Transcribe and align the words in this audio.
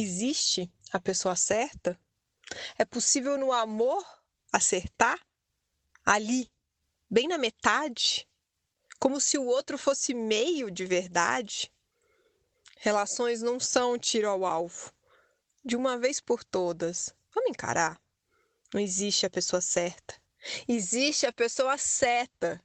Existe 0.00 0.72
a 0.92 1.00
pessoa 1.00 1.34
certa? 1.34 2.00
É 2.78 2.84
possível 2.84 3.36
no 3.36 3.50
amor 3.52 4.06
acertar? 4.52 5.18
Ali, 6.06 6.48
bem 7.10 7.26
na 7.26 7.36
metade? 7.36 8.28
Como 9.00 9.20
se 9.20 9.36
o 9.36 9.44
outro 9.44 9.76
fosse 9.76 10.14
meio 10.14 10.70
de 10.70 10.86
verdade? 10.86 11.72
Relações 12.76 13.42
não 13.42 13.58
são 13.58 13.98
tiro 13.98 14.28
ao 14.28 14.46
alvo. 14.46 14.92
De 15.64 15.74
uma 15.74 15.98
vez 15.98 16.20
por 16.20 16.44
todas, 16.44 17.12
vamos 17.34 17.50
encarar. 17.50 18.00
Não 18.72 18.80
existe 18.80 19.26
a 19.26 19.30
pessoa 19.30 19.60
certa. 19.60 20.14
Existe 20.68 21.26
a 21.26 21.32
pessoa 21.32 21.76
certa. 21.76 22.62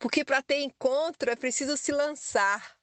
Porque 0.00 0.24
para 0.24 0.42
ter 0.42 0.62
encontro 0.62 1.30
é 1.30 1.36
preciso 1.36 1.76
se 1.76 1.92
lançar. 1.92 2.75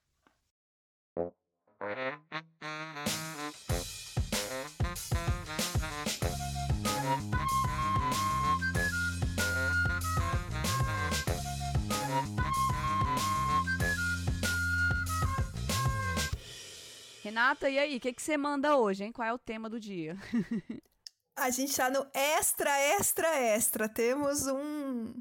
Renata, 17.21 17.69
e 17.69 17.77
aí, 17.77 17.97
o 17.97 17.99
que, 17.99 18.15
você 18.17 18.37
manda 18.37 18.77
hoje, 18.77 19.03
hein? 19.03 19.11
Qual 19.11 19.27
é 19.27 19.33
o 19.33 19.37
tema 19.37 19.69
do 19.69 19.77
dia? 19.77 20.17
A 21.35 21.49
gente 21.49 21.75
tá 21.75 21.89
no 21.89 22.07
extra, 22.13 22.79
extra, 22.79 23.27
extra. 23.41 23.89
Temos 23.89 24.47
um 24.47 25.13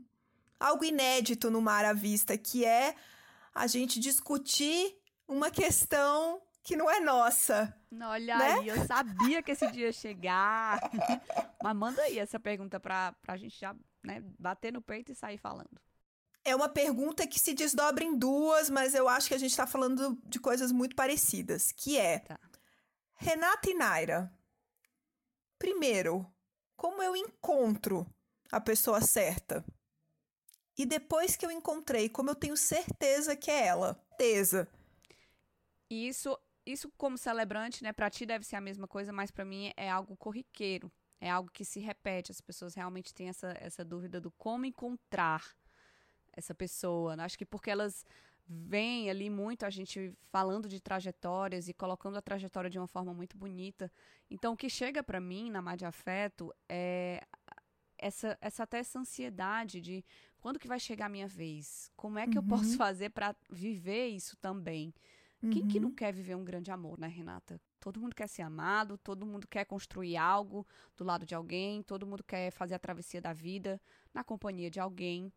algo 0.61 0.85
inédito 0.85 1.51
no 1.51 1.61
Mar 1.61 1.85
à 1.85 1.93
Vista, 1.93 2.39
que 2.39 2.65
é 2.65 2.95
a 3.53 3.67
gente 3.67 3.99
discutir 3.99 4.97
uma 5.27 5.51
questão 5.51 6.41
que 6.63 6.77
não 6.77 6.91
é 6.91 7.01
nossa. 7.01 7.77
Olha 8.01 8.39
né? 8.39 8.53
aí, 8.53 8.69
eu 8.69 8.87
sabia 8.87 9.43
que 9.43 9.51
esse 9.51 9.71
dia 9.71 9.87
ia 9.87 9.93
chegar. 9.93 10.81
Mas 11.63 11.77
manda 11.77 12.03
aí 12.03 12.19
essa 12.19 12.39
pergunta 12.39 12.79
pra, 12.79 13.13
pra 13.21 13.37
gente 13.37 13.59
já 13.59 13.75
né, 14.03 14.23
bater 14.39 14.73
no 14.73 14.81
peito 14.81 15.13
e 15.13 15.15
sair 15.15 15.39
falando. 15.39 15.81
É 16.45 16.55
uma 16.57 16.69
pergunta 16.69 17.27
que 17.27 17.39
se 17.39 17.55
desdobra 17.55 18.03
em 18.03 18.17
duas, 18.19 18.69
mas 18.69 18.97
eu 18.97 19.09
acho 19.09 19.29
que 19.29 19.35
a 19.35 19.39
gente 19.39 19.57
tá 19.57 19.65
falando 19.65 20.21
de 20.25 20.41
coisas 20.41 20.73
muito 20.73 20.97
parecidas, 20.97 21.71
que 21.71 21.97
é 21.97 22.19
Tá. 22.19 22.41
Renata 23.15 23.71
e 23.71 23.75
Naira. 23.75 24.33
Primeiro, 25.57 26.27
como 26.77 27.01
eu 27.01 27.15
encontro 27.15 28.05
a 28.51 28.61
pessoa 28.61 29.01
certa? 29.01 29.65
E 30.77 30.85
depois 30.85 31.37
que 31.37 31.47
eu 31.47 31.51
encontrei, 31.53 32.09
como 32.09 32.31
eu 32.31 32.35
tenho 32.35 32.57
certeza 32.57 33.37
que 33.37 33.49
é 33.49 33.67
ela? 33.67 33.95
Certeza. 34.09 34.69
Isso, 35.89 36.37
isso 36.65 36.91
como 36.97 37.19
celebrante, 37.19 37.83
né, 37.83 37.93
pra 37.93 38.11
ti 38.11 38.25
deve 38.25 38.45
ser 38.45 38.57
a 38.57 38.61
mesma 38.61 38.87
coisa, 38.87 39.13
mas 39.13 39.31
pra 39.31 39.45
mim 39.45 39.73
é 39.77 39.91
algo 39.91 40.17
corriqueiro. 40.17 40.91
É 41.21 41.31
algo 41.31 41.51
que 41.51 41.65
se 41.65 41.79
repete. 41.79 42.33
As 42.33 42.41
pessoas 42.41 42.75
realmente 42.75 43.15
têm 43.15 43.29
essa, 43.29 43.57
essa 43.61 43.85
dúvida 43.85 44.21
do 44.21 44.31
como 44.33 44.65
encontrar 44.65 45.45
essa 46.33 46.55
pessoa. 46.55 47.15
Acho 47.23 47.39
que 47.39 47.45
porque 47.45 47.71
elas 47.71 48.05
veem 48.49 49.09
ali 49.09 49.31
muito 49.31 49.65
a 49.65 49.71
gente 49.71 50.13
falando 50.31 50.69
de 50.69 50.81
trajetórias 50.81 51.69
e 51.69 51.73
colocando 51.73 52.17
a 52.17 52.23
trajetória 52.23 52.69
de 52.69 52.79
uma 52.79 52.89
forma 52.89 53.15
muito 53.15 53.37
bonita. 53.37 53.91
Então, 54.31 54.55
o 54.55 54.57
que 54.57 54.69
chega 54.69 55.03
pra 55.03 55.21
mim 55.21 55.51
na 55.51 55.63
Mar 55.63 55.77
de 55.77 55.85
Afeto 55.85 56.53
é 56.69 57.21
essa, 57.97 58.37
essa 58.41 58.65
até 58.65 58.79
essa 58.79 58.99
ansiedade 58.99 59.81
de 59.81 60.05
quando 60.41 60.59
que 60.59 60.67
vai 60.67 60.81
chegar 60.81 61.07
a 61.07 61.09
minha 61.09 61.29
vez? 61.29 61.91
Como 61.97 62.19
é 62.19 62.27
que 62.27 62.37
eu 62.37 62.43
posso 62.43 62.77
fazer 62.77 63.11
pra 63.11 63.35
viver 63.49 64.09
isso 64.09 64.37
também? 64.39 64.93
Quem 65.51 65.67
que 65.67 65.81
não 65.81 65.91
quer 65.91 66.13
viver 66.13 66.37
um 66.37 66.45
grande 66.45 66.71
amor, 66.71 66.99
né, 66.99 67.09
Renata? 67.09 67.61
Todo 67.81 68.01
mundo 68.01 68.15
quer 68.15 68.29
ser 68.29 68.43
amado, 68.43 68.97
todo 68.97 69.27
mundo 69.27 69.47
quer 69.49 69.65
construir 69.65 70.17
algo 70.17 70.65
do 70.97 71.03
lado 71.03 71.27
de 71.27 71.35
alguém, 71.35 71.83
todo 71.83 72.07
mundo 72.07 72.23
quer 72.23 72.53
fazer 72.53 72.75
a 72.75 72.79
travessia 72.79 73.21
da 73.21 73.33
vida 73.33 73.81
na 74.15 74.23
companhia 74.23 74.71
de 74.71 74.79
alguém. 74.79 75.33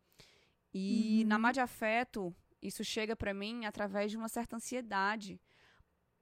E 0.71 1.23
na 1.25 1.39
Mar 1.39 1.53
de 1.53 1.59
Afeto, 1.59 2.35
isso 2.61 2.83
chega 2.83 3.15
pra 3.15 3.33
mim 3.33 3.65
através 3.65 4.11
de 4.11 4.17
uma 4.17 4.29
certa 4.29 4.57
ansiedade. 4.57 5.41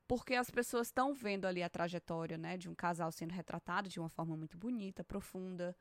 Porque 0.08 0.36
as 0.36 0.50
pessoas 0.50 0.88
estão 0.88 1.14
vendo 1.14 1.46
ali 1.46 1.64
a 1.64 1.70
trajetória, 1.70 2.38
né, 2.38 2.56
de 2.58 2.70
um 2.70 2.76
casal 2.76 3.12
sendo 3.12 3.32
retratado 3.32 3.90
de 3.90 4.00
uma 4.00 4.10
forma 4.10 4.38
muito 4.38 4.58
bonita, 4.58 5.04
profunda. 5.04 5.76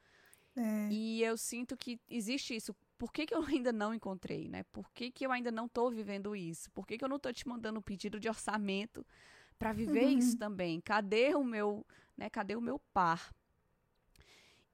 É. 0.57 0.89
E 0.91 1.23
eu 1.23 1.37
sinto 1.37 1.77
que 1.77 2.01
existe 2.09 2.55
isso. 2.55 2.75
Por 3.03 3.13
que, 3.13 3.27
que 3.27 3.35
eu 3.35 3.43
ainda 3.43 3.73
não 3.73 3.93
encontrei, 3.93 4.49
né? 4.49 4.63
Por 4.71 4.89
que, 4.93 5.11
que 5.11 5.27
eu 5.27 5.33
ainda 5.33 5.51
não 5.51 5.67
tô 5.69 5.91
vivendo 5.91 6.37
isso? 6.37 6.71
Por 6.71 6.87
que, 6.87 6.97
que 6.97 7.05
eu 7.05 7.09
não 7.09 7.19
tô 7.19 7.33
te 7.33 7.49
mandando 7.49 7.81
um 7.81 7.83
pedido 7.83 8.21
de 8.21 8.29
orçamento 8.29 9.05
para 9.59 9.73
viver 9.73 10.07
isso 10.07 10.37
também? 10.37 10.81
Cadê 10.81 11.35
o 11.35 11.43
meu, 11.43 11.85
né? 12.17 12.31
Cadê 12.31 12.55
o 12.55 12.61
meu 12.61 12.79
par? 12.95 13.35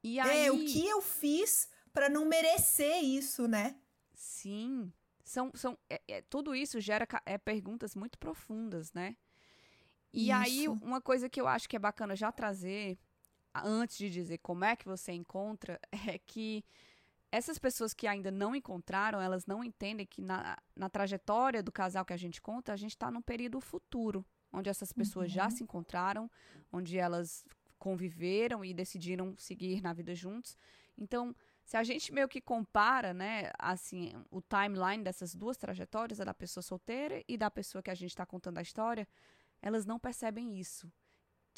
E 0.03 0.21
aí, 0.21 0.45
É, 0.45 0.53
o 0.53 0.59
que 0.59 0.87
eu 0.87 1.01
fiz 1.01 1.71
pra 1.91 2.11
não 2.11 2.27
merecer 2.27 3.03
isso, 3.03 3.49
né? 3.49 3.77
sim, 4.13 4.93
são, 5.25 5.51
são 5.55 5.79
é- 5.89 6.03
é- 6.07 6.23
tudo 6.23 6.55
isso 6.55 6.79
gera 6.83 7.09
é, 7.25 7.39
perguntas 7.39 7.95
muito 7.95 8.19
profundas, 8.19 8.93
né? 8.93 9.17
E 10.13 10.31
aí, 10.31 10.67
Isso. 10.67 10.79
uma 10.83 11.01
coisa 11.01 11.29
que 11.31 11.41
eu 11.41 11.47
acho 11.49 11.69
que 11.69 11.77
é 11.77 11.79
bacana 11.79 12.17
já 12.17 12.33
trazer, 12.33 12.99
antes 13.55 13.97
de 13.99 14.11
dizer 14.11 14.39
como 14.39 14.65
é 14.65 14.77
que 14.77 14.85
você 14.87 15.13
encontra, 15.13 15.81
é 16.17 16.19
que 16.19 16.65
essas 17.31 17.59
pessoas 17.59 17.93
que 17.93 18.07
ainda 18.07 18.31
não 18.31 18.55
encontraram, 18.55 19.21
elas 19.21 19.47
não 19.47 19.63
entendem 19.63 20.07
que 20.07 20.23
na, 20.23 20.57
na 20.75 20.89
trajetória 20.89 21.63
do 21.63 21.71
casal 21.71 22.05
que 22.05 22.13
a 22.13 22.17
gente 22.17 22.41
conta, 22.41 22.73
a 22.73 22.77
gente 22.77 22.93
está 22.93 23.11
num 23.11 23.21
período 23.21 23.61
futuro, 23.61 24.25
onde 24.53 24.71
essas 24.71 24.93
pessoas 24.93 25.31
já 25.31 25.51
se 25.51 25.63
encontraram, 25.63 26.31
onde 26.73 26.99
elas 26.99 27.45
conviveram 27.79 28.65
e 28.65 28.73
decidiram 28.73 29.37
seguir 29.37 29.83
na 29.83 29.93
vida 29.93 30.15
juntos. 30.15 30.57
Então, 30.97 31.35
se 31.65 31.77
a 31.77 31.85
gente 31.85 32.13
meio 32.13 32.29
que 32.29 32.41
compara, 32.41 33.13
né, 33.13 33.51
assim, 33.59 34.13
o 34.31 34.41
timeline 34.41 35.05
dessas 35.05 35.35
duas 35.35 35.57
trajetórias, 35.57 36.19
a 36.21 36.25
da 36.25 36.35
pessoa 36.35 36.63
solteira 36.63 37.23
e 37.29 37.37
da 37.37 37.51
pessoa 37.51 37.83
que 37.83 37.91
a 37.91 37.95
gente 37.95 38.11
está 38.11 38.25
contando 38.25 38.59
a 38.59 38.63
história, 38.63 39.07
elas 39.61 39.85
não 39.85 39.99
percebem 39.99 40.59
isso. 40.59 40.91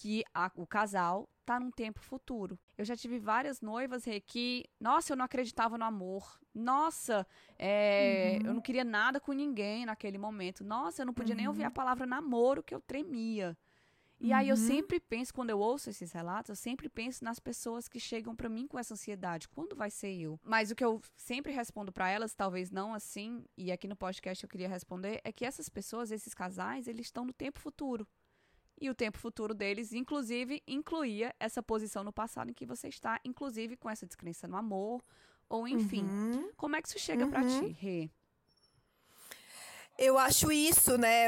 Que 0.01 0.25
a- 0.33 0.51
o 0.57 0.67
casal 0.67 1.29
tá 1.45 1.61
num 1.61 1.71
tempo 1.71 2.01
futuro. 2.01 2.59
Eu 2.79 2.85
já 2.87 2.97
tive 2.97 3.19
várias 3.19 3.61
noivas 3.61 4.05
Rê, 4.05 4.19
que, 4.21 4.65
nossa, 4.81 5.13
eu 5.13 5.17
não 5.17 5.25
acreditava 5.27 5.77
no 5.77 5.85
amor. 5.85 6.39
Nossa, 6.55 7.27
é, 7.59 8.39
eu 8.43 8.55
não 8.55 8.63
queria 8.63 8.83
nada 8.85 9.21
com 9.21 9.33
ninguém 9.33 9.85
naquele 9.85 10.17
momento. 10.17 10.65
Nossa, 10.65 11.03
eu 11.03 11.07
não 11.07 11.13
podia 11.13 11.35
nem 11.35 11.47
ouvir 11.49 11.65
a 11.65 11.71
palavra 11.71 12.07
namoro 12.07 12.63
que 12.63 12.75
eu 12.75 12.81
tremia. 12.81 13.57
E 14.23 14.33
aí 14.33 14.49
eu 14.49 14.57
sempre 14.57 15.01
penso, 15.01 15.33
quando 15.35 15.51
eu 15.51 15.59
ouço 15.59 15.89
esses 15.91 16.13
relatos, 16.13 16.51
eu 16.51 16.57
sempre 16.57 16.89
penso 16.89 17.25
nas 17.25 17.39
pessoas 17.39 17.89
que 17.89 17.99
chegam 17.99 18.35
pra 18.37 18.49
mim 18.51 18.67
com 18.67 18.79
essa 18.79 18.93
ansiedade. 18.95 19.49
Quando 19.49 19.75
vai 19.77 19.91
ser 19.91 20.13
eu? 20.19 20.39
Mas 20.43 20.71
o 20.71 20.75
que 20.75 20.85
eu 20.85 21.01
sempre 21.17 21.53
respondo 21.53 21.91
pra 21.93 22.09
elas, 22.09 22.35
talvez 22.35 22.71
não 22.71 22.93
assim, 22.95 23.45
e 23.57 23.73
aqui 23.73 23.89
no 23.89 23.97
podcast 23.97 24.45
eu 24.45 24.49
queria 24.51 24.69
responder, 24.69 25.21
é 25.25 25.33
que 25.33 25.45
essas 25.45 25.69
pessoas, 25.71 26.11
esses 26.11 26.35
casais, 26.35 26.87
eles 26.87 27.07
estão 27.07 27.25
no 27.25 27.33
tempo 27.33 27.59
futuro. 27.59 28.07
E 28.81 28.89
o 28.89 28.95
tempo 28.95 29.19
futuro 29.19 29.53
deles, 29.53 29.93
inclusive, 29.93 30.63
incluía 30.67 31.35
essa 31.39 31.63
posição 31.63 32.03
no 32.03 32.13
passado 32.13 32.51
em 32.51 32.55
que 32.55 32.65
você 32.65 32.89
está, 32.89 33.21
inclusive 33.25 33.77
com 33.77 33.91
essa 33.91 34.07
descrença 34.07 34.49
no 34.49 34.57
amor, 34.57 35.03
ou 35.49 35.69
enfim. 35.69 36.09
Como 36.57 36.77
é 36.77 36.81
que 36.81 36.89
isso 36.89 36.99
chega 36.99 37.27
pra 37.27 37.43
ti, 37.43 37.77
Rê? 37.79 38.11
Eu 39.99 40.17
acho 40.17 40.51
isso, 40.51 40.97
né? 40.97 41.27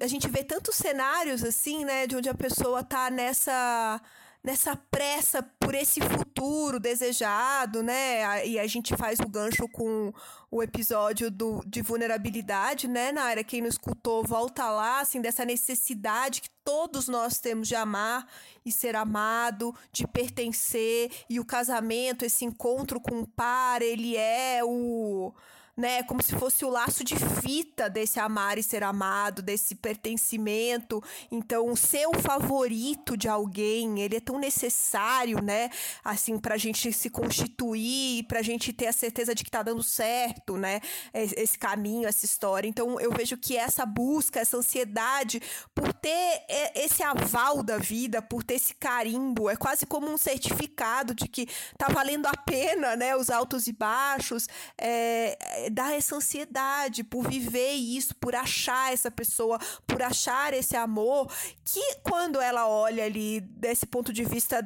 A 0.00 0.06
gente 0.08 0.26
vê 0.28 0.42
tantos 0.42 0.74
cenários 0.74 1.44
assim, 1.44 1.84
né? 1.84 2.04
De 2.04 2.16
onde 2.16 2.28
a 2.28 2.34
pessoa 2.34 2.82
tá 2.82 3.10
nessa, 3.10 4.02
nessa 4.48 4.74
pressa 4.74 5.42
por 5.60 5.74
esse 5.74 6.00
futuro 6.00 6.80
desejado, 6.80 7.82
né? 7.82 8.46
E 8.46 8.58
a 8.58 8.66
gente 8.66 8.96
faz 8.96 9.20
o 9.20 9.28
gancho 9.28 9.68
com 9.68 10.10
o 10.50 10.62
episódio 10.62 11.30
do, 11.30 11.62
de 11.66 11.82
vulnerabilidade, 11.82 12.88
né, 12.88 13.12
Nara? 13.12 13.44
Quem 13.44 13.60
não 13.60 13.68
escutou, 13.68 14.24
volta 14.24 14.70
lá, 14.70 15.00
assim, 15.00 15.20
dessa 15.20 15.44
necessidade 15.44 16.40
que 16.40 16.48
todos 16.64 17.08
nós 17.08 17.38
temos 17.38 17.68
de 17.68 17.74
amar 17.74 18.26
e 18.64 18.72
ser 18.72 18.96
amado, 18.96 19.74
de 19.92 20.08
pertencer. 20.08 21.10
E 21.28 21.38
o 21.38 21.44
casamento, 21.44 22.24
esse 22.24 22.46
encontro 22.46 22.98
com 22.98 23.20
o 23.20 23.26
par, 23.26 23.82
ele 23.82 24.16
é 24.16 24.60
o 24.64 25.30
né? 25.78 26.02
Como 26.02 26.20
se 26.20 26.34
fosse 26.34 26.64
o 26.64 26.68
laço 26.68 27.04
de 27.04 27.14
fita 27.16 27.88
desse 27.88 28.18
amar 28.18 28.58
e 28.58 28.62
ser 28.64 28.82
amado, 28.82 29.40
desse 29.40 29.76
pertencimento. 29.76 31.00
Então, 31.30 31.74
ser 31.76 32.06
o 32.08 32.18
favorito 32.20 33.16
de 33.16 33.28
alguém, 33.28 34.00
ele 34.00 34.16
é 34.16 34.20
tão 34.20 34.38
necessário, 34.40 35.40
né? 35.40 35.70
Assim, 36.04 36.36
pra 36.36 36.56
gente 36.56 36.92
se 36.92 37.08
constituir, 37.08 38.24
pra 38.24 38.42
gente 38.42 38.72
ter 38.72 38.88
a 38.88 38.92
certeza 38.92 39.34
de 39.36 39.44
que 39.44 39.50
tá 39.50 39.62
dando 39.62 39.82
certo, 39.82 40.56
né? 40.56 40.80
Es- 41.14 41.32
Esse 41.36 41.56
caminho, 41.56 42.08
essa 42.08 42.24
história. 42.24 42.68
Então, 42.68 42.98
eu 43.00 43.12
vejo 43.12 43.36
que 43.36 43.56
essa 43.56 43.86
busca, 43.86 44.40
essa 44.40 44.56
ansiedade 44.56 45.40
por 45.74 45.92
ter 45.92 46.42
e- 46.48 46.72
esse 46.84 47.02
aval 47.04 47.62
da 47.62 47.78
vida, 47.78 48.20
por 48.20 48.42
ter 48.42 48.54
esse 48.54 48.74
carimbo, 48.74 49.48
é 49.48 49.54
quase 49.56 49.86
como 49.86 50.10
um 50.10 50.18
certificado 50.18 51.14
de 51.14 51.28
que 51.28 51.46
tá 51.78 51.86
valendo 51.88 52.26
a 52.26 52.36
pena, 52.36 52.96
né? 52.96 53.14
Os 53.16 53.30
altos 53.30 53.68
e 53.68 53.72
baixos. 53.72 54.48
É, 54.76 55.67
é, 55.68 55.70
dá 55.70 55.94
essa 55.94 56.16
ansiedade 56.16 57.04
por 57.04 57.28
viver 57.28 57.72
isso, 57.72 58.16
por 58.16 58.34
achar 58.34 58.92
essa 58.92 59.10
pessoa, 59.10 59.58
por 59.86 60.02
achar 60.02 60.54
esse 60.54 60.74
amor, 60.76 61.30
que 61.64 61.96
quando 62.02 62.40
ela 62.40 62.66
olha 62.66 63.04
ali 63.04 63.40
desse 63.40 63.86
ponto 63.86 64.12
de 64.12 64.24
vista 64.24 64.60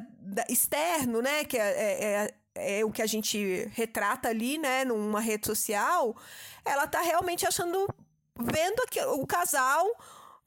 externo, 0.49 1.21
né, 1.21 1.43
que 1.43 1.57
é, 1.57 1.61
é, 1.61 2.33
é, 2.55 2.79
é 2.79 2.85
o 2.85 2.91
que 2.91 3.01
a 3.01 3.05
gente 3.07 3.69
retrata 3.73 4.29
ali, 4.29 4.57
né, 4.57 4.85
numa 4.85 5.19
rede 5.19 5.45
social, 5.45 6.15
ela 6.65 6.87
tá 6.87 7.01
realmente 7.01 7.45
achando, 7.45 7.87
vendo 8.39 8.81
aqui, 8.83 8.99
o 9.01 9.27
casal 9.27 9.85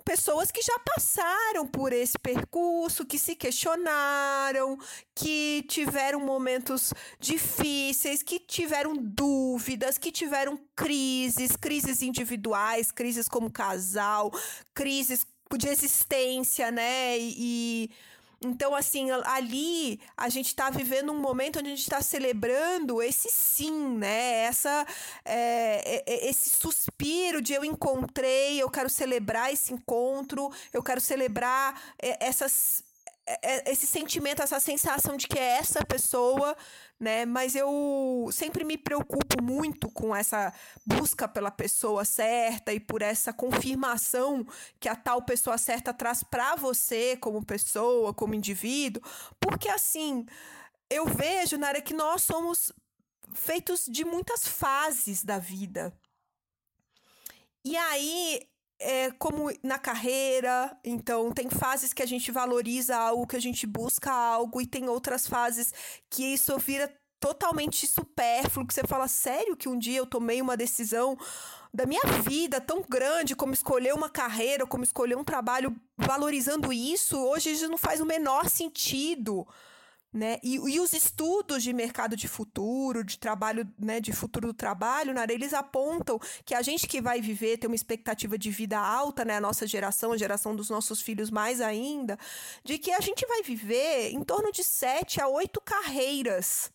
pessoas 0.06 0.52
que 0.52 0.62
já 0.62 0.78
passaram 0.78 1.66
por 1.66 1.92
esse 1.92 2.16
percurso, 2.16 3.04
que 3.04 3.18
se 3.18 3.34
questionaram, 3.34 4.78
que 5.12 5.64
tiveram 5.68 6.20
momentos 6.20 6.94
difíceis, 7.18 8.22
que 8.22 8.38
tiveram 8.38 8.96
dúvidas, 8.96 9.98
que 9.98 10.12
tiveram 10.12 10.56
crises, 10.76 11.56
crises 11.56 12.02
individuais, 12.02 12.92
crises 12.92 13.28
como 13.28 13.50
casal, 13.50 14.30
crises 14.72 15.26
de 15.58 15.68
existência, 15.68 16.70
né? 16.70 17.18
E, 17.18 17.90
então, 18.40 18.74
assim, 18.74 19.10
ali 19.10 19.98
a 20.16 20.28
gente 20.28 20.48
está 20.48 20.68
vivendo 20.68 21.10
um 21.10 21.18
momento 21.18 21.58
onde 21.58 21.68
a 21.68 21.74
gente 21.74 21.82
está 21.82 22.02
celebrando 22.02 23.02
esse 23.02 23.30
sim, 23.30 23.96
né? 23.96 24.44
Essa, 24.44 24.86
é, 25.24 26.02
é, 26.06 26.28
esse 26.28 26.50
suspiro 26.50 27.40
de 27.40 27.54
eu 27.54 27.64
encontrei, 27.64 28.60
eu 28.60 28.68
quero 28.68 28.90
celebrar 28.90 29.52
esse 29.52 29.72
encontro, 29.72 30.52
eu 30.70 30.82
quero 30.82 31.00
celebrar 31.00 31.80
é, 32.00 32.26
essas, 32.26 32.84
é, 32.84 32.84
é, 32.84 32.85
esse 33.66 33.86
sentimento, 33.86 34.42
essa 34.42 34.60
sensação 34.60 35.16
de 35.16 35.26
que 35.26 35.38
é 35.38 35.58
essa 35.58 35.84
pessoa 35.84 36.56
né? 36.98 37.26
Mas 37.26 37.54
eu 37.54 38.28
sempre 38.32 38.64
me 38.64 38.78
preocupo 38.78 39.42
muito 39.42 39.90
com 39.90 40.14
essa 40.14 40.52
busca 40.84 41.28
pela 41.28 41.50
pessoa 41.50 42.04
certa 42.04 42.72
e 42.72 42.80
por 42.80 43.02
essa 43.02 43.32
confirmação 43.32 44.46
que 44.80 44.88
a 44.88 44.96
tal 44.96 45.22
pessoa 45.22 45.58
certa 45.58 45.92
traz 45.92 46.22
para 46.22 46.56
você 46.56 47.16
como 47.16 47.44
pessoa, 47.44 48.14
como 48.14 48.34
indivíduo, 48.34 49.02
porque 49.38 49.68
assim, 49.68 50.26
eu 50.88 51.06
vejo, 51.06 51.58
Nara, 51.58 51.82
que 51.82 51.94
nós 51.94 52.22
somos 52.22 52.72
feitos 53.34 53.84
de 53.86 54.04
muitas 54.04 54.46
fases 54.46 55.22
da 55.22 55.38
vida. 55.38 55.92
E 57.64 57.76
aí, 57.76 58.48
é, 58.78 59.10
como 59.12 59.50
na 59.62 59.78
carreira, 59.78 60.76
então 60.84 61.32
tem 61.32 61.48
fases 61.48 61.92
que 61.92 62.02
a 62.02 62.06
gente 62.06 62.30
valoriza 62.30 62.96
algo, 62.96 63.26
que 63.26 63.36
a 63.36 63.40
gente 63.40 63.66
busca 63.66 64.12
algo, 64.12 64.60
e 64.60 64.66
tem 64.66 64.88
outras 64.88 65.26
fases 65.26 65.72
que 66.10 66.24
isso 66.24 66.56
vira 66.58 66.92
totalmente 67.18 67.86
supérfluo, 67.86 68.66
que 68.66 68.74
você 68.74 68.84
fala, 68.84 69.08
sério 69.08 69.56
que 69.56 69.68
um 69.68 69.78
dia 69.78 69.98
eu 69.98 70.06
tomei 70.06 70.40
uma 70.40 70.56
decisão 70.56 71.16
da 71.72 71.86
minha 71.86 72.04
vida 72.22 72.60
tão 72.60 72.82
grande 72.88 73.34
como 73.34 73.52
escolher 73.52 73.94
uma 73.94 74.08
carreira, 74.08 74.66
como 74.66 74.84
escolher 74.84 75.16
um 75.16 75.24
trabalho 75.24 75.74
valorizando 75.96 76.72
isso, 76.72 77.18
hoje 77.18 77.52
isso 77.52 77.68
não 77.68 77.78
faz 77.78 78.00
o 78.00 78.06
menor 78.06 78.48
sentido. 78.48 79.46
Né? 80.12 80.38
E, 80.42 80.54
e, 80.54 80.80
os 80.80 80.94
estudos 80.94 81.62
de 81.62 81.74
mercado 81.74 82.16
de 82.16 82.26
futuro, 82.26 83.04
de 83.04 83.18
trabalho, 83.18 83.70
né, 83.78 84.00
de 84.00 84.12
futuro 84.12 84.46
do 84.46 84.54
trabalho, 84.54 85.12
né, 85.12 85.26
eles 85.28 85.52
apontam 85.52 86.18
que 86.42 86.54
a 86.54 86.62
gente 86.62 86.86
que 86.86 87.02
vai 87.02 87.20
viver, 87.20 87.58
ter 87.58 87.66
uma 87.66 87.76
expectativa 87.76 88.38
de 88.38 88.50
vida 88.50 88.78
alta, 88.78 89.26
né, 89.26 89.36
a 89.36 89.40
nossa 89.40 89.66
geração, 89.66 90.12
a 90.12 90.16
geração 90.16 90.56
dos 90.56 90.70
nossos 90.70 91.02
filhos 91.02 91.30
mais 91.30 91.60
ainda, 91.60 92.18
de 92.64 92.78
que 92.78 92.92
a 92.92 93.00
gente 93.00 93.26
vai 93.26 93.42
viver 93.42 94.10
em 94.10 94.24
torno 94.24 94.50
de 94.50 94.64
sete 94.64 95.20
a 95.20 95.28
oito 95.28 95.60
carreiras 95.60 96.72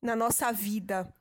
na 0.00 0.16
nossa 0.16 0.50
vida. 0.50 1.12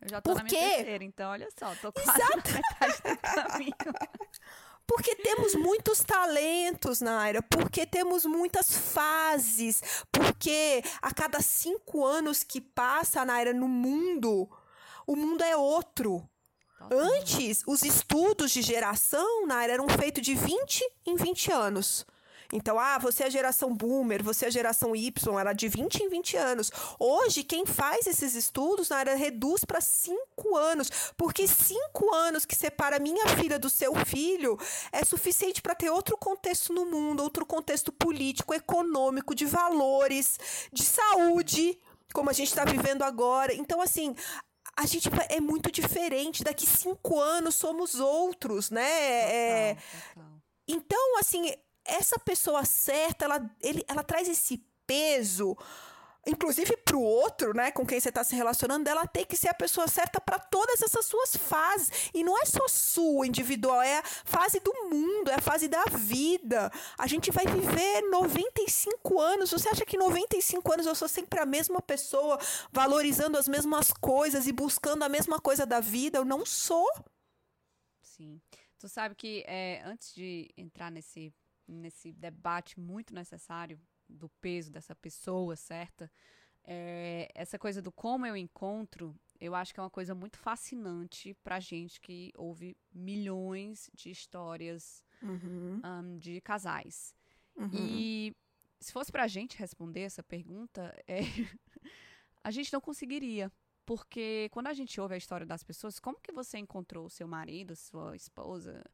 Eu 0.00 0.08
já 0.08 0.20
tô 0.20 0.34
Porque... 0.34 0.54
na 0.54 0.60
minha 0.60 0.76
terceira, 0.76 1.04
então 1.04 1.30
olha 1.30 1.48
só, 1.58 1.74
tô 1.76 1.92
quase 1.92 2.10
Exato. 2.10 2.36
na 2.36 2.56
metade 2.56 3.02
do 3.02 3.18
caminho. 3.18 3.74
Porque 4.90 5.14
temos 5.14 5.54
muitos 5.54 6.00
talentos, 6.00 7.00
Naira, 7.00 7.40
porque 7.40 7.86
temos 7.86 8.24
muitas 8.24 8.76
fases, 8.76 9.80
porque 10.10 10.82
a 11.00 11.14
cada 11.14 11.40
cinco 11.40 12.04
anos 12.04 12.42
que 12.42 12.60
passa, 12.60 13.24
Naira, 13.24 13.52
no 13.52 13.68
mundo, 13.68 14.50
o 15.06 15.14
mundo 15.14 15.44
é 15.44 15.56
outro. 15.56 16.28
Antes, 16.90 17.62
os 17.68 17.84
estudos 17.84 18.50
de 18.50 18.62
geração, 18.62 19.46
Naira, 19.46 19.74
eram 19.74 19.88
feitos 19.88 20.24
de 20.24 20.34
20 20.34 20.82
em 21.06 21.14
20 21.14 21.52
anos. 21.52 22.04
Então, 22.52 22.78
ah, 22.78 22.98
você 22.98 23.22
é 23.22 23.26
a 23.26 23.30
geração 23.30 23.74
boomer, 23.74 24.22
você 24.22 24.44
é 24.44 24.48
a 24.48 24.50
geração 24.50 24.94
Y, 24.94 25.38
era 25.38 25.52
de 25.52 25.68
20 25.68 26.02
em 26.02 26.08
20 26.08 26.36
anos. 26.36 26.70
Hoje, 26.98 27.44
quem 27.44 27.64
faz 27.64 28.06
esses 28.06 28.34
estudos 28.34 28.88
na 28.88 28.96
área 28.96 29.14
reduz 29.14 29.64
para 29.64 29.80
5 29.80 30.56
anos, 30.56 30.90
porque 31.16 31.46
5 31.46 32.14
anos 32.14 32.44
que 32.44 32.56
separa 32.56 32.98
minha 32.98 33.26
filha 33.28 33.58
do 33.58 33.70
seu 33.70 33.94
filho 34.04 34.58
é 34.90 35.04
suficiente 35.04 35.62
para 35.62 35.74
ter 35.74 35.90
outro 35.90 36.16
contexto 36.16 36.72
no 36.72 36.86
mundo, 36.86 37.22
outro 37.22 37.46
contexto 37.46 37.92
político, 37.92 38.52
econômico, 38.52 39.34
de 39.34 39.46
valores, 39.46 40.38
de 40.72 40.82
saúde, 40.82 41.78
como 42.12 42.30
a 42.30 42.32
gente 42.32 42.48
está 42.48 42.64
vivendo 42.64 43.02
agora. 43.02 43.54
Então, 43.54 43.80
assim, 43.80 44.14
a 44.76 44.86
gente 44.86 45.08
é 45.28 45.40
muito 45.40 45.70
diferente. 45.70 46.42
Daqui 46.42 46.66
cinco 46.66 47.20
anos 47.20 47.54
somos 47.54 47.94
outros, 47.94 48.70
né? 48.70 48.82
Total, 48.82 49.36
é... 49.36 49.76
total. 50.14 50.30
Então, 50.66 51.18
assim, 51.18 51.52
essa 51.90 52.18
pessoa 52.18 52.64
certa, 52.64 53.24
ela, 53.24 53.50
ele, 53.60 53.84
ela 53.88 54.02
traz 54.02 54.28
esse 54.28 54.58
peso, 54.86 55.56
inclusive 56.26 56.76
para 56.78 56.96
o 56.96 57.02
outro, 57.02 57.54
né, 57.54 57.70
com 57.70 57.86
quem 57.86 57.98
você 57.98 58.08
está 58.08 58.22
se 58.22 58.34
relacionando, 58.34 58.88
ela 58.88 59.06
tem 59.06 59.24
que 59.24 59.36
ser 59.36 59.48
a 59.48 59.54
pessoa 59.54 59.88
certa 59.88 60.20
para 60.20 60.38
todas 60.38 60.82
essas 60.82 61.06
suas 61.06 61.36
fases. 61.36 62.10
E 62.12 62.22
não 62.22 62.40
é 62.40 62.44
só 62.44 62.66
sua 62.68 63.26
individual, 63.26 63.80
é 63.80 63.98
a 63.98 64.02
fase 64.02 64.60
do 64.60 64.72
mundo, 64.90 65.30
é 65.30 65.34
a 65.34 65.40
fase 65.40 65.68
da 65.68 65.84
vida. 65.84 66.70
A 66.98 67.06
gente 67.06 67.30
vai 67.30 67.46
viver 67.46 68.02
95 68.10 69.20
anos. 69.20 69.50
Você 69.50 69.68
acha 69.68 69.86
que 69.86 69.96
95 69.96 70.72
anos 70.72 70.86
eu 70.86 70.94
sou 70.94 71.08
sempre 71.08 71.40
a 71.40 71.46
mesma 71.46 71.80
pessoa, 71.80 72.38
valorizando 72.70 73.38
as 73.38 73.48
mesmas 73.48 73.92
coisas 73.92 74.46
e 74.46 74.52
buscando 74.52 75.02
a 75.02 75.08
mesma 75.08 75.40
coisa 75.40 75.64
da 75.64 75.80
vida? 75.80 76.18
Eu 76.18 76.24
não 76.24 76.44
sou. 76.44 76.88
Sim. 78.02 78.40
Tu 78.78 78.88
sabe 78.88 79.14
que 79.14 79.44
é, 79.46 79.82
antes 79.84 80.14
de 80.14 80.48
entrar 80.56 80.90
nesse 80.90 81.34
nesse 81.70 82.12
debate 82.12 82.78
muito 82.78 83.14
necessário 83.14 83.80
do 84.08 84.28
peso 84.40 84.70
dessa 84.70 84.94
pessoa 84.94 85.56
certa, 85.56 86.10
é, 86.64 87.28
essa 87.34 87.58
coisa 87.58 87.80
do 87.80 87.90
como 87.90 88.26
eu 88.26 88.36
encontro, 88.36 89.16
eu 89.40 89.54
acho 89.54 89.72
que 89.72 89.80
é 89.80 89.82
uma 89.82 89.90
coisa 89.90 90.14
muito 90.14 90.38
fascinante 90.38 91.34
pra 91.42 91.58
gente 91.58 92.00
que 92.00 92.32
ouve 92.36 92.76
milhões 92.92 93.90
de 93.94 94.10
histórias 94.10 95.02
uhum. 95.22 95.80
um, 95.84 96.18
de 96.18 96.40
casais. 96.40 97.14
Uhum. 97.56 97.70
E 97.72 98.36
se 98.78 98.92
fosse 98.92 99.10
pra 99.10 99.26
gente 99.26 99.56
responder 99.56 100.00
essa 100.00 100.22
pergunta, 100.22 100.94
é, 101.06 101.20
a 102.44 102.50
gente 102.50 102.72
não 102.72 102.80
conseguiria. 102.80 103.50
Porque 103.86 104.48
quando 104.52 104.68
a 104.68 104.72
gente 104.74 105.00
ouve 105.00 105.14
a 105.14 105.18
história 105.18 105.44
das 105.46 105.64
pessoas, 105.64 105.98
como 105.98 106.20
que 106.20 106.30
você 106.30 106.58
encontrou 106.58 107.06
o 107.06 107.10
seu 107.10 107.26
marido, 107.26 107.74
sua 107.74 108.14
esposa, 108.14 108.84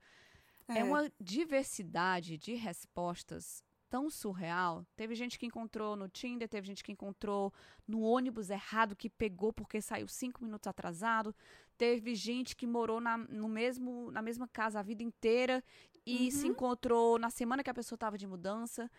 é. 0.68 0.78
é 0.78 0.84
uma 0.84 1.10
diversidade 1.20 2.36
de 2.36 2.54
respostas 2.54 3.62
tão 3.88 4.10
surreal. 4.10 4.84
Teve 4.96 5.14
gente 5.14 5.38
que 5.38 5.46
encontrou 5.46 5.96
no 5.96 6.08
Tinder, 6.08 6.48
teve 6.48 6.66
gente 6.66 6.82
que 6.82 6.92
encontrou 6.92 7.52
no 7.86 8.00
ônibus 8.00 8.50
errado 8.50 8.96
que 8.96 9.08
pegou 9.08 9.52
porque 9.52 9.80
saiu 9.80 10.08
cinco 10.08 10.42
minutos 10.42 10.66
atrasado. 10.66 11.34
Teve 11.78 12.14
gente 12.14 12.56
que 12.56 12.66
morou 12.66 13.00
na, 13.00 13.16
no 13.16 13.48
mesmo, 13.48 14.10
na 14.10 14.22
mesma 14.22 14.48
casa 14.48 14.80
a 14.80 14.82
vida 14.82 15.02
inteira 15.02 15.62
e 16.04 16.24
uhum. 16.24 16.30
se 16.30 16.46
encontrou 16.46 17.18
na 17.18 17.30
semana 17.30 17.62
que 17.62 17.70
a 17.70 17.74
pessoa 17.74 17.96
estava 17.96 18.18
de 18.18 18.26
mudança. 18.26 18.90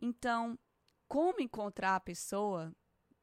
Então, 0.00 0.58
como 1.08 1.40
encontrar 1.40 1.96
a 1.96 2.00
pessoa? 2.00 2.72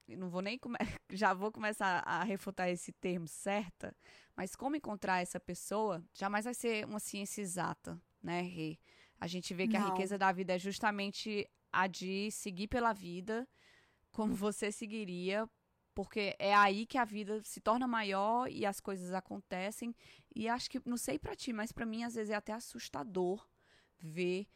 Não 0.07 0.29
vou 0.29 0.41
nem 0.41 0.59
já 1.11 1.33
vou 1.33 1.51
começar 1.51 2.03
a 2.05 2.23
refutar 2.23 2.69
esse 2.69 2.91
termo 2.91 3.27
certa, 3.27 3.95
mas 4.35 4.55
como 4.55 4.75
encontrar 4.75 5.21
essa 5.21 5.39
pessoa 5.39 6.03
jamais 6.13 6.45
vai 6.45 6.53
ser 6.53 6.85
uma 6.85 6.99
ciência 6.99 7.41
exata, 7.41 8.01
né, 8.21 8.41
Rê? 8.41 8.77
A 9.19 9.27
gente 9.27 9.53
vê 9.53 9.67
que 9.67 9.77
Não. 9.77 9.85
a 9.85 9.89
riqueza 9.89 10.17
da 10.17 10.31
vida 10.31 10.53
é 10.55 10.59
justamente 10.59 11.49
a 11.71 11.87
de 11.87 12.29
seguir 12.31 12.67
pela 12.67 12.93
vida 12.93 13.47
como 14.11 14.33
você 14.35 14.71
seguiria, 14.71 15.49
porque 15.95 16.35
é 16.39 16.53
aí 16.53 16.85
que 16.85 16.97
a 16.97 17.05
vida 17.05 17.41
se 17.43 17.59
torna 17.59 17.87
maior 17.87 18.49
e 18.49 18.65
as 18.65 18.79
coisas 18.79 19.11
acontecem. 19.13 19.95
E 20.35 20.47
acho 20.47 20.69
que, 20.69 20.81
não 20.85 20.97
sei 20.97 21.17
para 21.17 21.35
ti, 21.35 21.51
mas 21.53 21.71
para 21.71 21.85
mim 21.85 22.03
às 22.03 22.15
vezes 22.15 22.29
é 22.31 22.35
até 22.35 22.53
assustador 22.53 23.47
ver 23.99 24.47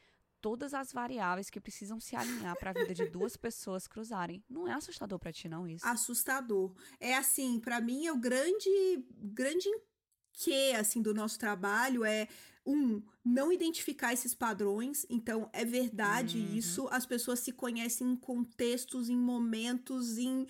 todas 0.47 0.73
as 0.73 0.93
variáveis 0.93 1.49
que 1.49 1.59
precisam 1.59 1.99
se 1.99 2.15
alinhar 2.15 2.57
para 2.57 2.69
a 2.69 2.73
vida 2.73 2.93
de 2.93 3.05
duas 3.07 3.35
pessoas 3.35 3.85
cruzarem. 3.85 4.41
Não 4.49 4.65
é 4.65 4.71
assustador 4.71 5.19
para 5.19 5.33
ti 5.33 5.49
não 5.49 5.67
isso? 5.67 5.85
Assustador. 5.85 6.73
É 7.01 7.17
assim, 7.17 7.59
para 7.59 7.81
mim 7.81 8.05
é 8.05 8.13
o 8.13 8.17
grande 8.17 8.69
grande 9.11 9.67
que 10.31 10.71
assim 10.71 11.01
do 11.01 11.13
nosso 11.13 11.37
trabalho 11.37 12.05
é 12.05 12.29
um, 12.65 13.03
não 13.27 13.51
identificar 13.51 14.13
esses 14.13 14.34
padrões. 14.34 15.05
Então, 15.10 15.50
é 15.51 15.65
verdade 15.65 16.38
uhum. 16.38 16.55
isso. 16.55 16.88
As 16.89 17.05
pessoas 17.05 17.39
se 17.39 17.51
conhecem 17.51 18.12
em 18.12 18.15
contextos, 18.15 19.10
em 19.10 19.17
momentos, 19.17 20.17
em 20.17 20.48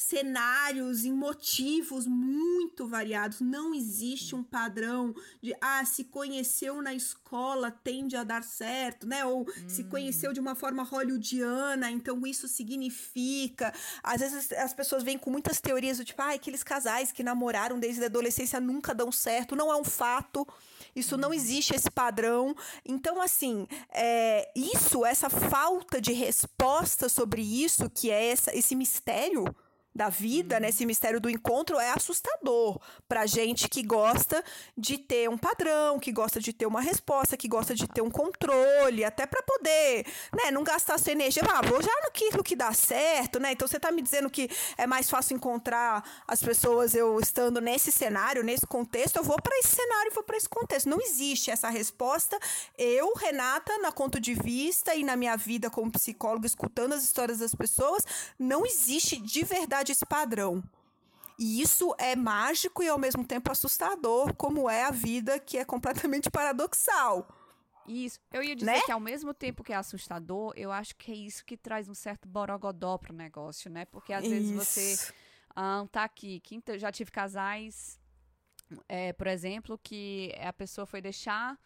cenários, 0.00 1.04
em 1.04 1.12
motivos 1.12 2.06
muito 2.06 2.86
variados. 2.86 3.40
Não 3.40 3.74
existe 3.74 4.34
um 4.34 4.42
padrão 4.42 5.14
de, 5.42 5.54
ah, 5.60 5.84
se 5.84 6.04
conheceu 6.04 6.80
na 6.80 6.94
escola 6.94 7.70
tende 7.70 8.16
a 8.16 8.24
dar 8.24 8.42
certo, 8.42 9.06
né? 9.06 9.24
Ou 9.24 9.40
uhum. 9.40 9.68
se 9.68 9.84
conheceu 9.84 10.32
de 10.32 10.40
uma 10.40 10.54
forma 10.54 10.82
hollywoodiana, 10.82 11.90
então 11.90 12.26
isso 12.26 12.48
significa. 12.48 13.72
Às 14.02 14.20
vezes 14.20 14.52
as 14.52 14.72
pessoas 14.72 15.02
vêm 15.02 15.18
com 15.18 15.30
muitas 15.30 15.60
teorias 15.60 15.98
do 15.98 16.04
tipo, 16.04 16.22
ah, 16.22 16.32
aqueles 16.32 16.62
casais 16.62 17.12
que 17.12 17.22
namoraram 17.22 17.78
desde 17.78 18.02
a 18.02 18.06
adolescência 18.06 18.58
nunca 18.58 18.94
dão 18.94 19.12
certo. 19.12 19.54
Não 19.54 19.70
é 19.70 19.76
um 19.76 19.84
fato. 19.84 20.46
Isso 20.96 21.16
não 21.16 21.32
existe 21.32 21.74
esse 21.74 21.90
padrão. 21.90 22.19
Então, 22.84 23.20
assim, 23.20 23.66
é, 23.92 24.50
isso, 24.54 25.04
essa 25.04 25.30
falta 25.30 26.00
de 26.00 26.12
resposta 26.12 27.08
sobre 27.08 27.42
isso, 27.42 27.88
que 27.90 28.10
é 28.10 28.30
essa, 28.30 28.56
esse 28.56 28.74
mistério 28.74 29.44
da 29.94 30.08
vida, 30.08 30.60
né? 30.60 30.68
Esse 30.68 30.86
mistério 30.86 31.20
do 31.20 31.28
encontro 31.28 31.78
é 31.78 31.90
assustador 31.90 32.80
pra 33.08 33.26
gente 33.26 33.68
que 33.68 33.82
gosta 33.82 34.42
de 34.76 34.96
ter 34.98 35.28
um 35.28 35.36
padrão, 35.36 35.98
que 35.98 36.12
gosta 36.12 36.40
de 36.40 36.52
ter 36.52 36.66
uma 36.66 36.80
resposta, 36.80 37.36
que 37.36 37.48
gosta 37.48 37.74
de 37.74 37.88
ter 37.88 38.00
um 38.00 38.10
controle, 38.10 39.04
até 39.04 39.26
para 39.26 39.42
poder, 39.42 40.06
né, 40.32 40.50
não 40.50 40.62
gastar 40.62 40.98
sua 40.98 41.12
energia. 41.12 41.42
Ah, 41.50 41.62
vou 41.62 41.82
já 41.82 41.92
naquilo 42.04 42.44
que 42.44 42.54
dá 42.54 42.72
certo, 42.72 43.40
né? 43.40 43.52
Então 43.52 43.66
você 43.66 43.80
tá 43.80 43.90
me 43.90 44.00
dizendo 44.00 44.30
que 44.30 44.48
é 44.78 44.86
mais 44.86 45.10
fácil 45.10 45.34
encontrar 45.34 46.22
as 46.26 46.40
pessoas 46.40 46.94
eu 46.94 47.18
estando 47.18 47.60
nesse 47.60 47.90
cenário, 47.90 48.44
nesse 48.44 48.66
contexto, 48.66 49.16
eu 49.16 49.24
vou 49.24 49.40
para 49.42 49.56
esse 49.58 49.74
cenário, 49.74 50.12
vou 50.14 50.22
para 50.22 50.36
esse 50.36 50.48
contexto. 50.48 50.88
Não 50.88 51.00
existe 51.00 51.50
essa 51.50 51.68
resposta. 51.68 52.38
Eu, 52.78 53.12
Renata, 53.14 53.76
na 53.78 53.90
conto 53.90 54.20
de 54.20 54.34
vista 54.34 54.94
e 54.94 55.02
na 55.02 55.16
minha 55.16 55.36
vida 55.36 55.68
como 55.68 55.90
psicóloga, 55.90 56.46
escutando 56.46 56.92
as 56.92 57.02
histórias 57.02 57.38
das 57.38 57.54
pessoas, 57.54 58.04
não 58.38 58.64
existe 58.64 59.16
de 59.20 59.44
verdade 59.44 59.79
esse 59.88 60.04
padrão. 60.04 60.62
E 61.38 61.62
isso 61.62 61.94
é 61.98 62.14
mágico 62.14 62.82
e 62.82 62.88
ao 62.88 62.98
mesmo 62.98 63.24
tempo 63.24 63.50
assustador, 63.50 64.34
como 64.34 64.68
é 64.68 64.84
a 64.84 64.90
vida 64.90 65.38
que 65.38 65.56
é 65.56 65.64
completamente 65.64 66.28
paradoxal. 66.30 67.26
Isso. 67.88 68.20
Eu 68.30 68.42
ia 68.42 68.54
dizer 68.54 68.72
né? 68.72 68.80
que 68.82 68.92
ao 68.92 69.00
mesmo 69.00 69.32
tempo 69.32 69.64
que 69.64 69.72
é 69.72 69.76
assustador, 69.76 70.52
eu 70.54 70.70
acho 70.70 70.94
que 70.96 71.10
é 71.10 71.14
isso 71.14 71.44
que 71.44 71.56
traz 71.56 71.88
um 71.88 71.94
certo 71.94 72.28
borogodó 72.28 72.98
pro 72.98 73.14
negócio, 73.14 73.70
né? 73.70 73.86
Porque 73.86 74.12
às 74.12 74.22
isso. 74.24 74.30
vezes 74.30 74.50
você 74.50 75.14
ah, 75.56 75.84
tá 75.90 76.04
aqui, 76.04 76.40
quinta, 76.40 76.78
já 76.78 76.92
tive 76.92 77.10
casais, 77.10 77.98
é, 78.88 79.12
por 79.12 79.26
exemplo, 79.26 79.78
que 79.82 80.34
a 80.40 80.52
pessoa 80.52 80.86
foi 80.86 81.00
deixar 81.00 81.58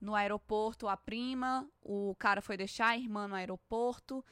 no 0.00 0.14
aeroporto 0.14 0.88
a 0.88 0.96
prima, 0.96 1.68
o 1.82 2.14
cara 2.18 2.40
foi 2.40 2.56
deixar 2.56 2.88
a 2.88 2.96
irmã 2.96 3.28
no 3.28 3.34
aeroporto 3.34 4.24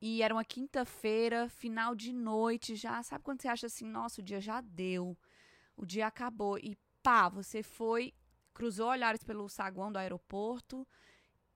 e 0.00 0.22
era 0.22 0.34
uma 0.34 0.44
quinta-feira, 0.44 1.48
final 1.48 1.94
de 1.94 2.12
noite, 2.12 2.76
já. 2.76 3.02
Sabe 3.02 3.24
quando 3.24 3.40
você 3.40 3.48
acha 3.48 3.66
assim, 3.66 3.86
nossa, 3.86 4.20
o 4.20 4.24
dia 4.24 4.40
já 4.40 4.60
deu, 4.60 5.16
o 5.76 5.86
dia 5.86 6.06
acabou. 6.06 6.58
E 6.58 6.76
pá, 7.02 7.28
você 7.28 7.62
foi, 7.62 8.12
cruzou 8.52 8.88
olhares 8.88 9.22
pelo 9.22 9.48
saguão 9.48 9.90
do 9.90 9.98
aeroporto 9.98 10.86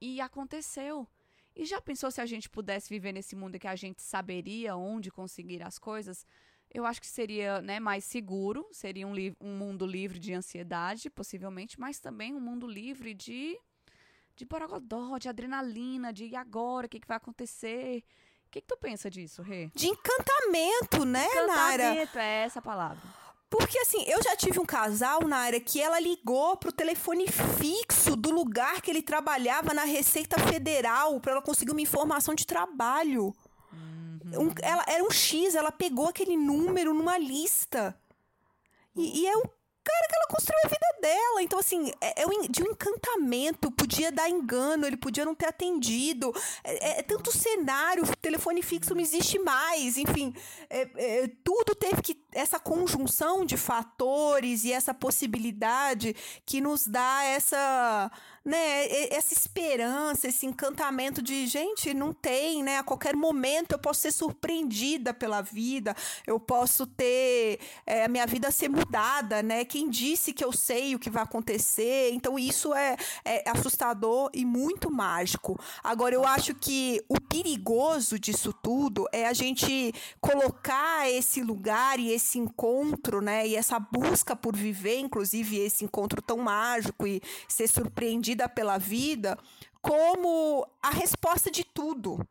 e 0.01 0.21
aconteceu. 0.21 1.07
E 1.55 1.65
já 1.65 1.81
pensou 1.81 2.11
se 2.11 2.21
a 2.21 2.27
gente 2.27 2.49
pudesse 2.49 2.89
viver 2.89 3.13
nesse 3.13 3.35
mundo 3.35 3.59
que 3.59 3.67
a 3.67 3.75
gente 3.75 4.01
saberia 4.01 4.77
onde 4.77 5.11
conseguir 5.11 5.63
as 5.63 5.79
coisas? 5.79 6.25
Eu 6.73 6.87
acho 6.87 7.01
que 7.01 7.07
seria 7.07 7.61
né, 7.63 7.81
mais 7.81 8.05
seguro, 8.05 8.67
seria 8.71 9.07
um, 9.07 9.15
um 9.41 9.57
mundo 9.57 9.87
livre 9.87 10.19
de 10.19 10.33
ansiedade, 10.33 11.11
possivelmente, 11.11 11.81
mas 11.81 11.99
também 11.99 12.35
um 12.35 12.41
mundo 12.41 12.67
livre 12.67 13.15
de 13.15 13.59
de 14.39 14.45
borogodó, 14.45 15.19
de 15.19 15.29
adrenalina, 15.29 16.13
de 16.13 16.27
e 16.27 16.37
agora, 16.37 16.87
o 16.87 16.89
que, 16.89 17.01
que 17.01 17.09
vai 17.09 17.17
acontecer? 17.17 18.05
O 18.49 18.51
que, 18.51 18.63
que 18.63 18.67
tu 18.67 18.79
pensa 18.79 19.11
disso, 19.11 19.43
Rê? 19.43 19.71
De 19.75 19.89
encantamento, 19.89 21.05
né, 21.05 21.27
encantamento, 21.27 21.47
Nara? 21.55 21.85
Encantamento, 21.85 22.19
é 22.19 22.45
essa 22.45 22.63
palavra. 22.63 23.03
Porque 23.51 23.79
assim, 23.79 24.03
eu 24.07 24.23
já 24.23 24.35
tive 24.37 24.59
um 24.59 24.65
casal, 24.65 25.21
Naira, 25.27 25.61
que 25.61 25.79
ela 25.79 26.01
ligou 26.01 26.57
pro 26.57 26.73
telefone 26.73 27.27
fixo 27.29 28.17
do 28.17 28.31
lugar 28.31 28.81
que 28.81 28.91
ele 28.91 29.03
trabalhava 29.03 29.75
na 29.75 29.85
Receita 29.85 30.39
Federal 30.39 31.21
para 31.21 31.33
ela 31.33 31.43
conseguir 31.43 31.73
uma 31.73 31.81
informação 31.83 32.35
de 32.35 32.47
trabalho. 32.47 33.35
Uhum. 33.71 34.49
Um, 34.49 34.55
ela, 34.63 34.85
era 34.89 35.05
um 35.05 35.11
X, 35.11 35.55
ela 35.55 35.71
pegou 35.71 36.09
aquele 36.09 36.37
número 36.37 36.95
numa 36.95 37.19
lista. 37.19 37.99
E, 38.97 39.23
e 39.23 39.27
é 39.27 39.37
o 39.37 39.58
cara 39.89 40.09
que 40.09 40.17
ela 40.17 40.27
construiu 40.29 40.61
a 40.65 40.69
vida 40.69 40.87
dela. 41.01 41.43
Então, 41.43 41.59
assim, 41.59 41.91
é, 42.01 42.23
é 42.23 42.49
de 42.49 42.63
um 42.63 42.73
encantamento. 42.73 43.71
Podia 43.71 44.13
dar 44.13 44.29
engano, 44.29 44.87
ele 44.87 44.97
podia 44.97 45.25
não 45.25 45.35
ter 45.35 45.47
atendido. 45.47 46.33
É, 46.63 46.97
é, 46.97 47.01
é 47.01 47.03
tanto 47.03 47.37
cenário, 47.37 48.05
telefone 48.21 48.63
fixo 48.63 48.95
não 48.95 49.01
existe 49.01 49.39
mais. 49.39 49.97
Enfim, 49.97 50.35
é, 50.69 50.89
é, 50.95 51.31
tudo 51.43 51.75
teve 51.75 52.03
que. 52.03 52.19
Essa 52.33 52.61
conjunção 52.61 53.45
de 53.45 53.57
fatores 53.57 54.65
e 54.65 54.73
essa 54.73 54.93
possibilidade 54.93 56.15
que 56.45 56.61
nos 56.61 56.87
dá 56.87 57.25
essa 57.25 58.11
né, 58.49 58.87
essa 59.11 59.35
esperança, 59.35 60.27
esse 60.27 60.47
encantamento 60.47 61.21
de 61.21 61.47
gente, 61.47 61.93
não 61.93 62.15
tem, 62.15 62.63
né? 62.63 62.79
A 62.79 62.83
qualquer 62.83 63.15
momento 63.15 63.73
eu 63.73 63.79
posso 63.79 64.01
ser 64.01 64.11
surpreendida 64.11 65.13
pela 65.13 65.43
vida, 65.43 65.95
eu 66.27 66.41
posso 66.41 66.87
ter 66.87 67.61
é, 67.85 68.05
a 68.07 68.09
minha 68.09 68.27
vida 68.27 68.51
ser 68.51 68.71
mudada, 68.71 69.43
né? 69.43 69.67
Quem 69.67 69.91
disse 69.91 70.33
que 70.33 70.43
eu 70.43 70.51
sei 70.51 70.95
o 70.95 70.99
que 70.99 71.11
vai 71.11 71.25
acontecer? 71.25 72.11
Então 72.15 72.39
isso 72.39 72.73
é, 72.73 72.97
é 73.23 73.51
assustador 73.51 74.31
e 74.33 74.47
muito 74.47 74.91
mágico. 74.91 75.61
Agora 75.85 76.15
eu 76.15 76.27
acho 76.27 76.55
que 76.55 77.05
o 77.07 77.21
perigoso 77.21 78.19
disso 78.19 78.51
tudo 78.63 79.07
é 79.13 79.27
a 79.27 79.35
gente 79.35 79.93
colocar 80.23 81.07
esse 81.11 81.43
lugar 81.43 82.01
e 82.01 82.13
esse 82.13 82.39
encontro, 82.39 83.21
né? 83.21 83.47
E 83.47 83.57
essa 83.57 83.79
busca 83.79 84.35
por 84.35 84.57
viver, 84.57 85.01
inclusive 85.01 85.59
esse 85.59 85.85
encontro 85.85 86.23
tão 86.23 86.39
mágico 86.39 87.07
e 87.07 87.21
ser 87.47 87.69
pela 88.47 88.77
vida 88.77 89.39
como 89.81 90.69
a 90.83 90.91
resposta 90.91 91.51
de 91.51 91.65
tudo. 91.65 92.29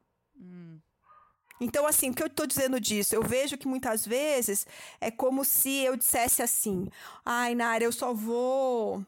Então, 1.59 1.87
assim, 1.87 2.09
o 2.09 2.13
que 2.13 2.21
eu 2.21 2.27
estou 2.27 2.45
dizendo 2.45 2.79
disso? 2.79 3.15
Eu 3.15 3.23
vejo 3.23 3.57
que 3.57 3.67
muitas 3.67 4.05
vezes 4.05 4.65
é 5.01 5.09
como 5.09 5.43
se 5.43 5.83
eu 5.83 5.95
dissesse 5.97 6.41
assim: 6.41 6.87
ai, 7.25 7.55
Nara, 7.55 7.83
eu 7.83 7.91
só 7.91 8.13
vou. 8.13 9.03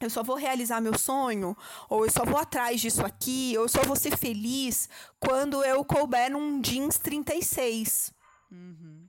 Eu 0.00 0.08
só 0.08 0.22
vou 0.22 0.36
realizar 0.36 0.80
meu 0.80 0.96
sonho, 0.96 1.56
ou 1.88 2.04
eu 2.04 2.10
só 2.10 2.24
vou 2.24 2.38
atrás 2.38 2.80
disso 2.80 3.04
aqui, 3.04 3.54
ou 3.56 3.64
eu 3.64 3.68
só 3.68 3.82
vou 3.82 3.96
ser 3.96 4.16
feliz 4.16 4.88
quando 5.18 5.62
eu 5.64 5.84
couber 5.84 6.30
num 6.30 6.60
jeans 6.60 6.98
36. 6.98 8.12
Uhum. 8.50 9.01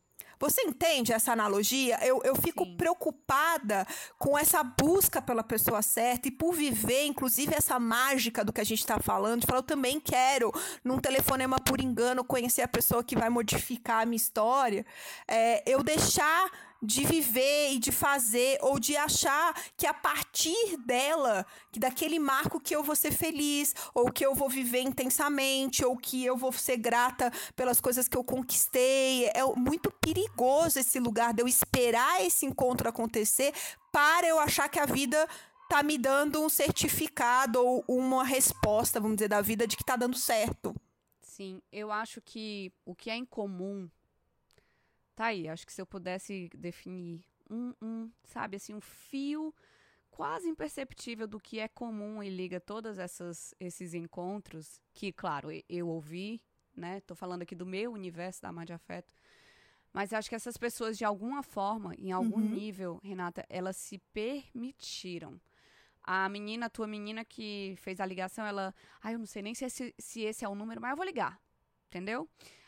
Você 0.44 0.62
entende 0.64 1.14
essa 1.14 1.32
analogia? 1.32 1.98
Eu, 2.02 2.20
eu 2.22 2.36
fico 2.36 2.66
Sim. 2.66 2.76
preocupada 2.76 3.88
com 4.20 4.38
essa 4.38 4.62
busca 4.62 5.22
pela 5.22 5.42
pessoa 5.42 5.82
certa 5.82 6.28
e 6.28 6.32
por 6.32 6.54
viver, 6.54 7.06
inclusive, 7.06 7.56
essa 7.56 7.80
mágica 7.80 8.44
do 8.44 8.52
que 8.52 8.60
a 8.60 8.64
gente 8.66 8.80
está 8.80 9.00
falando. 9.00 9.40
De 9.40 9.48
falar, 9.48 9.60
eu 9.60 9.64
também 9.64 10.02
quero, 10.02 10.52
num 10.84 11.00
telefonema 11.00 11.62
por 11.62 11.80
engano, 11.80 12.26
conhecer 12.26 12.62
a 12.62 12.68
pessoa 12.68 13.06
que 13.06 13.16
vai 13.16 13.30
modificar 13.30 14.02
a 14.02 14.06
minha 14.06 14.18
história. 14.18 14.86
É, 15.26 15.64
eu 15.66 15.82
deixar 15.82 16.52
de 16.84 17.06
viver 17.06 17.72
e 17.72 17.80
de 17.80 17.94
fazer 17.94 18.58
ou 18.62 18.78
de 18.78 18.98
achar 18.98 19.56
que 19.78 19.88
a 19.88 19.94
partir 19.94 20.76
dela, 20.86 21.46
que 21.72 21.80
daquele 21.80 22.20
marco 22.20 22.60
que 22.60 22.76
eu 22.76 22.84
vou 22.84 22.96
ser 22.96 23.12
feliz, 23.12 23.74
ou 23.94 24.12
que 24.12 24.26
eu 24.26 24.36
vou 24.36 24.50
viver 24.50 24.82
intensamente, 24.82 25.86
ou 25.86 25.96
que 25.96 26.26
eu 26.26 26.36
vou 26.36 26.52
ser 26.52 26.76
grata 26.76 27.32
pelas 27.56 27.80
coisas 27.80 28.10
que 28.10 28.18
eu 28.18 28.24
conquistei. 28.24 29.28
É 29.28 29.46
muito 29.56 29.90
perigoso 29.90 30.78
esse 30.78 31.00
lugar 31.00 31.34
de 31.34 31.42
eu 31.42 31.48
esperar 31.48 32.22
esse 32.26 32.46
encontro 32.46 32.90
acontecer 32.90 33.54
para 33.90 34.28
eu 34.28 34.38
achar 34.38 34.68
que 34.68 34.80
a 34.80 34.86
vida 34.86 35.26
tá 35.70 35.82
me 35.82 35.98
dando 35.98 36.44
um 36.44 36.50
certificado 36.50 37.66
ou 37.66 37.86
uma 37.88 38.26
resposta, 38.26 39.00
vamos 39.00 39.16
dizer, 39.16 39.30
da 39.30 39.40
vida 39.40 39.66
de 39.66 39.78
que 39.78 39.86
tá 39.86 39.96
dando 39.96 40.18
certo. 40.18 40.76
Sim, 41.22 41.62
eu 41.72 41.92
acho 41.92 42.22
que 42.22 42.74
o 42.86 42.94
que 42.94 43.10
é 43.10 43.16
incomum 43.16 43.90
Tá 45.16 45.26
aí, 45.26 45.48
acho 45.48 45.66
que 45.66 45.74
se 45.74 45.82
eu 45.82 45.86
pudesse 45.86 46.50
definir 46.56 47.24
um, 47.50 47.74
um, 47.82 48.12
sabe, 48.24 48.58
assim, 48.58 48.74
um 48.74 48.82
fio 48.82 49.54
quase 50.10 50.48
imperceptível 50.48 51.28
do 51.28 51.40
que 51.40 51.60
é 51.60 51.68
comum 51.68 52.22
e 52.22 52.30
liga 52.30 52.60
todos 52.60 52.98
esses 53.60 53.94
encontros, 53.94 54.80
que, 54.94 55.12
claro, 55.12 55.50
eu 55.68 55.88
ouvi, 55.88 56.42
né? 56.76 57.02
Tô 57.02 57.16
falando 57.16 57.42
aqui 57.42 57.56
do 57.56 57.66
meu 57.66 57.92
universo 57.92 58.42
da 58.42 58.50
Amar 58.50 58.66
de 58.66 58.74
Afeto, 58.74 59.14
mas 59.92 60.12
acho 60.12 60.28
que 60.28 60.36
essas 60.36 60.58
pessoas, 60.58 60.98
de 60.98 61.06
alguma 61.06 61.44
forma, 61.44 61.94
em 61.98 62.12
algum 62.12 62.40
uhum. 62.40 62.50
nível, 62.50 63.00
Renata, 63.04 63.46
elas 63.48 63.78
se 63.78 64.00
permitiram. 64.12 65.40
A 66.02 66.28
menina, 66.28 66.66
a 66.66 66.70
tua 66.70 66.88
menina 66.88 67.24
que 67.24 67.76
fez 67.78 68.00
a 68.00 68.06
ligação, 68.06 68.46
ela. 68.46 68.74
Ah, 69.02 69.14
eu 69.14 69.20
não 69.20 69.26
sei 69.26 69.42
nem 69.42 69.54
se 69.54 69.66
esse, 69.66 69.96
se 69.98 70.22
esse 70.22 70.44
é 70.44 70.50
o 70.50 70.56
número, 70.56 70.82
mas 70.82 70.92
eu 70.92 70.98
vou 70.98 71.06
ligar. 71.06 71.40
Entendeu? 71.88 72.28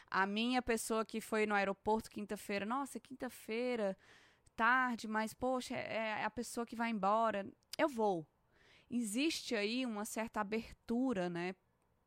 A 0.10 0.26
minha 0.26 0.62
pessoa 0.62 1.06
que 1.06 1.20
foi 1.20 1.46
no 1.46 1.56
aeroporto 1.56 2.10
quinta-feira, 2.10 2.66
nossa, 2.66 3.00
quinta-feira, 3.00 3.98
tarde, 4.56 5.08
mas 5.08 5.34
poxa, 5.34 5.76
é, 5.76 6.22
é 6.22 6.24
a 6.24 6.30
pessoa 6.30 6.66
que 6.66 6.76
vai 6.76 6.90
embora. 6.90 7.46
Eu 7.78 7.90
vou. 7.90 8.26
existe 8.90 9.56
aí 9.56 9.86
uma 9.86 10.06
certa 10.06 10.42
abertura, 10.42 11.30
né, 11.30 11.56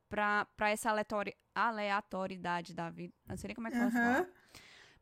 para 0.09 0.71
essa 0.71 0.90
aleatori 0.90 1.37
aleatoriedade 1.55 2.73
da 2.75 2.88
vida. 2.88 3.12
Não 3.26 3.37
sei 3.37 3.49
nem 3.49 3.55
como 3.55 3.69
é 3.69 3.71
que 3.71 3.76
eu 3.76 3.83
posso 3.83 3.97
falar. 3.97 4.26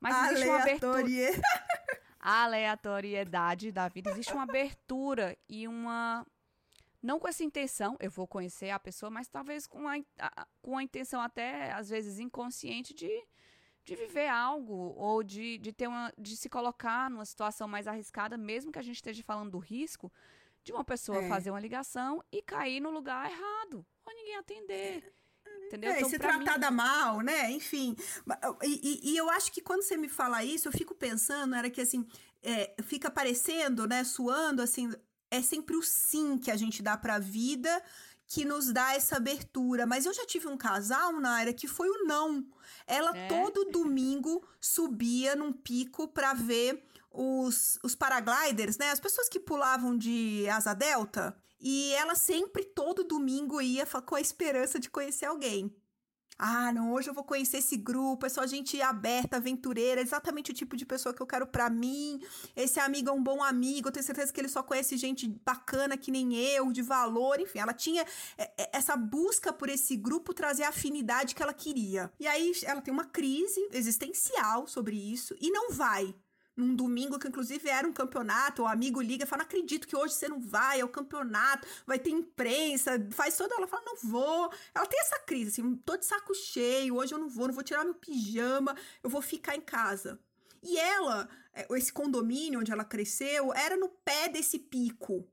Mas 0.00 0.33
existe 0.33 0.49
uma 0.49 0.62
abertura. 0.62 1.03
aleatoriedade 2.19 3.71
da 3.71 3.88
vida. 3.88 4.11
Existe 4.11 4.33
uma 4.33 4.43
abertura 4.43 5.37
e 5.49 5.69
uma. 5.69 6.26
Não 7.03 7.19
com 7.19 7.29
essa 7.29 7.45
intenção, 7.45 7.97
eu 8.00 8.11
vou 8.11 8.26
conhecer 8.26 8.71
a 8.71 8.79
pessoa, 8.79 9.11
mas 9.11 9.29
talvez 9.29 9.67
com 9.67 9.87
a, 9.88 9.97
com 10.62 10.79
a 10.79 10.83
intenção 10.83 11.21
até, 11.21 11.73
às 11.73 11.88
vezes, 11.88 12.19
inconsciente 12.19 12.95
de, 12.95 13.11
de 13.85 13.95
viver 13.95 14.29
algo 14.29 14.95
ou 14.97 15.23
de, 15.23 15.59
de, 15.59 15.73
ter 15.73 15.87
uma, 15.87 16.12
de 16.19 16.37
se 16.37 16.49
colocar 16.49 17.11
numa 17.11 17.25
situação 17.25 17.69
mais 17.69 17.87
arriscada, 17.87 18.37
mesmo 18.37 18.73
que 18.73 18.79
a 18.79 18.83
gente 18.83 18.97
esteja 18.97 19.23
falando 19.23 19.50
do 19.50 19.59
risco 19.59 20.12
de 20.65 20.73
uma 20.73 20.85
pessoa 20.85 21.23
é. 21.23 21.29
fazer 21.29 21.50
uma 21.50 21.61
ligação 21.61 22.23
e 22.33 22.43
cair 22.43 22.81
no 22.81 22.91
lugar 22.91 23.31
errado, 23.31 23.87
ou 24.05 24.15
ninguém 24.15 24.37
atender. 24.37 25.15
Entendeu? 25.67 25.91
É, 25.91 25.99
então, 25.99 26.09
ser 26.09 26.19
tratada 26.19 26.71
mim... 26.71 26.76
mal, 26.76 27.21
né? 27.21 27.50
Enfim. 27.50 27.97
E, 28.62 28.81
e, 28.83 29.12
e, 29.12 29.17
eu 29.17 29.29
acho 29.31 29.53
que 29.53 29.61
quando 29.61 29.83
você 29.83 29.97
me 29.97 30.09
fala 30.09 30.45
isso, 30.45 30.69
eu 30.69 30.73
fico 30.73 30.95
pensando, 30.95 31.55
era 31.55 31.69
que 31.69 31.81
assim, 31.81 32.07
é, 32.43 32.75
fica 32.83 33.11
parecendo, 33.11 33.87
né, 33.87 34.05
suando, 34.05 34.62
assim, 34.62 34.91
é 35.30 35.42
sempre 35.42 35.76
o 35.76 35.83
sim 35.83 36.38
que 36.38 36.50
a 36.50 36.56
gente 36.56 36.83
dá 36.83 36.97
pra 36.97 37.18
vida 37.18 37.83
que 38.28 38.45
nos 38.45 38.73
dá 38.73 38.95
essa 38.95 39.16
abertura. 39.16 39.87
Mas 39.87 40.04
eu 40.04 40.12
já 40.12 40.26
tive 40.26 40.49
um 40.49 40.56
casal, 40.56 41.12
Naira, 41.21 41.52
que 41.52 41.68
foi 41.68 41.88
o 41.88 42.04
não. 42.04 42.45
Ela 42.87 43.16
é. 43.16 43.28
todo 43.28 43.71
domingo 43.71 44.47
subia 44.61 45.37
num 45.37 45.52
pico 45.52 46.09
pra 46.09 46.35
ver 46.35 46.85
os, 47.11 47.78
os 47.83 47.95
paragliders, 47.95 48.76
né? 48.78 48.90
As 48.90 49.00
pessoas 49.00 49.28
que 49.28 49.40
pulavam 49.40 49.97
de 49.97 50.49
asa 50.49 50.75
delta. 50.75 51.37
E 51.59 51.92
ela 51.95 52.14
sempre, 52.14 52.64
todo 52.64 53.04
domingo, 53.04 53.61
ia 53.61 53.87
com 53.87 54.14
a 54.14 54.21
esperança 54.21 54.78
de 54.78 54.90
conhecer 54.90 55.25
alguém. 55.25 55.75
Ah, 56.38 56.71
não, 56.73 56.93
hoje 56.93 57.09
eu 57.09 57.14
vou 57.14 57.25
conhecer 57.25 57.59
esse 57.59 57.76
grupo, 57.76 58.26
é 58.26 58.28
só 58.28 58.47
gente 58.47 58.81
aberta, 58.83 59.37
aventureira, 59.37 60.02
exatamente 60.02 60.50
o 60.50 60.55
tipo 60.55 60.76
de 60.76 60.85
pessoa 60.85 61.14
que 61.14 61.21
eu 61.23 61.26
quero 61.26 61.47
para 61.47 61.71
mim. 61.71 62.21
Esse 62.55 62.78
amigo 62.78 63.09
é 63.09 63.12
um 63.12 63.23
bom 63.23 63.43
amigo, 63.43 63.88
eu 63.88 63.93
tenho 63.93 64.05
certeza 64.05 64.33
que 64.33 64.40
ele 64.40 64.49
só 64.49 64.62
conhece 64.62 64.97
gente 64.99 65.26
bacana 65.45 65.97
que 65.97 66.11
nem 66.11 66.35
eu, 66.35 66.71
de 66.73 66.83
valor, 66.83 67.40
enfim, 67.40 67.59
ela 67.59 67.73
tinha 67.73 68.05
é, 68.37 68.50
é, 68.59 68.71
essa 68.75 68.97
busca 68.97 69.52
por 69.52 69.71
esse 69.71 69.97
grupo 69.97 70.35
trazer 70.35 70.64
a 70.64 70.69
afinidade 70.69 71.35
que 71.35 71.43
ela 71.43 71.55
queria. 71.55 72.12
E 72.21 72.26
aí 72.26 72.52
ela 72.64 72.83
tem 72.83 72.93
uma 72.93 73.07
crise 73.07 73.69
existencial 73.73 74.66
sobre 74.66 74.97
isso 74.97 75.35
e 75.40 75.50
não 75.50 75.71
vai 75.71 76.14
num 76.57 76.75
domingo 76.75 77.19
que 77.19 77.29
inclusive 77.29 77.69
era 77.69 77.87
um 77.87 77.93
campeonato, 77.93 78.63
o 78.63 78.67
amigo 78.67 79.01
liga 79.01 79.25
e 79.25 79.27
fala: 79.27 79.43
não 79.43 79.47
acredito 79.47 79.87
que 79.87 79.95
hoje 79.95 80.15
você 80.15 80.27
não 80.27 80.41
vai, 80.41 80.81
é 80.81 80.85
o 80.85 80.89
campeonato, 80.89 81.69
vai 81.87 81.99
ter 81.99 82.11
imprensa, 82.11 82.93
faz 83.11 83.37
toda. 83.37 83.55
Ela 83.55 83.67
fala: 83.67 83.83
não 83.85 83.97
vou. 83.97 84.51
Ela 84.75 84.87
tem 84.87 84.99
essa 85.01 85.19
crise, 85.21 85.51
assim, 85.61 85.77
tô 85.77 85.97
de 85.97 86.07
saco 86.07 86.35
cheio, 86.35 86.97
hoje 86.97 87.15
eu 87.15 87.19
não 87.19 87.29
vou, 87.29 87.49
não 87.49 87.55
vou 87.55 87.63
tirar 87.63 87.85
meu 87.85 87.95
pijama, 87.95 88.75
eu 89.03 89.11
vou 89.11 89.21
ficar 89.21 89.55
em 89.55 89.61
casa. 89.61 90.19
E 90.63 90.79
ela, 90.79 91.29
é, 91.53 91.67
esse 91.77 91.93
condomínio 91.93 92.61
onde 92.61 92.73
ela 92.73 92.85
cresceu, 92.85 93.53
era 93.53 93.77
no 93.77 93.89
pé 93.89 94.29
desse 94.29 94.59
pico. 94.59 95.29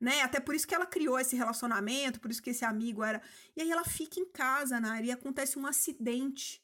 Né? 0.00 0.20
Até 0.22 0.40
por 0.40 0.54
isso 0.54 0.66
que 0.66 0.74
ela 0.74 0.86
criou 0.86 1.20
esse 1.20 1.36
relacionamento, 1.36 2.18
por 2.18 2.28
isso 2.28 2.42
que 2.42 2.50
esse 2.50 2.64
amigo 2.64 3.04
era. 3.04 3.22
E 3.54 3.62
aí 3.62 3.70
ela 3.70 3.84
fica 3.84 4.18
em 4.18 4.26
casa, 4.26 4.80
né? 4.80 5.00
E 5.04 5.12
acontece 5.12 5.56
um 5.56 5.66
acidente. 5.66 6.60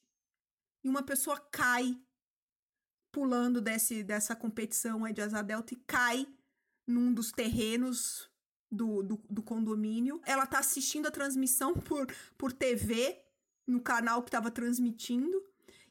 E 0.83 0.88
uma 0.88 1.05
pessoa 1.05 1.38
cai 1.38 1.97
pulando 3.11 3.61
desse, 3.61 4.03
dessa 4.03 4.35
competição 4.37 5.05
aí 5.05 5.12
de 5.12 5.21
asa 5.21 5.43
delta 5.43 5.75
e 5.75 5.77
cai 5.87 6.27
num 6.87 7.12
dos 7.12 7.31
terrenos 7.31 8.31
do, 8.71 9.03
do, 9.03 9.21
do, 9.29 9.43
condomínio. 9.43 10.21
Ela 10.25 10.47
tá 10.47 10.59
assistindo 10.59 11.07
a 11.07 11.11
transmissão 11.11 11.75
por, 11.81 12.07
por 12.37 12.53
TV, 12.53 13.19
no 13.67 13.81
canal 13.81 14.23
que 14.23 14.31
tava 14.31 14.50
transmitindo. 14.50 15.43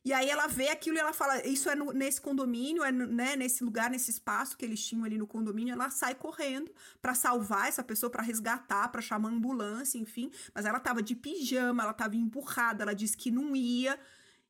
E 0.04 0.14
aí 0.14 0.30
ela 0.30 0.48
vê 0.48 0.70
aquilo 0.70 0.96
e 0.96 1.00
ela 1.00 1.12
fala: 1.12 1.46
Isso 1.46 1.70
é 1.70 1.76
no, 1.76 1.92
nesse 1.92 2.22
condomínio, 2.22 2.82
é 2.82 2.92
no, 2.92 3.06
né, 3.06 3.36
nesse 3.36 3.62
lugar, 3.64 3.90
nesse 3.90 4.10
espaço 4.10 4.58
que 4.58 4.64
eles 4.64 4.84
tinham 4.84 5.04
ali 5.04 5.18
no 5.18 5.28
condomínio. 5.28 5.74
Ela 5.74 5.90
sai 5.90 6.16
correndo 6.16 6.72
para 7.02 7.14
salvar 7.14 7.68
essa 7.68 7.84
pessoa, 7.84 8.10
para 8.10 8.24
resgatar, 8.24 8.88
para 8.88 9.02
chamar 9.02 9.30
ambulância, 9.30 9.98
enfim. 9.98 10.32
Mas 10.56 10.66
ela 10.66 10.80
tava 10.80 11.04
de 11.04 11.14
pijama, 11.14 11.84
ela 11.84 11.94
tava 11.94 12.16
empurrada, 12.16 12.84
ela 12.84 12.96
disse 12.96 13.18
que 13.18 13.30
não 13.30 13.56
ia. 13.56 14.00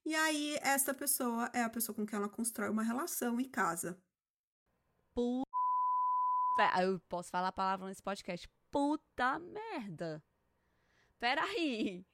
E 0.07 0.15
aí, 0.15 0.57
essa 0.61 0.93
pessoa 0.93 1.51
é 1.53 1.61
a 1.61 1.69
pessoa 1.69 1.93
com 1.93 2.05
quem 2.05 2.15
ela 2.15 2.29
constrói 2.29 2.69
uma 2.69 2.81
relação 2.81 3.41
e 3.41 3.45
casa. 3.45 4.01
Puta. 5.13 5.45
Eu 6.81 6.97
posso 7.09 7.29
falar 7.29 7.49
a 7.49 7.51
palavra 7.51 7.89
nesse 7.89 8.01
podcast. 8.01 8.47
Puta 8.71 9.37
merda. 9.37 10.23
Peraí. 11.19 12.05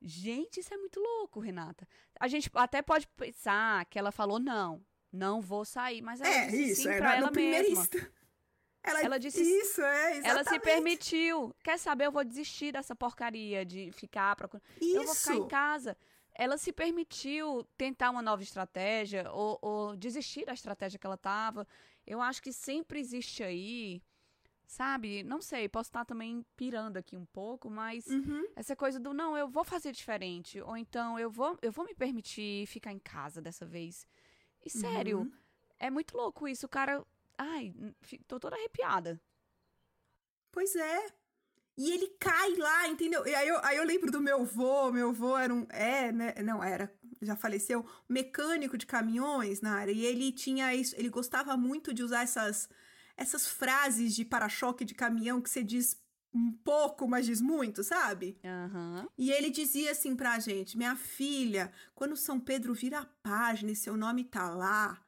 Gente, 0.00 0.60
isso 0.60 0.72
é 0.72 0.78
muito 0.78 0.98
louco, 0.98 1.38
Renata. 1.38 1.86
A 2.18 2.28
gente 2.28 2.50
até 2.54 2.80
pode 2.80 3.06
pensar 3.08 3.84
que 3.90 3.98
ela 3.98 4.10
falou 4.10 4.38
não, 4.38 4.82
não 5.12 5.42
vou 5.42 5.66
sair, 5.66 6.00
mas 6.00 6.22
ela 6.22 6.30
é, 6.30 6.46
disse 6.46 6.70
isso, 6.70 6.82
sim 6.84 6.88
é 6.88 6.96
pra 6.96 7.16
ela 7.16 7.30
mesma. 7.30 7.86
Ela, 8.86 9.00
ela 9.00 9.18
disse 9.18 9.40
isso, 9.40 9.80
é, 9.80 10.18
exatamente. 10.18 10.28
Ela 10.28 10.44
se 10.44 10.60
permitiu. 10.60 11.56
Quer 11.64 11.78
saber? 11.78 12.04
Eu 12.04 12.12
vou 12.12 12.22
desistir 12.22 12.70
dessa 12.70 12.94
porcaria 12.94 13.64
de 13.64 13.90
ficar 13.92 14.36
procurando. 14.36 14.62
Eu 14.78 15.04
vou 15.04 15.14
ficar 15.14 15.36
em 15.36 15.48
casa 15.48 15.96
ela 16.34 16.58
se 16.58 16.72
permitiu 16.72 17.64
tentar 17.76 18.10
uma 18.10 18.22
nova 18.22 18.42
estratégia 18.42 19.30
ou, 19.30 19.58
ou 19.62 19.96
desistir 19.96 20.44
da 20.44 20.52
estratégia 20.52 20.98
que 20.98 21.06
ela 21.06 21.14
estava. 21.14 21.66
Eu 22.06 22.20
acho 22.20 22.42
que 22.42 22.52
sempre 22.52 22.98
existe 22.98 23.42
aí, 23.42 24.02
sabe? 24.66 25.22
Não 25.22 25.40
sei, 25.40 25.68
posso 25.68 25.90
estar 25.90 26.04
também 26.04 26.44
pirando 26.56 26.96
aqui 26.96 27.16
um 27.16 27.24
pouco, 27.26 27.70
mas 27.70 28.06
uhum. 28.06 28.44
essa 28.56 28.74
coisa 28.74 28.98
do 28.98 29.14
não, 29.14 29.36
eu 29.36 29.48
vou 29.48 29.64
fazer 29.64 29.92
diferente, 29.92 30.60
ou 30.60 30.76
então 30.76 31.18
eu 31.18 31.30
vou, 31.30 31.56
eu 31.62 31.70
vou 31.70 31.84
me 31.84 31.94
permitir 31.94 32.66
ficar 32.66 32.92
em 32.92 32.98
casa 32.98 33.40
dessa 33.40 33.64
vez. 33.64 34.06
E 34.64 34.70
sério, 34.70 35.20
uhum. 35.20 35.32
é 35.78 35.90
muito 35.90 36.16
louco 36.16 36.48
isso, 36.48 36.66
o 36.66 36.68
cara. 36.68 37.04
Ai, 37.38 37.74
tô 38.26 38.40
toda 38.40 38.56
arrepiada. 38.56 39.20
Pois 40.50 40.74
é, 40.76 41.06
e 41.76 41.90
ele 41.90 42.08
cai 42.20 42.54
lá, 42.54 42.88
entendeu? 42.88 43.26
E 43.26 43.34
aí 43.34 43.48
eu, 43.48 43.58
aí 43.64 43.76
eu 43.76 43.84
lembro 43.84 44.10
do 44.10 44.20
meu 44.20 44.42
avô, 44.42 44.92
meu 44.92 45.10
avô 45.10 45.36
era 45.36 45.52
um. 45.52 45.66
É, 45.70 46.12
né? 46.12 46.34
Não, 46.42 46.62
era, 46.62 46.92
já 47.20 47.34
faleceu, 47.34 47.84
mecânico 48.08 48.78
de 48.78 48.86
caminhões 48.86 49.60
na 49.60 49.74
área. 49.74 49.92
E 49.92 50.04
ele 50.04 50.30
tinha 50.30 50.74
isso, 50.74 50.94
ele 50.96 51.08
gostava 51.08 51.56
muito 51.56 51.92
de 51.92 52.02
usar 52.02 52.22
essas, 52.22 52.68
essas 53.16 53.46
frases 53.46 54.14
de 54.14 54.24
para-choque 54.24 54.84
de 54.84 54.94
caminhão 54.94 55.40
que 55.40 55.50
você 55.50 55.64
diz 55.64 56.00
um 56.32 56.52
pouco, 56.52 57.06
mas 57.08 57.26
diz 57.26 57.40
muito, 57.40 57.84
sabe? 57.84 58.36
Uhum. 58.42 59.08
E 59.16 59.30
ele 59.30 59.50
dizia 59.50 59.92
assim 59.92 60.16
pra 60.16 60.38
gente: 60.38 60.76
minha 60.76 60.96
filha, 60.96 61.72
quando 61.94 62.16
São 62.16 62.38
Pedro 62.38 62.74
vira 62.74 63.00
a 63.00 63.06
página 63.22 63.72
e 63.72 63.76
seu 63.76 63.96
nome 63.96 64.24
tá 64.24 64.48
lá, 64.50 65.00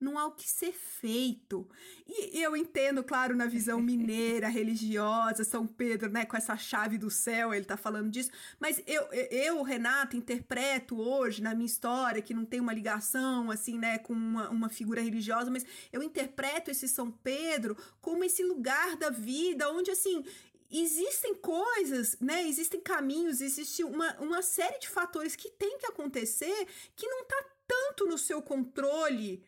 não 0.00 0.18
há 0.18 0.26
o 0.26 0.32
que 0.32 0.48
ser 0.48 0.72
feito. 0.72 1.68
E 2.06 2.42
eu 2.42 2.56
entendo, 2.56 3.04
claro, 3.04 3.36
na 3.36 3.46
visão 3.46 3.80
mineira, 3.82 4.48
religiosa, 4.48 5.44
São 5.44 5.66
Pedro, 5.66 6.10
né, 6.10 6.24
com 6.24 6.36
essa 6.36 6.56
chave 6.56 6.96
do 6.96 7.10
céu, 7.10 7.52
ele 7.52 7.64
tá 7.64 7.76
falando 7.76 8.10
disso, 8.10 8.30
mas 8.58 8.82
eu, 8.86 9.02
eu 9.12 9.62
Renata, 9.62 10.16
interpreto 10.16 10.98
hoje 10.98 11.42
na 11.42 11.54
minha 11.54 11.66
história, 11.66 12.22
que 12.22 12.34
não 12.34 12.44
tem 12.44 12.60
uma 12.60 12.72
ligação, 12.72 13.50
assim, 13.50 13.78
né, 13.78 13.98
com 13.98 14.14
uma, 14.14 14.48
uma 14.48 14.68
figura 14.68 15.02
religiosa, 15.02 15.50
mas 15.50 15.66
eu 15.92 16.02
interpreto 16.02 16.70
esse 16.70 16.88
São 16.88 17.10
Pedro 17.10 17.76
como 18.00 18.24
esse 18.24 18.42
lugar 18.42 18.96
da 18.96 19.10
vida 19.10 19.70
onde, 19.70 19.90
assim, 19.90 20.24
existem 20.70 21.34
coisas, 21.34 22.16
né? 22.20 22.46
Existem 22.46 22.80
caminhos, 22.80 23.40
existe 23.40 23.82
uma, 23.82 24.16
uma 24.20 24.40
série 24.40 24.78
de 24.78 24.88
fatores 24.88 25.34
que 25.34 25.50
tem 25.50 25.78
que 25.78 25.86
acontecer 25.86 26.66
que 26.94 27.08
não 27.08 27.24
tá 27.24 27.44
tanto 27.66 28.06
no 28.06 28.16
seu 28.16 28.40
controle 28.40 29.44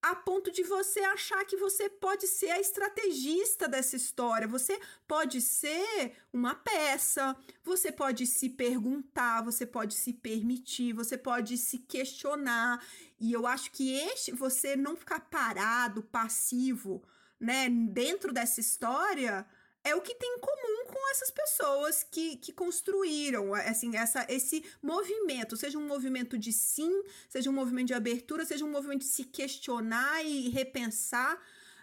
a 0.00 0.14
ponto 0.14 0.50
de 0.50 0.62
você 0.62 1.00
achar 1.00 1.44
que 1.44 1.56
você 1.56 1.88
pode 1.88 2.26
ser 2.26 2.50
a 2.50 2.60
estrategista 2.60 3.68
dessa 3.68 3.96
história. 3.96 4.46
Você 4.46 4.78
pode 5.06 5.40
ser 5.40 6.12
uma 6.32 6.54
peça, 6.54 7.36
você 7.64 7.90
pode 7.90 8.26
se 8.26 8.48
perguntar, 8.48 9.42
você 9.42 9.66
pode 9.66 9.94
se 9.94 10.12
permitir, 10.12 10.92
você 10.92 11.18
pode 11.18 11.58
se 11.58 11.78
questionar. 11.78 12.84
E 13.20 13.32
eu 13.32 13.46
acho 13.46 13.72
que 13.72 13.92
este 13.92 14.30
você 14.30 14.76
não 14.76 14.96
ficar 14.96 15.20
parado, 15.20 16.02
passivo, 16.02 17.02
né, 17.40 17.68
dentro 17.68 18.32
dessa 18.32 18.60
história, 18.60 19.46
é 19.84 19.94
o 19.94 20.00
que 20.00 20.14
tem 20.14 20.36
em 20.36 20.40
comum 20.40 20.86
com 20.86 21.10
essas 21.10 21.30
pessoas 21.30 22.02
que, 22.10 22.36
que 22.36 22.52
construíram 22.52 23.54
assim 23.54 23.96
essa, 23.96 24.26
esse 24.28 24.64
movimento, 24.82 25.56
seja 25.56 25.78
um 25.78 25.86
movimento 25.86 26.38
de 26.38 26.52
sim, 26.52 27.02
seja 27.28 27.48
um 27.50 27.52
movimento 27.52 27.88
de 27.88 27.94
abertura, 27.94 28.44
seja 28.44 28.64
um 28.64 28.70
movimento 28.70 29.00
de 29.00 29.06
se 29.06 29.24
questionar 29.24 30.24
e 30.24 30.48
repensar, 30.48 31.40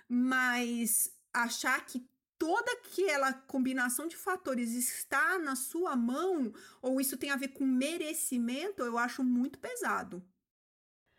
mas 0.08 1.12
achar 1.34 1.86
que 1.86 2.08
toda 2.38 2.72
aquela 2.74 3.34
combinação 3.34 4.08
de 4.08 4.16
fatores 4.16 4.74
está 4.74 5.40
na 5.40 5.56
sua 5.56 5.96
mão, 5.96 6.54
ou 6.82 7.00
isso 7.00 7.18
tem 7.18 7.32
a 7.32 7.38
ver 7.38 7.50
com 7.50 7.66
merecimento, 7.66 8.84
eu 8.84 8.98
acho 8.98 9.24
muito 9.24 9.58
pesado. 9.58 10.24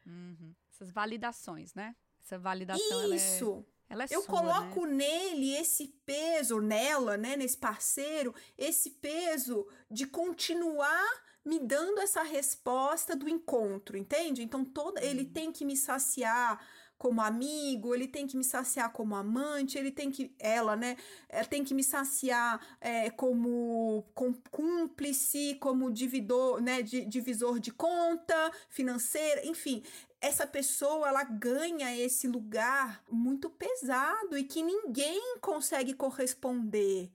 Uhum. 0.04 0.54
Essas 0.70 0.90
validações, 0.90 1.74
né? 1.74 1.96
Essa 2.20 2.38
validação. 2.38 3.14
Isso! 3.14 3.66
Ela 3.88 4.04
é 4.04 4.08
eu 4.10 4.22
sua, 4.22 4.34
coloco 4.34 4.86
né? 4.86 4.86
nele 4.86 5.54
esse 5.56 5.88
peso, 6.04 6.60
nela, 6.60 7.16
né, 7.16 7.36
nesse 7.36 7.56
parceiro, 7.56 8.34
esse 8.58 8.90
peso 8.90 9.66
de 9.90 10.06
continuar 10.06 11.04
me 11.44 11.60
dando 11.60 12.00
essa 12.00 12.22
resposta 12.22 13.14
do 13.14 13.28
encontro, 13.28 13.96
entende? 13.96 14.42
Então 14.42 14.64
toda 14.64 15.00
ele 15.04 15.22
Uhum. 15.22 15.32
tem 15.32 15.52
que 15.52 15.64
me 15.64 15.76
saciar 15.76 16.60
como 16.98 17.20
amigo, 17.20 17.94
ele 17.94 18.08
tem 18.08 18.26
que 18.26 18.36
me 18.38 18.42
saciar 18.42 18.90
como 18.90 19.14
amante, 19.14 19.76
ele 19.78 19.90
tem 19.92 20.10
que 20.10 20.34
ela, 20.38 20.74
né, 20.74 20.96
ela 21.28 21.44
tem 21.44 21.62
que 21.62 21.74
me 21.74 21.84
saciar 21.84 22.58
é, 22.80 23.10
como 23.10 24.02
com- 24.14 24.32
cúmplice, 24.50 25.56
como 25.60 25.90
dividor, 25.92 26.60
né, 26.60 26.82
di- 26.82 27.04
divisor 27.04 27.60
de 27.60 27.70
conta 27.70 28.50
financeira, 28.70 29.46
enfim, 29.46 29.82
essa 30.26 30.46
pessoa 30.46 31.08
ela 31.08 31.22
ganha 31.22 31.94
esse 31.96 32.26
lugar 32.26 33.02
muito 33.08 33.48
pesado 33.48 34.36
e 34.36 34.42
que 34.42 34.60
ninguém 34.60 35.38
consegue 35.40 35.94
corresponder. 35.94 37.12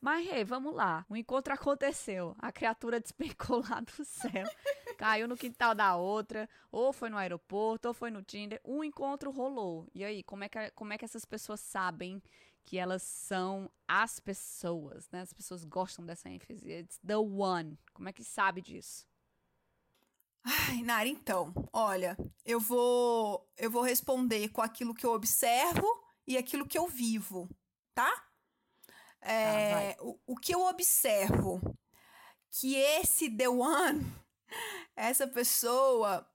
Mas, 0.00 0.26
Rê, 0.26 0.44
vamos 0.44 0.74
lá. 0.74 1.04
O 1.08 1.16
encontro 1.16 1.54
aconteceu. 1.54 2.36
A 2.38 2.52
criatura 2.52 3.00
despencou 3.00 3.62
lá 3.68 3.80
do 3.80 4.04
céu. 4.04 4.46
caiu 4.98 5.26
no 5.26 5.36
quintal 5.36 5.74
da 5.74 5.96
outra. 5.96 6.48
Ou 6.70 6.92
foi 6.92 7.08
no 7.08 7.16
aeroporto, 7.16 7.88
ou 7.88 7.94
foi 7.94 8.10
no 8.10 8.22
Tinder. 8.22 8.60
Um 8.64 8.84
encontro 8.84 9.30
rolou. 9.30 9.88
E 9.94 10.04
aí, 10.04 10.22
como 10.22 10.44
é 10.44 10.48
que, 10.48 10.70
como 10.72 10.92
é 10.92 10.98
que 10.98 11.04
essas 11.04 11.24
pessoas 11.24 11.60
sabem 11.60 12.22
que 12.62 12.76
elas 12.76 13.02
são 13.02 13.70
as 13.88 14.20
pessoas, 14.20 15.08
né? 15.10 15.22
As 15.22 15.32
pessoas 15.32 15.64
gostam 15.64 16.04
dessa 16.04 16.28
ênfase. 16.28 16.70
It's 16.70 16.98
the 16.98 17.16
one. 17.16 17.78
Como 17.94 18.08
é 18.08 18.12
que 18.12 18.22
sabe 18.22 18.60
disso? 18.60 19.08
Ai, 20.44 20.82
Nara, 20.82 21.08
então, 21.08 21.52
olha, 21.72 22.16
eu 22.44 22.58
vou 22.60 23.46
eu 23.56 23.70
vou 23.70 23.82
responder 23.82 24.48
com 24.48 24.62
aquilo 24.62 24.94
que 24.94 25.04
eu 25.04 25.12
observo 25.12 25.86
e 26.26 26.36
aquilo 26.36 26.66
que 26.66 26.78
eu 26.78 26.86
vivo, 26.86 27.48
tá? 27.94 28.10
É, 29.20 29.96
o, 30.00 30.18
o 30.26 30.36
que 30.36 30.54
eu 30.54 30.64
observo 30.66 31.60
que 32.50 32.76
esse 32.76 33.30
the 33.30 33.48
one, 33.48 34.04
essa 34.96 35.26
pessoa, 35.26 36.26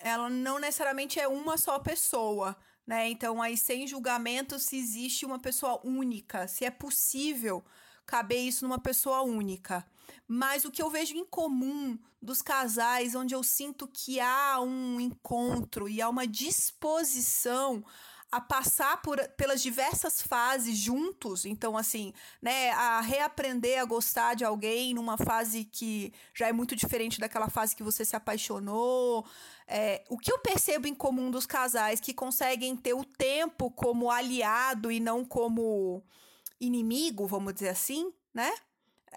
ela 0.00 0.28
não 0.30 0.58
necessariamente 0.58 1.20
é 1.20 1.28
uma 1.28 1.56
só 1.58 1.78
pessoa, 1.78 2.56
né? 2.86 3.08
Então, 3.10 3.40
aí, 3.42 3.56
sem 3.56 3.86
julgamento, 3.86 4.58
se 4.58 4.76
existe 4.76 5.24
uma 5.26 5.38
pessoa 5.38 5.80
única, 5.86 6.48
se 6.48 6.64
é 6.64 6.70
possível 6.70 7.64
caber 8.06 8.40
isso 8.40 8.64
numa 8.66 8.78
pessoa 8.80 9.22
única. 9.22 9.86
Mas 10.26 10.64
o 10.64 10.70
que 10.70 10.82
eu 10.82 10.90
vejo 10.90 11.14
em 11.14 11.24
comum 11.24 11.98
dos 12.20 12.40
casais, 12.40 13.14
onde 13.14 13.34
eu 13.34 13.42
sinto 13.42 13.86
que 13.86 14.18
há 14.20 14.60
um 14.60 15.00
encontro 15.00 15.88
e 15.88 16.00
há 16.00 16.08
uma 16.08 16.26
disposição 16.26 17.84
a 18.34 18.40
passar 18.40 19.00
por, 19.00 19.16
pelas 19.36 19.62
diversas 19.62 20.20
fases 20.20 20.76
juntos, 20.76 21.44
então 21.44 21.76
assim, 21.76 22.12
né, 22.42 22.70
a 22.70 23.00
reaprender 23.00 23.80
a 23.80 23.84
gostar 23.84 24.34
de 24.34 24.44
alguém 24.44 24.92
numa 24.92 25.16
fase 25.16 25.64
que 25.64 26.12
já 26.34 26.48
é 26.48 26.52
muito 26.52 26.74
diferente 26.74 27.20
daquela 27.20 27.48
fase 27.48 27.76
que 27.76 27.82
você 27.84 28.04
se 28.04 28.16
apaixonou. 28.16 29.24
É, 29.68 30.02
o 30.08 30.18
que 30.18 30.32
eu 30.32 30.38
percebo 30.40 30.88
em 30.88 30.94
comum 30.96 31.30
dos 31.30 31.46
casais 31.46 32.00
que 32.00 32.12
conseguem 32.12 32.74
ter 32.76 32.92
o 32.92 33.04
tempo 33.04 33.70
como 33.70 34.10
aliado 34.10 34.90
e 34.90 34.98
não 34.98 35.24
como 35.24 36.02
inimigo, 36.60 37.28
vamos 37.28 37.54
dizer 37.54 37.68
assim, 37.68 38.12
né? 38.34 38.52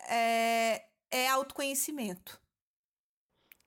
É, 0.09 0.85
é 1.11 1.27
autoconhecimento. 1.29 2.39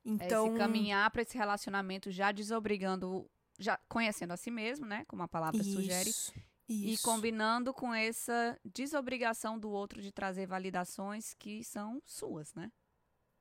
Então, 0.04 0.54
É 0.54 0.58
caminhar 0.58 1.10
para 1.10 1.22
esse 1.22 1.36
relacionamento 1.36 2.10
já 2.10 2.32
desobrigando, 2.32 3.30
já 3.58 3.78
conhecendo 3.88 4.32
a 4.32 4.36
si 4.36 4.50
mesmo, 4.50 4.86
né? 4.86 5.04
Como 5.06 5.22
a 5.22 5.28
palavra 5.28 5.62
sugere. 5.62 6.10
isso, 6.10 6.32
E 6.68 6.94
isso. 6.94 7.02
combinando 7.02 7.74
com 7.74 7.92
essa 7.92 8.58
desobrigação 8.64 9.58
do 9.58 9.70
outro 9.70 10.00
de 10.00 10.10
trazer 10.10 10.46
validações 10.46 11.34
que 11.34 11.62
são 11.64 12.00
suas, 12.06 12.54
né? 12.54 12.72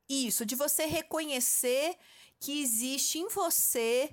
Isso, 0.10 0.46
de 0.46 0.56
você 0.56 0.86
reconhecer 0.86 1.96
que 2.40 2.62
existe 2.62 3.20
em 3.20 3.30
você 3.30 4.12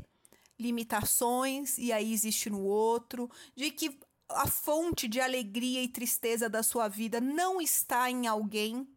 limitações 0.58 1.78
e 1.78 1.92
aí 1.92 2.12
existe 2.12 2.48
no 2.50 2.62
outro, 2.62 3.30
de 3.54 3.70
que 3.70 3.98
a 4.28 4.46
fonte 4.46 5.08
de 5.08 5.20
alegria 5.20 5.82
e 5.82 5.88
tristeza 5.88 6.48
da 6.48 6.62
sua 6.62 6.88
vida 6.88 7.20
não 7.20 7.60
está 7.60 8.10
em 8.10 8.26
alguém, 8.26 8.88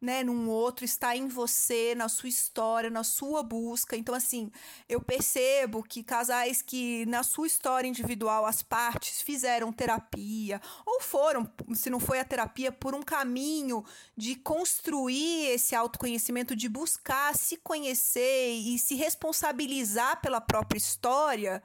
né, 0.00 0.24
num 0.24 0.48
outro, 0.48 0.82
está 0.82 1.14
em 1.14 1.28
você, 1.28 1.94
na 1.94 2.08
sua 2.08 2.28
história, 2.30 2.88
na 2.88 3.04
sua 3.04 3.42
busca. 3.42 3.96
Então, 3.96 4.14
assim, 4.14 4.50
eu 4.88 4.98
percebo 5.00 5.82
que 5.82 6.02
casais 6.02 6.62
que, 6.62 7.04
na 7.04 7.22
sua 7.22 7.46
história 7.46 7.86
individual, 7.86 8.46
as 8.46 8.62
partes 8.62 9.20
fizeram 9.20 9.70
terapia, 9.70 10.58
ou 10.86 11.02
foram, 11.02 11.46
se 11.74 11.90
não 11.90 12.00
foi 12.00 12.18
a 12.18 12.24
terapia, 12.24 12.72
por 12.72 12.94
um 12.94 13.02
caminho 13.02 13.84
de 14.16 14.36
construir 14.36 15.48
esse 15.48 15.74
autoconhecimento, 15.74 16.56
de 16.56 16.68
buscar 16.68 17.36
se 17.36 17.58
conhecer 17.58 18.52
e 18.52 18.78
se 18.78 18.94
responsabilizar 18.94 20.22
pela 20.22 20.40
própria 20.40 20.78
história, 20.78 21.62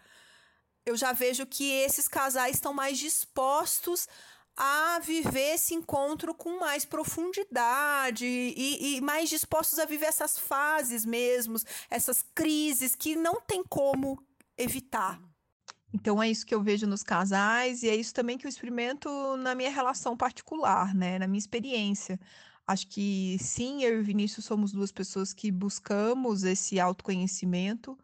eu 0.85 0.95
já 0.95 1.11
vejo 1.11 1.45
que 1.45 1.71
esses 1.71 2.07
casais 2.07 2.55
estão 2.55 2.73
mais 2.73 2.97
dispostos 2.97 4.07
a 4.55 4.99
viver 4.99 5.55
esse 5.55 5.73
encontro 5.73 6.33
com 6.33 6.59
mais 6.59 6.85
profundidade 6.85 8.25
e, 8.25 8.95
e 8.95 9.01
mais 9.01 9.29
dispostos 9.29 9.79
a 9.79 9.85
viver 9.85 10.05
essas 10.05 10.37
fases 10.39 11.05
mesmo, 11.05 11.57
essas 11.89 12.23
crises 12.33 12.95
que 12.95 13.15
não 13.15 13.41
tem 13.41 13.63
como 13.63 14.23
evitar. 14.57 15.19
Então 15.93 16.21
é 16.21 16.29
isso 16.29 16.45
que 16.45 16.55
eu 16.55 16.61
vejo 16.61 16.87
nos 16.87 17.03
casais 17.03 17.83
e 17.83 17.89
é 17.89 17.95
isso 17.95 18.13
também 18.13 18.37
que 18.37 18.45
eu 18.45 18.49
experimento 18.49 19.09
na 19.37 19.55
minha 19.55 19.71
relação 19.71 20.15
particular, 20.15 20.93
né? 20.93 21.19
Na 21.19 21.27
minha 21.27 21.39
experiência. 21.39 22.19
Acho 22.67 22.87
que 22.87 23.37
sim, 23.39 23.83
eu 23.83 23.97
e 23.97 24.01
o 24.01 24.03
Vinícius 24.03 24.45
somos 24.45 24.71
duas 24.71 24.91
pessoas 24.91 25.33
que 25.33 25.51
buscamos 25.51 26.43
esse 26.43 26.79
autoconhecimento 26.79 27.97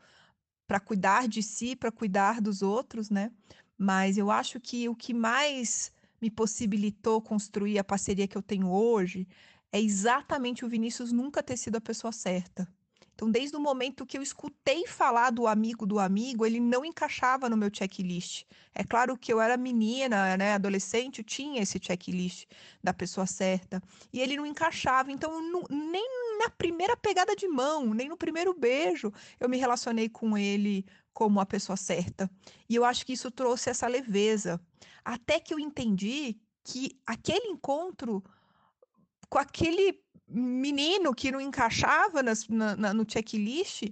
para 0.71 0.79
cuidar 0.79 1.27
de 1.27 1.43
si, 1.43 1.75
para 1.75 1.91
cuidar 1.91 2.39
dos 2.39 2.61
outros, 2.61 3.09
né? 3.09 3.29
Mas 3.77 4.17
eu 4.17 4.31
acho 4.31 4.57
que 4.57 4.87
o 4.87 4.95
que 4.95 5.13
mais 5.13 5.91
me 6.21 6.31
possibilitou 6.31 7.21
construir 7.21 7.77
a 7.77 7.83
parceria 7.83 8.25
que 8.25 8.37
eu 8.37 8.41
tenho 8.41 8.71
hoje 8.71 9.27
é 9.69 9.81
exatamente 9.81 10.63
o 10.63 10.69
Vinícius 10.69 11.11
nunca 11.11 11.43
ter 11.43 11.57
sido 11.57 11.75
a 11.75 11.81
pessoa 11.81 12.13
certa. 12.13 12.65
Então, 13.13 13.29
desde 13.29 13.57
o 13.57 13.59
momento 13.59 14.05
que 14.05 14.17
eu 14.17 14.21
escutei 14.21 14.87
falar 14.87 15.29
do 15.29 15.45
amigo 15.45 15.85
do 15.85 15.99
amigo, 15.99 16.45
ele 16.45 16.61
não 16.61 16.85
encaixava 16.85 17.49
no 17.49 17.57
meu 17.57 17.69
checklist. 17.71 18.45
É 18.73 18.85
claro 18.85 19.17
que 19.17 19.31
eu 19.33 19.41
era 19.41 19.57
menina, 19.57 20.37
né, 20.37 20.53
adolescente, 20.53 21.19
eu 21.19 21.25
tinha 21.25 21.61
esse 21.61 21.79
checklist 21.79 22.45
da 22.81 22.93
pessoa 22.93 23.27
certa. 23.27 23.83
E 24.13 24.21
ele 24.21 24.37
não 24.37 24.45
encaixava. 24.45 25.11
Então, 25.11 25.33
eu 25.33 25.41
não- 25.41 25.65
nem 25.69 26.30
na 26.43 26.49
primeira 26.49 26.95
pegada 26.97 27.35
de 27.35 27.47
mão, 27.47 27.93
nem 27.93 28.09
no 28.09 28.17
primeiro 28.17 28.53
beijo, 28.53 29.11
eu 29.39 29.47
me 29.49 29.57
relacionei 29.57 30.09
com 30.09 30.37
ele 30.37 30.85
como 31.13 31.39
a 31.39 31.45
pessoa 31.45 31.77
certa. 31.77 32.29
E 32.69 32.75
eu 32.75 32.83
acho 32.85 33.05
que 33.05 33.13
isso 33.13 33.29
trouxe 33.31 33.69
essa 33.69 33.87
leveza. 33.87 34.59
Até 35.03 35.39
que 35.39 35.53
eu 35.53 35.59
entendi 35.59 36.39
que 36.63 36.99
aquele 37.05 37.47
encontro 37.47 38.23
com 39.29 39.37
aquele 39.37 40.01
menino 40.27 41.13
que 41.13 41.31
não 41.31 41.41
encaixava 41.41 42.23
nas- 42.23 42.47
na- 42.47 42.75
na- 42.75 42.93
no 42.93 43.05
checklist 43.09 43.83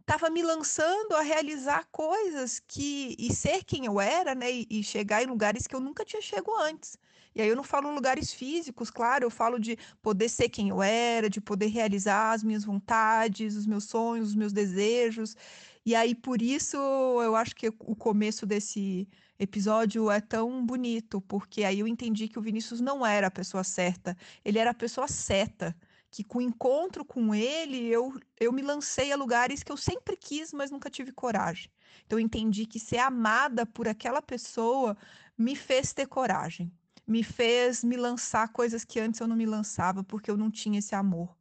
estava 0.00 0.28
me 0.30 0.42
lançando 0.42 1.14
a 1.14 1.20
realizar 1.22 1.86
coisas 1.90 2.60
que 2.60 3.14
e 3.18 3.32
ser 3.32 3.64
quem 3.64 3.86
eu 3.86 4.00
era, 4.00 4.34
né? 4.34 4.50
E, 4.52 4.66
e 4.70 4.82
chegar 4.84 5.22
em 5.22 5.26
lugares 5.26 5.66
que 5.66 5.74
eu 5.74 5.80
nunca 5.80 6.04
tinha 6.04 6.20
chegado 6.22 6.54
antes. 6.56 6.98
E 7.34 7.42
aí 7.42 7.48
eu 7.48 7.56
não 7.56 7.64
falo 7.64 7.92
lugares 7.92 8.32
físicos, 8.32 8.90
claro, 8.90 9.24
eu 9.24 9.30
falo 9.30 9.58
de 9.58 9.76
poder 10.00 10.28
ser 10.28 10.48
quem 10.48 10.68
eu 10.68 10.82
era, 10.82 11.28
de 11.28 11.40
poder 11.40 11.66
realizar 11.66 12.32
as 12.32 12.44
minhas 12.44 12.64
vontades, 12.64 13.56
os 13.56 13.66
meus 13.66 13.84
sonhos, 13.84 14.28
os 14.28 14.34
meus 14.34 14.52
desejos. 14.52 15.36
E 15.84 15.94
aí 15.94 16.14
por 16.14 16.40
isso 16.40 16.76
eu 16.76 17.34
acho 17.36 17.54
que 17.56 17.68
o 17.68 17.96
começo 17.96 18.46
desse 18.46 19.08
episódio 19.38 20.10
é 20.10 20.20
tão 20.20 20.64
bonito, 20.64 21.20
porque 21.22 21.64
aí 21.64 21.80
eu 21.80 21.88
entendi 21.88 22.28
que 22.28 22.38
o 22.38 22.42
Vinícius 22.42 22.80
não 22.80 23.04
era 23.04 23.26
a 23.26 23.30
pessoa 23.30 23.64
certa, 23.64 24.16
ele 24.44 24.58
era 24.58 24.70
a 24.70 24.74
pessoa 24.74 25.08
certa 25.08 25.76
que 26.14 26.22
com 26.22 26.38
o 26.38 26.42
encontro 26.42 27.04
com 27.04 27.34
ele, 27.34 27.88
eu, 27.88 28.16
eu 28.38 28.52
me 28.52 28.62
lancei 28.62 29.10
a 29.10 29.16
lugares 29.16 29.64
que 29.64 29.72
eu 29.72 29.76
sempre 29.76 30.16
quis, 30.16 30.52
mas 30.52 30.70
nunca 30.70 30.88
tive 30.88 31.10
coragem. 31.10 31.68
Então, 32.06 32.20
eu 32.20 32.24
entendi 32.24 32.66
que 32.66 32.78
ser 32.78 32.98
amada 32.98 33.66
por 33.66 33.88
aquela 33.88 34.22
pessoa 34.22 34.96
me 35.36 35.56
fez 35.56 35.92
ter 35.92 36.06
coragem, 36.06 36.72
me 37.06 37.22
fez 37.22 37.84
me 37.84 37.96
lançar 37.96 38.48
coisas 38.48 38.84
que 38.84 38.98
antes 39.00 39.20
eu 39.20 39.26
não 39.26 39.36
me 39.36 39.46
lançava, 39.46 40.02
porque 40.02 40.30
eu 40.30 40.36
não 40.36 40.50
tinha 40.50 40.78
esse 40.78 40.94
amor. 40.94 41.36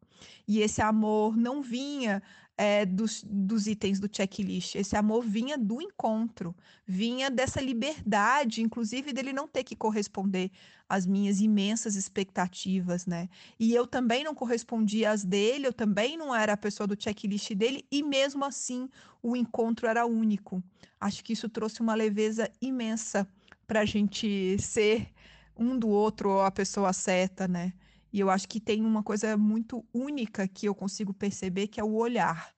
E 0.47 0.61
esse 0.61 0.81
amor 0.81 1.35
não 1.37 1.61
vinha 1.61 2.21
é, 2.57 2.85
dos, 2.85 3.23
dos 3.23 3.67
itens 3.67 3.99
do 3.99 4.09
checklist. 4.11 4.75
Esse 4.75 4.95
amor 4.95 5.23
vinha 5.23 5.57
do 5.57 5.81
encontro, 5.81 6.55
vinha 6.85 7.29
dessa 7.29 7.59
liberdade, 7.59 8.61
inclusive 8.61 9.11
dele 9.11 9.33
não 9.33 9.47
ter 9.47 9.63
que 9.63 9.75
corresponder 9.75 10.51
às 10.87 11.05
minhas 11.05 11.39
imensas 11.39 11.95
expectativas, 11.95 13.05
né? 13.05 13.27
E 13.59 13.73
eu 13.73 13.87
também 13.87 14.23
não 14.23 14.35
correspondia 14.35 15.11
às 15.11 15.23
dele, 15.23 15.67
eu 15.67 15.73
também 15.73 16.17
não 16.17 16.35
era 16.35 16.53
a 16.53 16.57
pessoa 16.57 16.85
do 16.85 17.01
checklist 17.01 17.53
dele, 17.53 17.85
e 17.91 18.03
mesmo 18.03 18.45
assim 18.45 18.87
o 19.21 19.35
encontro 19.35 19.87
era 19.87 20.05
único. 20.05 20.63
Acho 20.99 21.23
que 21.23 21.33
isso 21.33 21.49
trouxe 21.49 21.81
uma 21.81 21.95
leveza 21.95 22.49
imensa 22.61 23.27
para 23.65 23.81
a 23.81 23.85
gente 23.85 24.57
ser 24.59 25.07
um 25.57 25.77
do 25.77 25.89
outro 25.89 26.41
a 26.41 26.51
pessoa 26.51 26.93
certa, 26.93 27.47
né? 27.47 27.73
E 28.11 28.19
eu 28.19 28.29
acho 28.29 28.47
que 28.47 28.59
tem 28.59 28.85
uma 28.85 29.03
coisa 29.03 29.35
muito 29.37 29.85
única 29.93 30.47
que 30.47 30.67
eu 30.67 30.75
consigo 30.75 31.13
perceber, 31.13 31.67
que 31.67 31.79
é 31.79 31.83
o 31.83 31.93
olhar. 31.95 32.53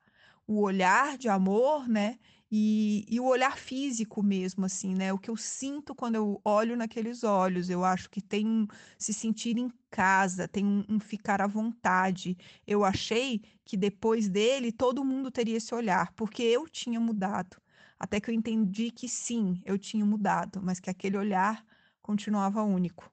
O 0.45 0.62
olhar 0.62 1.17
de 1.17 1.29
amor, 1.29 1.88
né? 1.88 2.19
E, 2.51 3.05
e, 3.10 3.19
o 3.19 3.25
olhar 3.25 3.58
físico 3.58 4.21
mesmo, 4.21 4.65
assim, 4.65 4.93
né? 4.93 5.12
O 5.12 5.17
que 5.17 5.29
eu 5.29 5.36
sinto 5.38 5.95
quando 5.95 6.15
eu 6.15 6.39
olho 6.43 6.75
naqueles 6.77 7.23
olhos. 7.23 7.69
Eu 7.69 7.84
acho 7.84 8.10
que 8.10 8.21
tem 8.21 8.45
um 8.45 8.67
se 8.97 9.13
sentir 9.13 9.58
em 9.58 9.71
casa, 9.89 10.47
tem 10.47 10.65
um, 10.65 10.86
um 10.88 10.99
ficar 10.99 11.41
à 11.41 11.47
vontade. 11.47 12.38
Eu 12.67 12.84
achei 12.84 13.41
que 13.63 13.75
depois 13.75 14.29
dele 14.29 14.71
todo 14.71 15.03
mundo 15.03 15.31
teria 15.31 15.58
esse 15.58 15.73
olhar, 15.73 16.12
porque 16.13 16.43
eu 16.43 16.67
tinha 16.69 16.99
mudado. 16.99 17.58
Até 17.99 18.19
que 18.19 18.29
eu 18.29 18.34
entendi 18.36 18.91
que 18.91 19.08
sim, 19.10 19.62
eu 19.65 19.77
tinha 19.77 20.05
mudado, 20.05 20.62
mas 20.62 20.79
que 20.79 20.89
aquele 20.89 21.17
olhar 21.17 21.65
continuava 22.06 22.62
único. 22.62 23.12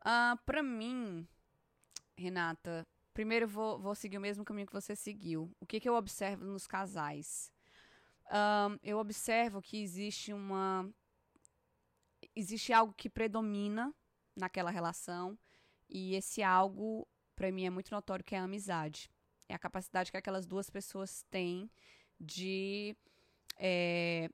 Uh, 0.00 0.36
para 0.44 0.60
mim, 0.60 1.24
Renata, 2.16 2.84
primeiro 3.14 3.46
vou, 3.46 3.78
vou 3.78 3.94
seguir 3.94 4.18
o 4.18 4.20
mesmo 4.20 4.44
caminho 4.44 4.66
que 4.66 4.72
você 4.72 4.96
seguiu. 4.96 5.54
O 5.60 5.66
que, 5.66 5.78
que 5.78 5.88
eu 5.88 5.94
observo 5.94 6.44
nos 6.44 6.66
casais? 6.66 7.52
Um, 8.26 8.76
eu 8.82 8.98
observo 8.98 9.62
que 9.62 9.80
existe 9.80 10.32
uma. 10.32 10.92
Existe 12.34 12.72
algo 12.72 12.92
que 12.92 13.08
predomina 13.08 13.94
naquela 14.34 14.70
relação, 14.70 15.38
e 15.88 16.16
esse 16.16 16.42
algo, 16.42 17.06
para 17.36 17.52
mim, 17.52 17.66
é 17.66 17.70
muito 17.70 17.92
notório 17.92 18.24
que 18.24 18.34
é 18.34 18.38
a 18.38 18.44
amizade. 18.44 19.08
É 19.48 19.54
a 19.54 19.58
capacidade 19.60 20.10
que 20.10 20.16
aquelas 20.16 20.44
duas 20.44 20.68
pessoas 20.68 21.24
têm 21.30 21.70
de. 22.18 22.96
É, 23.58 24.28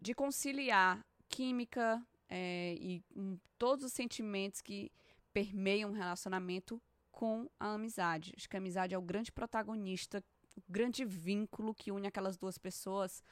de 0.00 0.14
conciliar 0.14 1.06
química 1.28 2.04
é, 2.28 2.74
e 2.78 3.02
um, 3.14 3.38
todos 3.58 3.84
os 3.84 3.92
sentimentos 3.92 4.60
que 4.60 4.90
permeia 5.32 5.86
um 5.86 5.92
relacionamento 5.92 6.80
com 7.10 7.48
a 7.58 7.74
amizade. 7.74 8.32
Acho 8.36 8.48
que 8.48 8.56
a 8.56 8.58
amizade 8.58 8.94
é 8.94 8.98
o 8.98 9.02
grande 9.02 9.32
protagonista, 9.32 10.22
o 10.56 10.62
grande 10.68 11.04
vínculo 11.04 11.74
que 11.74 11.92
une 11.92 12.06
aquelas 12.06 12.36
duas 12.36 12.58
pessoas 12.58 13.22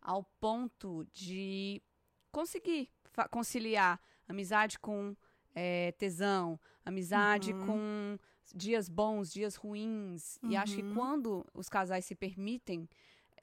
ao 0.00 0.24
ponto 0.38 1.06
de 1.12 1.82
conseguir 2.30 2.90
conciliar 3.30 4.00
amizade 4.28 4.78
com 4.78 5.16
é, 5.54 5.92
tesão, 5.92 6.60
amizade 6.84 7.52
uhum. 7.52 7.66
com 7.66 8.18
dias 8.54 8.88
bons, 8.88 9.32
dias 9.32 9.56
ruins. 9.56 10.38
Uhum. 10.42 10.50
E 10.50 10.56
acho 10.56 10.76
que 10.76 10.82
uhum. 10.82 10.94
quando 10.94 11.46
os 11.54 11.68
casais 11.68 12.04
se 12.04 12.14
permitem 12.14 12.88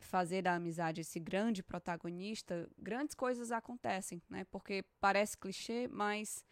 fazer 0.05 0.41
da 0.41 0.55
amizade 0.55 1.01
esse 1.01 1.19
grande 1.19 1.61
protagonista, 1.63 2.69
grandes 2.77 3.15
coisas 3.15 3.51
acontecem, 3.51 4.21
né? 4.29 4.45
Porque 4.51 4.83
parece 4.99 5.37
clichê, 5.37 5.87
mas 5.87 6.45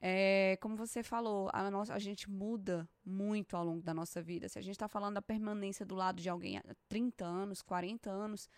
é, 0.00 0.56
como 0.62 0.76
você 0.76 1.02
falou, 1.02 1.50
a, 1.52 1.70
nossa, 1.70 1.92
a 1.92 1.98
gente 1.98 2.30
muda 2.30 2.88
muito 3.04 3.56
ao 3.56 3.64
longo 3.64 3.82
da 3.82 3.92
nossa 3.92 4.22
vida. 4.22 4.48
Se 4.48 4.58
a 4.58 4.62
gente 4.62 4.74
está 4.74 4.88
falando 4.88 5.14
da 5.14 5.22
permanência 5.22 5.84
do 5.84 5.94
lado 5.94 6.22
de 6.22 6.28
alguém 6.28 6.56
há 6.56 6.62
30 6.88 7.24
anos, 7.24 7.60
40 7.60 8.10
anos, 8.10 8.48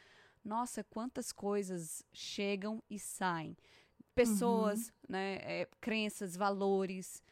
nossa, 0.44 0.84
quantas 0.84 1.32
coisas 1.32 2.04
chegam 2.12 2.82
e 2.88 2.98
saem. 2.98 3.56
Pessoas, 4.14 4.88
uhum. 4.88 4.92
né, 5.08 5.34
é, 5.42 5.68
crenças, 5.80 6.36
valores, 6.36 7.22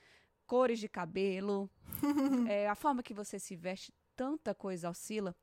cores 0.46 0.80
de 0.80 0.88
cabelo, 0.88 1.70
é, 2.48 2.68
a 2.68 2.74
forma 2.74 3.02
que 3.02 3.14
você 3.14 3.38
se 3.38 3.54
veste, 3.54 3.92
tanta 4.16 4.54
coisa 4.54 4.90
oscila. 4.90 5.36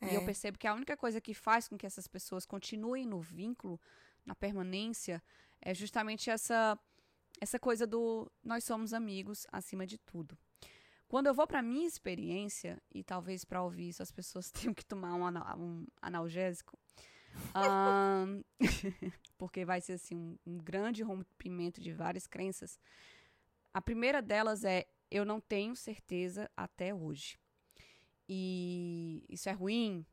É. 0.00 0.12
E 0.12 0.14
eu 0.14 0.22
é. 0.22 0.24
percebo 0.24 0.58
que 0.58 0.66
a 0.66 0.74
única 0.74 0.96
coisa 0.96 1.20
que 1.20 1.34
faz 1.34 1.68
com 1.68 1.76
que 1.76 1.86
essas 1.86 2.06
pessoas 2.06 2.44
continuem 2.44 3.06
no 3.06 3.20
vínculo, 3.20 3.80
na 4.24 4.34
permanência, 4.34 5.22
é 5.60 5.74
justamente 5.74 6.30
essa 6.30 6.78
essa 7.38 7.58
coisa 7.58 7.86
do 7.86 8.30
nós 8.42 8.64
somos 8.64 8.94
amigos 8.94 9.46
acima 9.52 9.86
de 9.86 9.98
tudo. 9.98 10.38
Quando 11.08 11.28
eu 11.28 11.34
vou 11.34 11.46
para 11.46 11.62
minha 11.62 11.86
experiência, 11.86 12.82
e 12.92 13.04
talvez 13.04 13.44
para 13.44 13.62
ouvir 13.62 13.90
isso 13.90 14.02
as 14.02 14.10
pessoas 14.10 14.50
tenham 14.50 14.74
que 14.74 14.84
tomar 14.84 15.14
um, 15.14 15.62
um 15.62 15.86
analgésico, 16.00 16.78
um, 17.54 18.42
porque 19.36 19.64
vai 19.64 19.80
ser 19.80 19.94
assim 19.94 20.16
um, 20.16 20.38
um 20.46 20.58
grande 20.58 21.02
rompimento 21.02 21.80
de 21.80 21.92
várias 21.92 22.26
crenças. 22.26 22.78
A 23.72 23.80
primeira 23.80 24.22
delas 24.22 24.64
é 24.64 24.86
eu 25.10 25.24
não 25.24 25.40
tenho 25.40 25.76
certeza 25.76 26.50
até 26.56 26.94
hoje. 26.94 27.38
E 28.28 29.24
isso 29.28 29.48
é 29.48 29.52
ruim? 29.52 30.04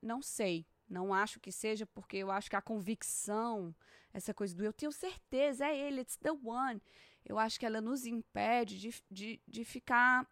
Não 0.00 0.20
sei. 0.20 0.66
Não 0.88 1.14
acho 1.14 1.40
que 1.40 1.50
seja, 1.50 1.86
porque 1.86 2.18
eu 2.18 2.30
acho 2.30 2.50
que 2.50 2.56
a 2.56 2.60
convicção, 2.60 3.74
essa 4.12 4.34
coisa 4.34 4.54
do 4.54 4.62
eu 4.62 4.72
tenho 4.72 4.92
certeza, 4.92 5.66
é 5.66 5.78
ele, 5.78 6.02
it's 6.02 6.16
the 6.16 6.32
one. 6.32 6.82
Eu 7.24 7.38
acho 7.38 7.58
que 7.58 7.64
ela 7.64 7.80
nos 7.80 8.04
impede 8.04 8.78
de, 8.78 9.02
de, 9.10 9.40
de 9.46 9.64
ficar 9.64 10.28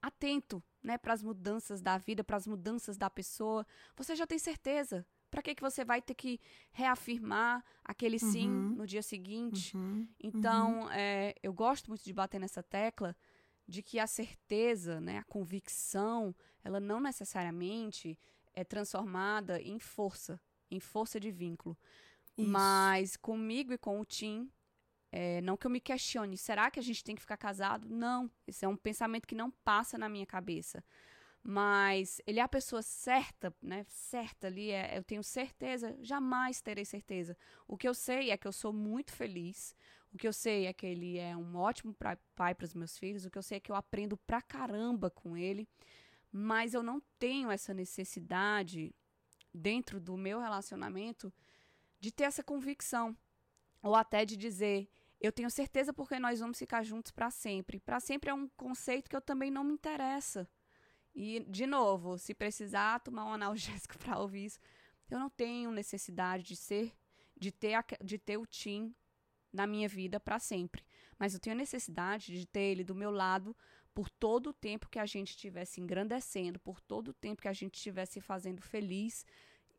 atento 0.00 0.62
né, 0.82 0.98
para 0.98 1.14
as 1.14 1.22
mudanças 1.22 1.80
da 1.80 1.96
vida, 1.98 2.22
para 2.22 2.36
as 2.36 2.46
mudanças 2.46 2.96
da 2.96 3.08
pessoa. 3.08 3.66
Você 3.96 4.14
já 4.14 4.26
tem 4.26 4.38
certeza. 4.38 5.06
Para 5.30 5.40
que, 5.40 5.54
que 5.54 5.62
você 5.62 5.82
vai 5.82 6.02
ter 6.02 6.14
que 6.14 6.38
reafirmar 6.72 7.64
aquele 7.82 8.18
sim 8.18 8.50
uhum. 8.50 8.74
no 8.74 8.86
dia 8.86 9.02
seguinte? 9.02 9.74
Uhum. 9.74 10.06
Então, 10.22 10.82
uhum. 10.82 10.90
É, 10.90 11.34
eu 11.42 11.54
gosto 11.54 11.88
muito 11.88 12.04
de 12.04 12.12
bater 12.12 12.38
nessa 12.38 12.62
tecla 12.62 13.16
de 13.66 13.82
que 13.82 13.98
a 13.98 14.06
certeza, 14.06 15.00
né, 15.00 15.18
a 15.18 15.24
convicção, 15.24 16.34
ela 16.64 16.80
não 16.80 17.00
necessariamente 17.00 18.18
é 18.54 18.64
transformada 18.64 19.60
em 19.60 19.78
força, 19.78 20.40
em 20.70 20.80
força 20.80 21.18
de 21.18 21.30
vínculo. 21.30 21.76
Isso. 22.36 22.48
Mas 22.48 23.16
comigo 23.16 23.72
e 23.72 23.78
com 23.78 24.00
o 24.00 24.04
Tim, 24.04 24.50
é, 25.10 25.40
não 25.42 25.56
que 25.56 25.66
eu 25.66 25.70
me 25.70 25.80
questione, 25.80 26.36
será 26.36 26.70
que 26.70 26.80
a 26.80 26.82
gente 26.82 27.04
tem 27.04 27.14
que 27.14 27.20
ficar 27.20 27.36
casado? 27.36 27.88
Não, 27.88 28.30
esse 28.46 28.64
é 28.64 28.68
um 28.68 28.76
pensamento 28.76 29.26
que 29.26 29.34
não 29.34 29.50
passa 29.50 29.98
na 29.98 30.08
minha 30.08 30.26
cabeça. 30.26 30.82
Mas 31.44 32.20
ele 32.26 32.38
é 32.38 32.42
a 32.42 32.48
pessoa 32.48 32.82
certa, 32.82 33.52
né? 33.60 33.84
Certa 33.88 34.46
ali, 34.46 34.70
é, 34.70 34.96
eu 34.96 35.02
tenho 35.02 35.24
certeza, 35.24 35.96
jamais 36.00 36.60
terei 36.60 36.84
certeza. 36.84 37.36
O 37.66 37.76
que 37.76 37.88
eu 37.88 37.94
sei 37.94 38.30
é 38.30 38.36
que 38.36 38.46
eu 38.46 38.52
sou 38.52 38.72
muito 38.72 39.12
feliz. 39.12 39.74
O 40.12 40.18
que 40.18 40.28
eu 40.28 40.32
sei 40.32 40.66
é 40.66 40.72
que 40.72 40.86
ele 40.86 41.18
é 41.18 41.36
um 41.36 41.56
ótimo 41.56 41.96
pai 42.36 42.54
para 42.54 42.64
os 42.64 42.74
meus 42.74 42.96
filhos. 42.98 43.24
O 43.24 43.30
que 43.30 43.38
eu 43.38 43.42
sei 43.42 43.56
é 43.56 43.60
que 43.60 43.72
eu 43.72 43.76
aprendo 43.76 44.16
pra 44.16 44.40
caramba 44.40 45.10
com 45.10 45.36
ele 45.36 45.68
mas 46.32 46.72
eu 46.72 46.82
não 46.82 47.00
tenho 47.18 47.50
essa 47.50 47.74
necessidade 47.74 48.94
dentro 49.52 50.00
do 50.00 50.16
meu 50.16 50.40
relacionamento 50.40 51.30
de 52.00 52.10
ter 52.10 52.24
essa 52.24 52.42
convicção 52.42 53.14
ou 53.82 53.94
até 53.94 54.24
de 54.24 54.36
dizer 54.36 54.88
eu 55.20 55.30
tenho 55.30 55.50
certeza 55.50 55.92
porque 55.92 56.18
nós 56.18 56.40
vamos 56.40 56.58
ficar 56.58 56.82
juntos 56.82 57.12
para 57.12 57.30
sempre. 57.30 57.78
Para 57.78 58.00
sempre 58.00 58.30
é 58.30 58.34
um 58.34 58.48
conceito 58.56 59.08
que 59.08 59.14
eu 59.14 59.20
também 59.20 59.52
não 59.52 59.62
me 59.62 59.72
interessa. 59.72 60.48
E 61.14 61.40
de 61.48 61.66
novo, 61.66 62.18
se 62.18 62.34
precisar 62.34 63.00
tomar 63.00 63.24
um 63.26 63.32
analgésico 63.32 63.98
para 63.98 64.18
ouvir 64.18 64.46
isso, 64.46 64.58
eu 65.10 65.18
não 65.18 65.28
tenho 65.28 65.70
necessidade 65.70 66.42
de 66.42 66.56
ser 66.56 66.92
de 67.36 67.50
ter 67.50 67.84
de 68.02 68.18
ter 68.18 68.36
o 68.36 68.46
Tim 68.46 68.94
na 69.52 69.66
minha 69.66 69.88
vida 69.88 70.18
para 70.18 70.38
sempre, 70.38 70.82
mas 71.18 71.34
eu 71.34 71.40
tenho 71.40 71.56
necessidade 71.56 72.32
de 72.32 72.46
ter 72.46 72.60
ele 72.60 72.84
do 72.84 72.94
meu 72.94 73.10
lado 73.10 73.54
por 73.94 74.08
todo 74.08 74.50
o 74.50 74.52
tempo 74.52 74.88
que 74.88 74.98
a 74.98 75.06
gente 75.06 75.30
estivesse 75.30 75.80
engrandecendo, 75.80 76.58
por 76.58 76.80
todo 76.80 77.08
o 77.08 77.12
tempo 77.12 77.42
que 77.42 77.48
a 77.48 77.52
gente 77.52 77.74
estivesse 77.74 78.20
fazendo 78.20 78.62
feliz. 78.62 79.26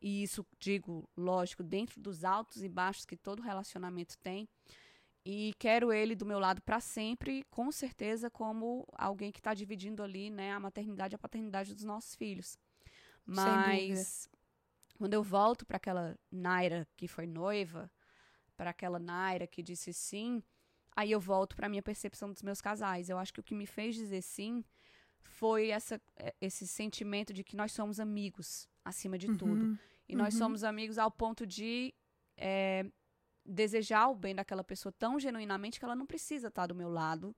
E 0.00 0.22
isso, 0.22 0.46
digo, 0.58 1.08
lógico, 1.16 1.62
dentro 1.62 2.00
dos 2.00 2.24
altos 2.24 2.62
e 2.62 2.68
baixos 2.68 3.04
que 3.04 3.16
todo 3.16 3.42
relacionamento 3.42 4.16
tem. 4.18 4.48
E 5.24 5.54
quero 5.58 5.92
ele 5.92 6.14
do 6.14 6.26
meu 6.26 6.38
lado 6.38 6.60
para 6.60 6.80
sempre, 6.80 7.44
com 7.50 7.72
certeza, 7.72 8.28
como 8.28 8.86
alguém 8.92 9.32
que 9.32 9.40
está 9.40 9.54
dividindo 9.54 10.02
ali 10.02 10.28
né, 10.28 10.52
a 10.52 10.60
maternidade 10.60 11.14
e 11.14 11.16
a 11.16 11.18
paternidade 11.18 11.74
dos 11.74 11.84
nossos 11.84 12.14
filhos. 12.14 12.58
Mas 13.24 14.28
quando 14.98 15.14
eu 15.14 15.22
volto 15.22 15.64
para 15.64 15.78
aquela 15.78 16.18
Naira 16.30 16.86
que 16.94 17.08
foi 17.08 17.26
noiva, 17.26 17.90
para 18.54 18.70
aquela 18.70 18.98
Naira 18.98 19.46
que 19.46 19.62
disse 19.62 19.94
sim, 19.94 20.42
Aí 20.96 21.10
eu 21.10 21.20
volto 21.20 21.56
para 21.56 21.68
minha 21.68 21.82
percepção 21.82 22.32
dos 22.32 22.42
meus 22.42 22.60
casais. 22.60 23.08
Eu 23.08 23.18
acho 23.18 23.32
que 23.32 23.40
o 23.40 23.42
que 23.42 23.54
me 23.54 23.66
fez 23.66 23.94
dizer 23.94 24.22
sim 24.22 24.64
foi 25.22 25.70
essa, 25.70 26.00
é, 26.16 26.34
esse 26.40 26.66
sentimento 26.66 27.32
de 27.32 27.42
que 27.42 27.56
nós 27.56 27.72
somos 27.72 27.98
amigos 27.98 28.68
acima 28.84 29.18
de 29.18 29.28
uhum, 29.28 29.36
tudo. 29.36 29.78
E 30.08 30.12
uhum. 30.12 30.18
nós 30.18 30.34
somos 30.34 30.62
amigos 30.62 30.96
ao 30.96 31.10
ponto 31.10 31.46
de 31.46 31.92
é, 32.36 32.86
desejar 33.44 34.08
o 34.08 34.14
bem 34.14 34.34
daquela 34.34 34.64
pessoa 34.64 34.92
tão 34.92 35.18
genuinamente 35.18 35.78
que 35.78 35.84
ela 35.84 35.96
não 35.96 36.06
precisa 36.06 36.48
estar 36.48 36.66
do 36.66 36.74
meu 36.74 36.88
lado. 36.88 37.34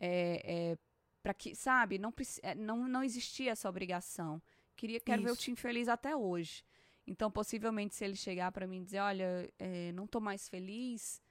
É, 0.00 0.42
é, 0.44 0.78
para 1.22 1.34
que, 1.34 1.54
sabe, 1.54 1.98
não, 1.98 2.12
é, 2.42 2.54
não, 2.54 2.88
não 2.88 3.02
existia 3.02 3.52
essa 3.52 3.68
obrigação. 3.68 4.42
Queria, 4.76 5.00
quero 5.00 5.22
Isso. 5.22 5.26
ver 5.26 5.32
o 5.32 5.36
Tim 5.36 5.54
feliz 5.54 5.88
até 5.88 6.14
hoje. 6.14 6.64
Então, 7.06 7.30
possivelmente, 7.30 7.94
se 7.94 8.04
ele 8.04 8.16
chegar 8.16 8.50
para 8.52 8.66
mim 8.66 8.80
e 8.80 8.84
dizer, 8.84 9.00
olha, 9.00 9.50
é, 9.58 9.92
não 9.92 10.06
tô 10.06 10.20
mais 10.20 10.48
feliz, 10.48 11.22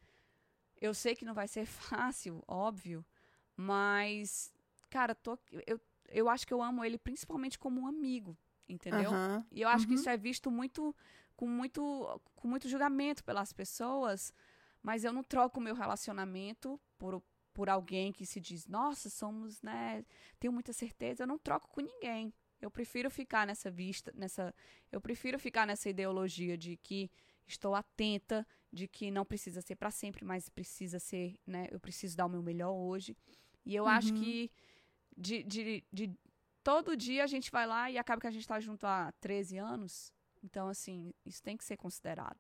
eu 0.80 0.94
sei 0.94 1.16
que 1.16 1.26
não 1.26 1.34
vai 1.34 1.48
ser 1.48 1.66
fácil, 1.66 2.44
óbvio, 2.48 3.06
mas, 3.56 4.54
cara, 4.90 5.16
tô, 5.16 5.38
eu, 5.66 5.80
eu 6.10 6.30
acho 6.30 6.46
que 6.46 6.54
eu 6.54 6.62
amo 6.62 6.84
ele 6.84 6.98
principalmente 6.98 7.58
como 7.58 7.82
um 7.82 7.88
amigo, 7.88 8.38
entendeu? 8.68 9.12
Uhum. 9.12 9.46
E 9.52 9.62
eu 9.62 9.70
acho 9.70 9.86
uhum. 9.86 9.90
que 9.90 9.96
isso 9.96 10.10
é 10.10 10.18
visto 10.18 10.52
muito 10.52 10.96
com 11.36 11.48
muito 11.48 12.22
com 12.36 12.48
muito 12.48 12.70
julgamento 12.70 13.24
pelas 13.24 13.54
pessoas, 13.54 14.34
mas 14.82 15.04
eu 15.04 15.14
não 15.14 15.24
troco 15.24 15.60
o 15.60 15.64
meu 15.64 15.76
relacionamento 15.76 16.80
por, 16.98 17.24
por 17.54 17.70
alguém 17.70 18.12
que 18.12 18.26
se 18.26 18.40
diz, 18.40 18.68
nossa, 18.68 19.10
somos, 19.10 19.62
né, 19.62 20.06
tenho 20.40 20.52
muita 20.52 20.74
certeza, 20.74 21.24
eu 21.24 21.28
não 21.28 21.38
troco 21.38 21.70
com 21.70 21.82
ninguém. 21.82 22.34
Eu 22.62 22.72
prefiro 22.72 23.10
ficar 23.12 23.46
nessa 23.46 23.70
vista, 23.70 24.12
nessa. 24.16 24.56
Eu 24.90 25.02
prefiro 25.02 25.38
ficar 25.38 25.68
nessa 25.68 25.90
ideologia 25.90 26.58
de 26.58 26.78
que 26.78 27.12
estou 27.46 27.76
atenta, 27.76 28.48
de 28.72 28.88
que 28.88 29.12
não 29.12 29.26
precisa 29.26 29.62
ser 29.62 29.76
para 29.76 29.92
sempre, 29.92 30.24
mas 30.24 30.48
precisa 30.48 30.98
ser, 30.98 31.38
né? 31.46 31.68
Eu 31.72 31.80
preciso 31.80 32.16
dar 32.16 32.26
o 32.26 32.30
meu 32.30 32.42
melhor 32.42 32.72
hoje. 32.72 33.18
E 33.66 33.76
eu 33.76 33.84
uhum. 33.84 33.90
acho 33.90 34.14
que 34.14 34.50
de, 35.18 35.44
de, 35.44 35.84
de 35.92 36.18
todo 36.64 36.96
dia 36.96 37.26
a 37.26 37.28
gente 37.28 37.52
vai 37.52 37.68
lá 37.68 37.92
e 37.92 37.98
acaba 37.98 38.22
que 38.22 38.28
a 38.28 38.32
gente 38.32 38.44
está 38.44 38.60
junto 38.62 38.88
há 38.88 39.12
13 39.20 39.58
anos. 39.58 40.14
Então, 40.44 40.68
assim, 40.68 41.14
isso 41.26 41.42
tem 41.42 41.56
que 41.56 41.64
ser 41.64 41.78
considerado. 41.78 42.38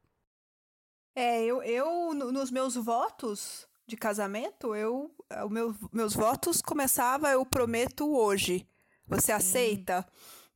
É, 1.15 1.43
eu, 1.43 1.63
eu 1.63 2.13
nos 2.13 2.51
meus 2.51 2.75
votos 2.75 3.67
de 3.87 3.95
casamento, 3.95 4.75
eu, 4.75 5.15
o 5.45 5.49
meu, 5.49 5.75
meus 5.91 6.13
votos 6.13 6.61
começava, 6.61 7.29
eu 7.29 7.45
prometo 7.45 8.13
hoje. 8.15 8.67
Você 9.07 9.31
aceita? 9.31 10.05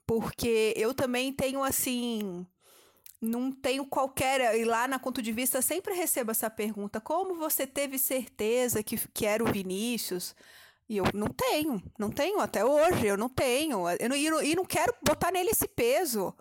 Porque 0.06 0.74
eu 0.76 0.94
também 0.94 1.32
tenho 1.34 1.64
assim. 1.64 2.46
Não 3.22 3.52
tenho 3.52 3.86
qualquer. 3.86 4.58
E 4.58 4.64
lá 4.64 4.88
na 4.88 5.00
Conto 5.00 5.22
de 5.22 5.32
Vista 5.32 5.62
sempre 5.62 5.94
recebo 5.94 6.32
essa 6.32 6.50
pergunta: 6.50 7.02
como 7.02 7.36
você 7.36 7.68
teve 7.68 8.00
certeza 8.00 8.82
que, 8.82 8.98
que 9.10 9.26
era 9.26 9.44
o 9.44 9.52
Vinícius? 9.52 10.36
E 10.90 10.98
eu 10.98 11.04
não 11.14 11.28
tenho, 11.28 11.84
não 12.00 12.10
tenho 12.10 12.40
até 12.40 12.64
hoje, 12.64 13.06
eu 13.06 13.18
não 13.18 13.28
tenho. 13.28 13.90
Eu 14.00 14.10
não, 14.10 14.16
e, 14.16 14.30
não, 14.30 14.42
e 14.42 14.56
não 14.56 14.66
quero 14.66 14.96
botar 15.06 15.32
nele 15.32 15.50
esse 15.50 15.68
peso 15.68 16.34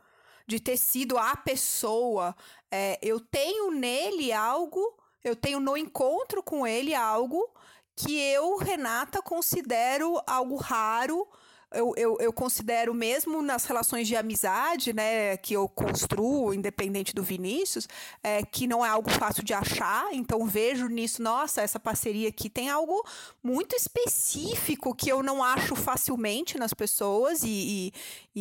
de 0.46 0.60
ter 0.60 0.76
sido 0.76 1.18
a 1.18 1.36
pessoa. 1.36 2.34
É, 2.70 2.98
eu 3.02 3.18
tenho 3.20 3.70
nele 3.70 4.32
algo, 4.32 4.96
eu 5.24 5.34
tenho 5.34 5.58
no 5.60 5.76
encontro 5.76 6.42
com 6.42 6.66
ele 6.66 6.94
algo 6.94 7.50
que 7.94 8.18
eu, 8.18 8.56
Renata, 8.58 9.22
considero 9.22 10.20
algo 10.26 10.56
raro 10.56 11.26
eu, 11.74 11.92
eu, 11.96 12.16
eu, 12.20 12.32
considero 12.32 12.94
mesmo 12.94 13.42
nas 13.42 13.64
relações 13.64 14.06
de 14.06 14.14
amizade, 14.14 14.92
né, 14.92 15.36
que 15.36 15.54
eu 15.54 15.68
construo, 15.68 16.54
independente 16.54 17.14
do 17.14 17.22
Vinícius, 17.22 17.88
é, 18.22 18.42
que 18.44 18.66
não 18.66 18.86
é 18.86 18.88
algo 18.88 19.10
fácil 19.10 19.42
de 19.42 19.52
achar. 19.52 20.12
Então 20.12 20.46
vejo 20.46 20.86
nisso, 20.86 21.20
nossa, 21.22 21.60
essa 21.62 21.80
parceria 21.80 22.28
aqui 22.28 22.48
tem 22.48 22.70
algo 22.70 23.04
muito 23.42 23.74
específico 23.74 24.94
que 24.94 25.10
eu 25.10 25.22
não 25.22 25.42
acho 25.42 25.74
facilmente 25.74 26.56
nas 26.56 26.72
pessoas 26.72 27.42
e, 27.42 27.48
e, 27.48 27.92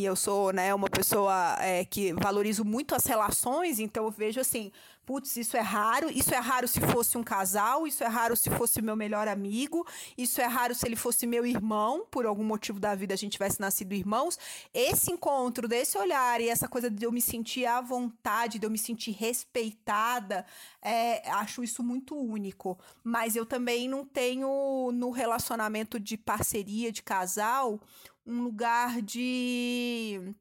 e 0.02 0.06
eu 0.06 0.16
sou, 0.16 0.54
né, 0.54 0.74
uma 0.74 0.90
pessoa 0.90 1.58
é, 1.60 1.84
que 1.84 2.14
valorizo 2.14 2.64
muito 2.64 2.94
as 2.94 3.06
relações. 3.06 3.80
Então 3.80 4.06
eu 4.06 4.12
vejo 4.12 4.40
assim 4.40 4.72
putz, 5.06 5.36
isso 5.38 5.56
é 5.56 5.62
raro, 5.62 6.10
isso 6.10 6.34
é 6.34 6.40
raro 6.40 6.68
se 6.68 6.82
fosse 6.82 7.18
um 7.18 7.24
casal, 7.24 7.86
isso 7.86 8.04
é 8.04 8.08
raro 8.08 8.36
se 8.36 8.50
fosse 8.50 8.82
meu 8.82 8.96
melhor 8.96 9.28
amigo, 9.28 9.86
isso 10.18 10.42
é 10.42 10.46
raro 10.46 10.74
se 10.74 10.86
ele 10.88 10.96
fosse 10.96 11.28
meu 11.28 11.46
irmão, 11.46 12.06
por 12.10 12.26
algum 12.26 12.44
motivo 12.44 12.80
da 12.80 12.96
vida 12.96 13.14
a 13.14 13.18
gente 13.18 13.34
tivesse 13.34 13.60
nascido 13.60 13.94
irmãos. 13.94 14.38
Esse 14.74 15.12
encontro, 15.12 15.68
desse 15.68 15.98
olhar 15.98 16.42
e 16.42 16.50
essa 16.50 16.68
coisa 16.68 16.90
de 16.90 17.06
eu 17.06 17.12
me 17.12 17.22
sentir 17.22 17.66
à 17.66 17.82
vontade, 17.82 18.58
de 18.60 18.66
eu 18.66 18.72
me 18.72 18.78
sentir 18.78 19.12
respeitada, 19.12 20.46
é, 20.82 21.30
acho 21.32 21.64
isso 21.64 21.84
muito 21.84 22.16
único. 22.16 22.78
Mas 23.04 23.36
eu 23.36 23.46
também 23.46 23.88
não 23.88 24.06
tenho 24.06 24.92
no 24.94 25.12
relacionamento 25.12 26.00
de 26.00 26.18
parceria, 26.18 26.92
de 26.92 27.04
casal, 27.04 27.80
um 28.26 28.42
lugar 28.42 29.02
de 29.02 30.36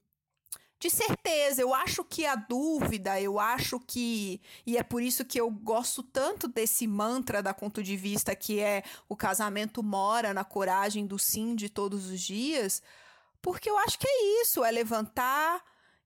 de 0.85 0.90
certeza, 0.90 1.62
eu 1.62 1.73
acho 1.73 2.05
que 2.05 2.27
a 2.27 2.35
dúvida, 2.35 3.18
eu 3.18 3.40
acho 3.40 3.81
que. 3.81 4.38
E 4.66 4.77
é 4.77 4.83
por 4.83 5.01
isso 5.01 5.25
que 5.25 5.40
eu 5.40 5.51
gosto 5.51 6.03
tanto 6.03 6.47
desse 6.47 6.87
mantra 6.87 7.42
da 7.42 7.55
Conto 7.55 7.83
de 7.83 7.97
Vista, 7.97 8.37
que 8.37 8.61
é 8.61 8.83
o 9.09 9.16
casamento 9.16 9.83
mora 9.83 10.35
na 10.35 10.44
coragem 10.44 11.07
do 11.07 11.18
sim 11.18 11.55
de 11.55 11.70
todos 11.70 12.11
os 12.11 12.20
dias, 12.20 12.83
porque 13.40 13.70
eu 13.70 13.79
acho 13.79 13.99
que 13.99 14.07
é 14.07 14.42
isso, 14.42 14.62
é 14.62 14.70
levantar 14.70 15.64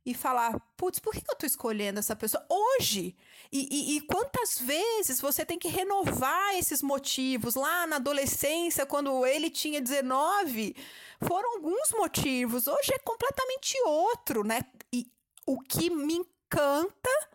e 0.08 0.14
falar, 0.14 0.58
putz, 0.74 0.98
por 0.98 1.12
que 1.12 1.20
eu 1.30 1.36
tô 1.36 1.44
escolhendo 1.44 1.98
essa 1.98 2.16
pessoa 2.16 2.42
hoje? 2.48 3.14
E, 3.52 3.68
e, 3.70 3.96
e, 3.96 4.00
quantas 4.00 4.58
vezes 4.58 5.20
você 5.20 5.44
tem 5.44 5.58
que 5.58 5.68
renovar 5.68 6.56
esses 6.56 6.80
motivos? 6.80 7.54
Lá 7.54 7.86
na 7.86 7.96
adolescência, 7.96 8.86
quando 8.86 9.26
ele 9.26 9.50
tinha 9.50 9.82
19, 9.82 10.74
foram 11.20 11.56
alguns 11.56 11.90
motivos. 11.92 12.66
Hoje 12.66 12.94
é 12.94 12.98
completamente 13.00 13.78
outro, 13.84 14.42
né? 14.42 14.62
E 14.90 15.06
o 15.44 15.60
que 15.60 15.90
me 15.90 16.14
encanta, 16.14 17.28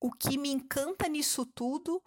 o 0.00 0.12
que 0.12 0.38
me 0.38 0.52
encanta 0.52 1.08
nisso 1.08 1.44
tudo 1.44 2.00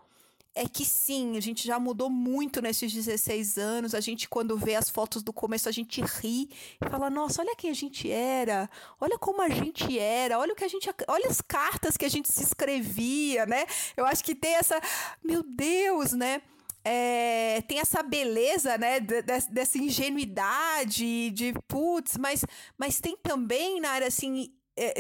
é 0.53 0.67
que 0.67 0.83
sim, 0.83 1.37
a 1.37 1.39
gente 1.39 1.65
já 1.65 1.79
mudou 1.79 2.09
muito 2.09 2.61
nesses 2.61 2.91
16 2.91 3.57
anos. 3.57 3.95
A 3.95 4.01
gente, 4.01 4.27
quando 4.27 4.57
vê 4.57 4.75
as 4.75 4.89
fotos 4.89 5.23
do 5.23 5.31
começo, 5.31 5.69
a 5.69 5.71
gente 5.71 6.01
ri 6.01 6.49
e 6.79 6.89
fala: 6.89 7.09
nossa, 7.09 7.41
olha 7.41 7.55
quem 7.55 7.69
a 7.69 7.73
gente 7.73 8.11
era, 8.11 8.69
olha 8.99 9.17
como 9.17 9.41
a 9.41 9.49
gente 9.49 9.97
era, 9.97 10.37
olha 10.37 10.53
o 10.53 10.55
que 10.55 10.65
a 10.65 10.67
gente. 10.67 10.89
Olha 11.07 11.27
as 11.27 11.39
cartas 11.39 11.95
que 11.95 12.05
a 12.05 12.09
gente 12.09 12.31
se 12.31 12.43
escrevia, 12.43 13.45
né? 13.45 13.65
Eu 13.95 14.05
acho 14.05 14.23
que 14.23 14.35
tem 14.35 14.55
essa. 14.55 14.79
Meu 15.23 15.41
Deus, 15.41 16.11
né? 16.13 16.41
É, 16.83 17.61
tem 17.67 17.79
essa 17.79 18.01
beleza, 18.01 18.75
né, 18.75 18.99
dessa 18.99 19.77
ingenuidade 19.77 21.29
de 21.29 21.53
putz, 21.67 22.17
mas, 22.17 22.43
mas 22.75 22.99
tem 22.99 23.15
também 23.15 23.79
na 23.79 23.91
área 23.91 24.07
assim 24.07 24.51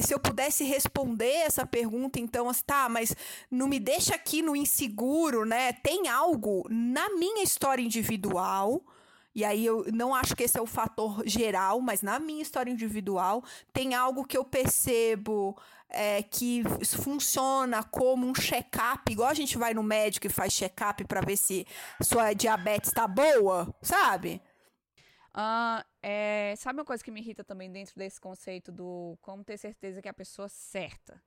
se 0.01 0.13
eu 0.13 0.19
pudesse 0.19 0.63
responder 0.63 1.31
essa 1.45 1.65
pergunta, 1.65 2.19
então, 2.19 2.49
assim, 2.49 2.63
tá, 2.65 2.87
mas 2.89 3.15
não 3.49 3.67
me 3.67 3.79
deixa 3.79 4.15
aqui 4.15 4.41
no 4.41 4.55
inseguro, 4.55 5.45
né? 5.45 5.73
Tem 5.73 6.07
algo 6.07 6.65
na 6.69 7.09
minha 7.09 7.43
história 7.43 7.81
individual. 7.81 8.81
E 9.33 9.45
aí 9.45 9.65
eu 9.65 9.85
não 9.93 10.13
acho 10.13 10.35
que 10.35 10.43
esse 10.43 10.57
é 10.57 10.61
o 10.61 10.65
fator 10.65 11.23
geral, 11.25 11.79
mas 11.79 12.01
na 12.01 12.19
minha 12.19 12.41
história 12.41 12.69
individual 12.69 13.43
tem 13.71 13.95
algo 13.95 14.25
que 14.25 14.37
eu 14.37 14.43
percebo 14.43 15.57
é, 15.89 16.21
que 16.23 16.63
funciona 16.85 17.83
como 17.83 18.27
um 18.27 18.33
check-up, 18.33 19.11
igual 19.11 19.29
a 19.29 19.33
gente 19.33 19.57
vai 19.57 19.73
no 19.73 19.83
médico 19.83 20.27
e 20.27 20.29
faz 20.29 20.53
check-up 20.53 21.03
para 21.05 21.21
ver 21.21 21.37
se 21.37 21.65
sua 22.01 22.33
diabetes 22.33 22.91
tá 22.91 23.07
boa, 23.07 23.73
sabe? 23.81 24.41
Uh, 25.33 25.83
é, 26.01 26.53
sabe 26.57 26.79
uma 26.79 26.85
coisa 26.85 27.03
que 27.03 27.09
me 27.11 27.21
irrita 27.21 27.43
também 27.43 27.71
dentro 27.71 27.95
desse 27.97 28.19
conceito 28.19 28.71
do 28.71 29.17
como 29.21 29.43
ter 29.43 29.57
certeza 29.57 30.01
que 30.01 30.07
é 30.07 30.11
a 30.11 30.13
pessoa 30.13 30.49
certa? 30.49 31.23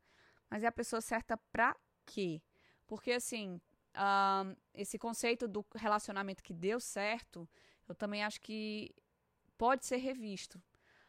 Mas 0.50 0.62
é 0.62 0.66
a 0.66 0.72
pessoa 0.72 1.00
certa 1.00 1.36
pra 1.50 1.74
quê? 2.04 2.42
Porque, 2.86 3.12
assim, 3.12 3.60
uh, 3.94 4.56
esse 4.74 4.98
conceito 4.98 5.48
do 5.48 5.64
relacionamento 5.74 6.42
que 6.42 6.52
deu 6.52 6.78
certo, 6.78 7.48
eu 7.88 7.94
também 7.94 8.22
acho 8.22 8.40
que 8.40 8.94
pode 9.56 9.86
ser 9.86 9.96
revisto. 9.96 10.62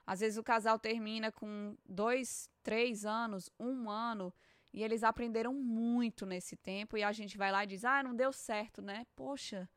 Às 0.08 0.20
vezes 0.20 0.38
o 0.38 0.44
casal 0.44 0.80
termina 0.80 1.32
com 1.32 1.76
dois, 1.86 2.50
três 2.64 3.06
anos, 3.06 3.50
um 3.60 3.90
ano, 3.90 4.34
e 4.72 4.84
eles 4.84 5.04
aprenderam 5.04 5.54
muito 5.54 6.26
nesse 6.26 6.56
tempo, 6.56 6.98
e 6.98 7.04
a 7.04 7.12
gente 7.12 7.38
vai 7.38 7.52
lá 7.52 7.64
e 7.64 7.68
diz: 7.68 7.84
ah, 7.84 8.04
não 8.04 8.16
deu 8.16 8.32
certo, 8.32 8.82
né? 8.82 9.06
Poxa, 9.16 9.70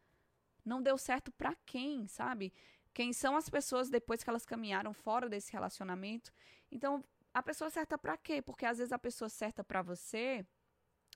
não 0.65 0.83
deu 0.83 0.99
certo 0.99 1.33
pra 1.33 1.55
quem, 1.65 2.07
sabe? 2.07 2.53
Quem 2.99 3.13
são 3.13 3.37
as 3.37 3.49
pessoas 3.49 3.89
depois 3.89 4.25
que 4.25 4.29
elas 4.29 4.45
caminharam 4.45 4.93
fora 4.93 5.29
desse 5.29 5.53
relacionamento. 5.53 6.33
Então, 6.69 7.05
a 7.33 7.41
pessoa 7.41 7.71
certa 7.71 7.97
para 7.97 8.17
quê? 8.17 8.43
Porque 8.43 8.67
às 8.67 8.79
vezes 8.79 8.93
a 8.93 8.99
pessoa 8.99 9.29
certa 9.29 9.63
para 9.63 9.83
você, 9.83 10.45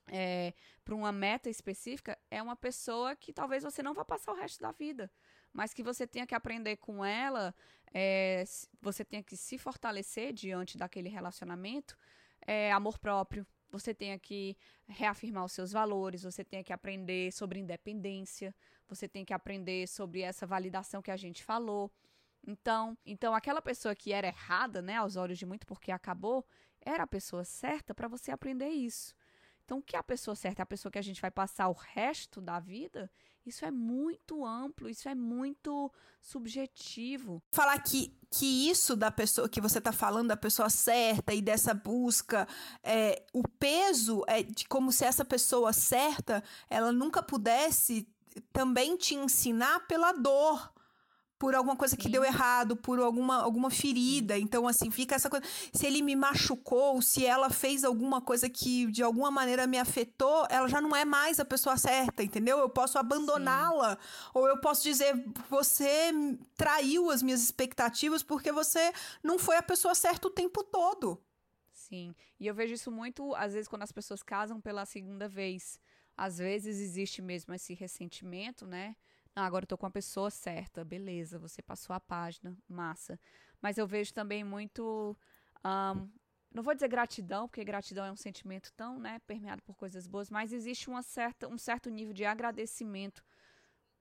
é, 0.07 0.55
para 0.85 0.95
uma 0.95 1.11
meta 1.11 1.51
específica, 1.51 2.17
é 2.31 2.41
uma 2.41 2.55
pessoa 2.55 3.17
que 3.17 3.33
talvez 3.33 3.65
você 3.65 3.83
não 3.83 3.95
vá 3.95 4.05
passar 4.05 4.31
o 4.31 4.37
resto 4.37 4.61
da 4.61 4.71
vida, 4.71 5.11
mas 5.53 5.75
que 5.75 5.83
você 5.83 6.07
tenha 6.07 6.25
que 6.25 6.37
aprender 6.37 6.77
com 6.77 7.05
ela, 7.05 7.53
é, 7.93 8.45
você 8.81 9.05
tenha 9.05 9.25
que 9.25 9.37
se 9.37 9.59
fortalecer 9.59 10.33
diante 10.33 10.79
daquele 10.79 11.09
relacionamento, 11.09 11.99
é, 12.47 12.71
amor 12.71 12.97
próprio. 12.97 13.45
Você 13.73 13.93
tenha 13.93 14.21
que 14.21 14.57
reafirmar 14.87 15.45
os 15.47 15.53
seus 15.53 15.73
valores, 15.73 16.23
você 16.23 16.45
tenha 16.45 16.63
que 16.63 16.73
aprender 16.73 17.33
sobre 17.33 17.59
independência, 17.59 18.55
você 18.95 19.09
tem 19.09 19.25
que 19.25 19.33
aprender 19.33 19.89
sobre 19.89 20.21
essa 20.21 20.47
validação 20.47 21.03
que 21.03 21.11
a 21.11 21.17
gente 21.17 21.43
falou. 21.43 21.91
Então, 22.47 22.97
então 23.07 23.35
aquela 23.35 23.63
pessoa 23.63 23.95
que 23.95 24.13
era 24.13 24.27
errada, 24.27 24.83
né, 24.83 24.97
aos 24.97 25.17
olhos 25.17 25.39
de 25.39 25.47
muito 25.47 25.67
porque 25.67 25.93
acabou, 25.93 26.45
era 26.81 27.05
a 27.05 27.07
pessoa 27.07 27.45
certa 27.45 27.95
para 27.95 28.09
você 28.09 28.31
aprender 28.31 28.69
isso. 28.69 29.15
Então, 29.65 29.79
o 29.79 29.83
que 29.83 29.97
é 29.97 29.99
a 29.99 30.03
pessoa 30.03 30.35
certa? 30.35 30.63
A 30.63 30.67
pessoa 30.67 30.91
que 30.91 30.99
a 30.99 31.03
gente 31.03 31.21
vai 31.21 31.31
passar 31.31 31.69
o 31.69 31.73
resto 31.73 32.41
da 32.41 32.59
vida 32.59 33.11
Isso 33.45 33.65
é 33.65 33.71
muito 33.71 34.45
amplo, 34.45 34.89
isso 34.89 35.09
é 35.09 35.15
muito 35.15 35.91
subjetivo. 36.21 37.43
Falar 37.53 37.79
que, 37.81 38.17
que 38.31 38.71
isso 38.71 38.95
da 38.95 39.11
pessoa 39.11 39.49
que 39.49 39.61
você 39.61 39.79
está 39.79 39.93
falando, 39.93 40.29
da 40.29 40.37
pessoa 40.37 40.71
certa 40.71 41.35
e 41.35 41.43
dessa 41.43 41.75
busca, 41.75 42.47
é, 42.83 43.25
o 43.33 43.43
peso 43.43 44.23
é 44.29 44.43
de 44.43 44.65
como 44.69 44.93
se 44.93 45.05
essa 45.05 45.25
pessoa 45.25 45.73
certa 45.73 46.43
ela 46.71 46.93
nunca 46.93 47.21
pudesse 47.21 48.07
também 48.53 48.97
te 48.97 49.15
ensinar 49.15 49.87
pela 49.87 50.13
dor 50.13 50.73
por 51.43 51.57
alguma 51.57 51.75
coisa 51.75 51.97
que 51.97 52.05
Sim. 52.05 52.11
deu 52.11 52.23
errado, 52.23 52.77
por 52.77 53.01
alguma, 53.01 53.43
alguma 53.43 53.69
ferida. 53.69 54.39
Então, 54.39 54.69
assim, 54.69 54.93
fica 54.93 55.17
essa 55.17 55.29
coisa. 55.29 55.45
Se 55.73 55.85
ele 55.85 56.01
me 56.01 56.15
machucou, 56.15 57.03
se 57.03 57.27
ela 57.27 57.51
fez 57.51 57.83
alguma 57.83 58.21
coisa 58.21 58.49
que 58.49 58.87
de 58.87 59.03
alguma 59.03 59.29
maneira 59.29 59.67
me 59.67 59.77
afetou, 59.77 60.47
ela 60.49 60.69
já 60.69 60.81
não 60.81 60.95
é 60.95 61.05
mais 61.05 61.41
a 61.41 61.45
pessoa 61.45 61.77
certa, 61.77 62.23
entendeu? 62.23 62.61
Eu 62.61 62.69
posso 62.69 62.97
abandoná-la. 62.97 63.99
Ou 64.33 64.47
eu 64.47 64.61
posso 64.61 64.85
dizer, 64.85 65.21
você 65.51 66.13
traiu 66.57 67.11
as 67.11 67.25
minhas 67.25 67.43
expectativas 67.43 68.23
porque 68.23 68.53
você 68.53 68.93
não 69.21 69.37
foi 69.37 69.57
a 69.57 69.63
pessoa 69.65 69.97
certa 69.97 70.29
o 70.29 70.31
tempo 70.31 70.63
todo. 70.63 71.21
Sim. 71.73 72.15
E 72.39 72.47
eu 72.47 72.55
vejo 72.55 72.75
isso 72.75 72.93
muito, 72.93 73.35
às 73.35 73.53
vezes, 73.53 73.67
quando 73.67 73.83
as 73.83 73.91
pessoas 73.91 74.23
casam 74.23 74.61
pela 74.61 74.87
segunda 74.87 75.29
vez. 75.29 75.77
Às 76.17 76.39
vezes 76.39 76.81
existe 76.81 77.23
mesmo 77.23 77.55
esse 77.55 77.75
ressentimento, 77.75 78.67
né? 78.67 78.97
Ah, 79.35 79.47
agora 79.47 79.65
eu 79.65 79.67
tô 79.67 79.79
com 79.79 79.87
a 79.87 79.91
pessoa 79.91 80.31
certa, 80.31 80.85
beleza, 80.85 81.39
você 81.39 81.63
passou 81.63 81.95
a 81.95 82.01
página, 82.01 82.57
massa. 82.69 83.19
Mas 83.61 83.79
eu 83.79 83.87
vejo 83.87 84.13
também 84.13 84.45
muito. 84.45 85.17
Um, 85.65 86.11
não 86.53 86.63
vou 86.63 86.75
dizer 86.75 86.89
gratidão, 86.89 87.49
porque 87.49 87.65
gratidão 87.65 88.05
é 88.05 88.13
um 88.13 88.17
sentimento 88.17 88.71
tão, 88.75 88.99
né, 88.99 89.21
permeado 89.27 89.63
por 89.63 89.75
coisas 89.75 90.07
boas, 90.07 90.31
mas 90.31 90.53
existe 90.53 90.91
uma 90.91 91.03
certa, 91.03 91.49
um 91.49 91.57
certo 91.57 91.89
nível 91.89 92.13
de 92.13 92.27
agradecimento 92.27 93.25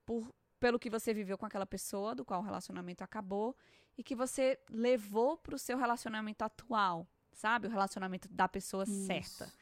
por, 0.06 0.34
pelo 0.60 0.78
que 0.78 0.90
você 0.90 1.14
viveu 1.14 1.38
com 1.38 1.46
aquela 1.46 1.66
pessoa, 1.66 2.14
do 2.14 2.26
qual 2.26 2.42
o 2.42 2.44
relacionamento 2.44 3.04
acabou, 3.04 3.56
e 3.98 4.04
que 4.04 4.16
você 4.16 4.60
levou 4.70 5.38
para 5.38 5.56
o 5.56 5.60
seu 5.60 5.78
relacionamento 5.78 6.44
atual, 6.44 7.08
sabe? 7.32 7.68
O 7.68 7.70
relacionamento 7.70 8.28
da 8.28 8.50
pessoa 8.50 8.84
Isso. 8.84 9.06
certa. 9.06 9.54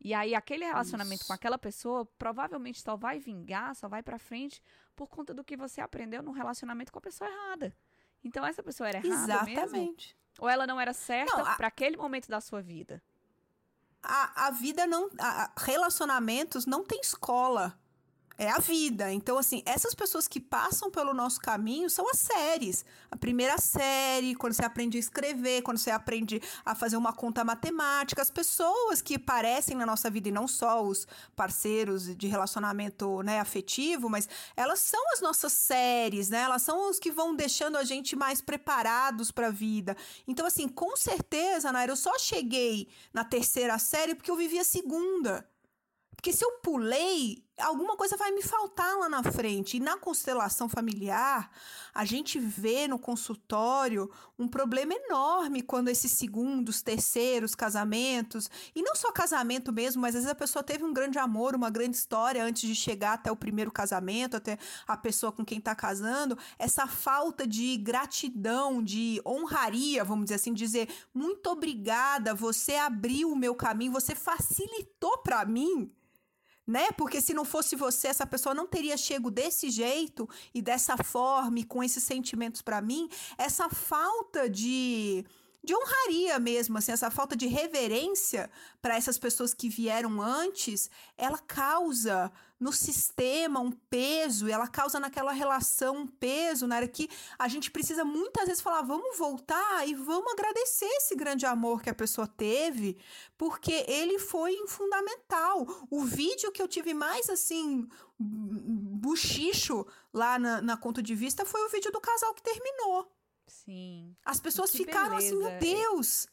E 0.00 0.14
aí 0.14 0.34
aquele 0.34 0.64
relacionamento 0.64 1.20
Isso. 1.20 1.26
com 1.26 1.32
aquela 1.32 1.58
pessoa 1.58 2.06
provavelmente 2.18 2.80
só 2.80 2.96
vai 2.96 3.18
vingar, 3.18 3.74
só 3.74 3.88
vai 3.88 4.02
para 4.02 4.18
frente 4.18 4.62
por 4.94 5.08
conta 5.08 5.34
do 5.34 5.42
que 5.42 5.56
você 5.56 5.80
aprendeu 5.80 6.22
no 6.22 6.30
relacionamento 6.30 6.92
com 6.92 6.98
a 6.98 7.02
pessoa 7.02 7.28
errada. 7.28 7.74
Então 8.22 8.44
essa 8.44 8.62
pessoa 8.62 8.88
era 8.88 8.98
errada 8.98 9.32
Exatamente. 9.32 10.06
mesmo? 10.08 10.18
Ou 10.38 10.48
ela 10.48 10.66
não 10.66 10.80
era 10.80 10.92
certa 10.92 11.56
para 11.56 11.66
aquele 11.66 11.96
momento 11.96 12.28
da 12.28 12.40
sua 12.40 12.62
vida? 12.62 13.02
A, 14.02 14.46
a 14.46 14.50
vida 14.52 14.86
não. 14.86 15.10
A, 15.18 15.50
relacionamentos 15.58 16.64
não 16.64 16.84
tem 16.84 17.00
escola 17.00 17.78
é 18.38 18.48
a 18.48 18.58
vida. 18.58 19.12
Então, 19.12 19.36
assim, 19.36 19.62
essas 19.66 19.94
pessoas 19.94 20.28
que 20.28 20.38
passam 20.38 20.90
pelo 20.90 21.12
nosso 21.12 21.40
caminho 21.40 21.90
são 21.90 22.08
as 22.08 22.20
séries. 22.20 22.84
A 23.10 23.16
primeira 23.16 23.58
série, 23.58 24.36
quando 24.36 24.52
você 24.52 24.64
aprende 24.64 24.96
a 24.96 25.00
escrever, 25.00 25.62
quando 25.62 25.78
você 25.78 25.90
aprende 25.90 26.40
a 26.64 26.72
fazer 26.72 26.96
uma 26.96 27.12
conta 27.12 27.44
matemática, 27.44 28.22
as 28.22 28.30
pessoas 28.30 29.02
que 29.02 29.16
aparecem 29.16 29.76
na 29.76 29.84
nossa 29.84 30.08
vida, 30.08 30.28
e 30.28 30.32
não 30.32 30.46
só 30.46 30.80
os 30.82 31.06
parceiros 31.34 32.16
de 32.16 32.28
relacionamento 32.28 33.22
né, 33.24 33.40
afetivo, 33.40 34.08
mas 34.08 34.28
elas 34.56 34.78
são 34.78 35.02
as 35.12 35.20
nossas 35.20 35.52
séries, 35.52 36.28
né? 36.28 36.42
Elas 36.42 36.62
são 36.62 36.88
os 36.88 37.00
que 37.00 37.10
vão 37.10 37.34
deixando 37.34 37.76
a 37.76 37.82
gente 37.82 38.14
mais 38.14 38.40
preparados 38.40 39.32
para 39.32 39.48
a 39.48 39.50
vida. 39.50 39.96
Então, 40.28 40.46
assim, 40.46 40.68
com 40.68 40.96
certeza, 40.96 41.72
Naira, 41.72 41.92
eu 41.92 41.96
só 41.96 42.16
cheguei 42.18 42.88
na 43.12 43.24
terceira 43.24 43.76
série 43.80 44.14
porque 44.14 44.30
eu 44.30 44.36
vivi 44.36 44.60
a 44.60 44.64
segunda. 44.64 45.48
Porque 46.14 46.32
se 46.32 46.44
eu 46.44 46.58
pulei, 46.62 47.47
alguma 47.60 47.96
coisa 47.96 48.16
vai 48.16 48.30
me 48.30 48.42
faltar 48.42 48.96
lá 48.96 49.08
na 49.08 49.22
frente. 49.22 49.76
E 49.76 49.80
na 49.80 49.96
constelação 49.96 50.68
familiar, 50.68 51.50
a 51.94 52.04
gente 52.04 52.38
vê 52.38 52.86
no 52.86 52.98
consultório 52.98 54.10
um 54.38 54.46
problema 54.46 54.94
enorme 54.94 55.62
quando 55.62 55.88
esses 55.88 56.12
segundos, 56.12 56.82
terceiros 56.82 57.54
casamentos, 57.54 58.50
e 58.74 58.82
não 58.82 58.94
só 58.94 59.10
casamento 59.10 59.72
mesmo, 59.72 60.02
mas 60.02 60.14
às 60.14 60.22
vezes 60.22 60.30
a 60.30 60.34
pessoa 60.34 60.62
teve 60.62 60.84
um 60.84 60.92
grande 60.92 61.18
amor, 61.18 61.54
uma 61.54 61.70
grande 61.70 61.96
história 61.96 62.44
antes 62.44 62.62
de 62.62 62.74
chegar 62.74 63.14
até 63.14 63.30
o 63.30 63.36
primeiro 63.36 63.72
casamento, 63.72 64.36
até 64.36 64.58
a 64.86 64.96
pessoa 64.96 65.32
com 65.32 65.44
quem 65.44 65.58
está 65.58 65.74
casando, 65.74 66.38
essa 66.58 66.86
falta 66.86 67.46
de 67.46 67.76
gratidão, 67.76 68.82
de 68.82 69.20
honraria, 69.26 70.04
vamos 70.04 70.26
dizer 70.26 70.36
assim, 70.36 70.52
dizer 70.52 70.88
muito 71.12 71.48
obrigada, 71.50 72.34
você 72.34 72.76
abriu 72.76 73.32
o 73.32 73.36
meu 73.36 73.54
caminho, 73.54 73.92
você 73.92 74.14
facilitou 74.14 75.18
para 75.18 75.44
mim 75.44 75.92
né? 76.68 76.92
Porque 76.92 77.22
se 77.22 77.32
não 77.32 77.46
fosse 77.46 77.74
você, 77.74 78.08
essa 78.08 78.26
pessoa 78.26 78.54
não 78.54 78.66
teria 78.66 78.94
chego 78.98 79.30
desse 79.30 79.70
jeito 79.70 80.28
e 80.54 80.60
dessa 80.60 80.98
forma 80.98 81.60
e 81.60 81.64
com 81.64 81.82
esses 81.82 82.04
sentimentos 82.04 82.60
para 82.60 82.82
mim. 82.82 83.08
Essa 83.38 83.70
falta 83.70 84.50
de 84.50 85.24
de 85.64 85.74
honraria 85.74 86.38
mesmo, 86.38 86.78
assim, 86.78 86.92
essa 86.92 87.10
falta 87.10 87.36
de 87.36 87.46
reverência 87.46 88.48
para 88.80 88.96
essas 88.96 89.18
pessoas 89.18 89.52
que 89.52 89.68
vieram 89.68 90.22
antes, 90.22 90.88
ela 91.16 91.36
causa 91.36 92.30
no 92.60 92.72
sistema 92.72 93.60
um 93.60 93.70
peso, 93.70 94.48
ela 94.48 94.66
causa 94.66 94.98
naquela 94.98 95.32
relação 95.32 95.98
um 95.98 96.06
peso, 96.06 96.66
na 96.66 96.76
hora 96.76 96.88
que 96.88 97.08
a 97.38 97.46
gente 97.46 97.70
precisa 97.70 98.04
muitas 98.04 98.46
vezes 98.46 98.60
falar, 98.60 98.82
vamos 98.82 99.16
voltar 99.16 99.86
e 99.86 99.94
vamos 99.94 100.32
agradecer 100.32 100.88
esse 100.96 101.14
grande 101.14 101.46
amor 101.46 101.80
que 101.82 101.90
a 101.90 101.94
pessoa 101.94 102.26
teve, 102.26 102.98
porque 103.36 103.84
ele 103.86 104.18
foi 104.18 104.56
fundamental. 104.66 105.66
O 105.90 106.04
vídeo 106.04 106.50
que 106.50 106.60
eu 106.60 106.66
tive 106.66 106.92
mais 106.94 107.30
assim, 107.30 107.88
buchicho 108.18 109.86
lá 110.12 110.38
na, 110.38 110.60
na 110.60 110.76
conta 110.76 111.00
de 111.02 111.14
vista 111.14 111.44
foi 111.44 111.64
o 111.64 111.68
vídeo 111.68 111.92
do 111.92 112.00
casal 112.00 112.34
que 112.34 112.42
terminou. 112.42 113.10
Sim. 113.46 114.16
As 114.24 114.40
pessoas 114.40 114.70
ficaram 114.70 115.16
beleza. 115.16 115.26
assim, 115.26 115.38
meu 115.38 115.58
Deus. 115.58 116.26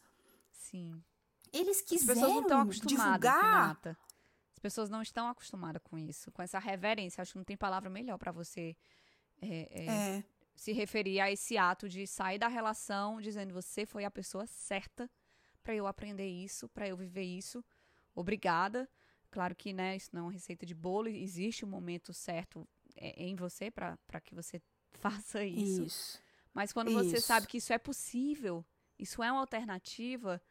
Sim. 0.52 1.02
Eles 1.52 1.80
quiseram 1.80 2.12
As 2.12 2.18
pessoas 2.18 2.34
não 2.34 2.42
estão 2.42 2.60
acostumadas, 2.60 3.20
divulgar. 3.20 3.62
Renata. 3.62 3.98
As 4.66 4.72
pessoas 4.72 4.90
não 4.90 5.00
estão 5.00 5.28
acostumadas 5.28 5.80
com 5.84 5.96
isso, 5.96 6.32
com 6.32 6.42
essa 6.42 6.58
reverência. 6.58 7.22
Acho 7.22 7.32
que 7.32 7.38
não 7.38 7.44
tem 7.44 7.56
palavra 7.56 7.88
melhor 7.88 8.18
para 8.18 8.32
você 8.32 8.76
é, 9.40 9.68
é, 9.70 9.86
é. 9.86 10.24
se 10.54 10.72
referir 10.72 11.20
a 11.20 11.30
esse 11.30 11.56
ato 11.56 11.88
de 11.88 12.06
sair 12.06 12.38
da 12.38 12.48
relação 12.48 13.20
dizendo 13.20 13.54
você 13.54 13.86
foi 13.86 14.04
a 14.04 14.10
pessoa 14.10 14.46
certa 14.46 15.10
para 15.62 15.74
eu 15.74 15.86
aprender 15.86 16.26
isso, 16.26 16.68
para 16.68 16.88
eu 16.88 16.96
viver 16.96 17.22
isso. 17.22 17.64
Obrigada. 18.14 18.88
Claro 19.30 19.54
que 19.54 19.72
né, 19.72 19.96
isso 19.96 20.10
não 20.12 20.22
é 20.22 20.24
uma 20.24 20.32
receita 20.32 20.64
de 20.64 20.74
bolo, 20.74 21.08
existe 21.08 21.64
um 21.64 21.68
momento 21.68 22.12
certo 22.12 22.66
é, 22.96 23.22
em 23.22 23.36
você 23.36 23.70
para 23.70 24.20
que 24.22 24.34
você 24.34 24.60
faça 24.98 25.44
isso. 25.44 25.82
Isso. 25.84 26.22
Mas 26.52 26.72
quando 26.72 26.90
isso. 26.90 27.04
você 27.04 27.20
sabe 27.20 27.46
que 27.46 27.58
isso 27.58 27.72
é 27.72 27.78
possível, 27.78 28.64
isso 28.98 29.22
é 29.22 29.30
uma 29.30 29.40
alternativa, 29.40 30.42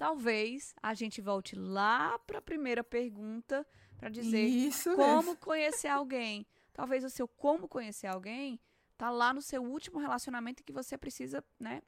talvez 0.00 0.74
a 0.82 0.94
gente 0.94 1.20
volte 1.20 1.54
lá 1.54 2.18
para 2.20 2.38
a 2.38 2.40
primeira 2.40 2.82
pergunta 2.82 3.66
para 3.98 4.08
dizer 4.08 4.46
Isso 4.46 4.96
como 4.96 5.16
mesmo. 5.16 5.36
conhecer 5.36 5.88
alguém. 5.88 6.46
Talvez 6.72 7.04
o 7.04 7.10
seu 7.10 7.28
como 7.28 7.68
conhecer 7.68 8.06
alguém 8.06 8.58
tá 8.96 9.10
lá 9.10 9.34
no 9.34 9.42
seu 9.42 9.62
último 9.62 9.98
relacionamento 9.98 10.64
que 10.64 10.72
você 10.72 10.96
precisa, 10.96 11.44
né, 11.58 11.82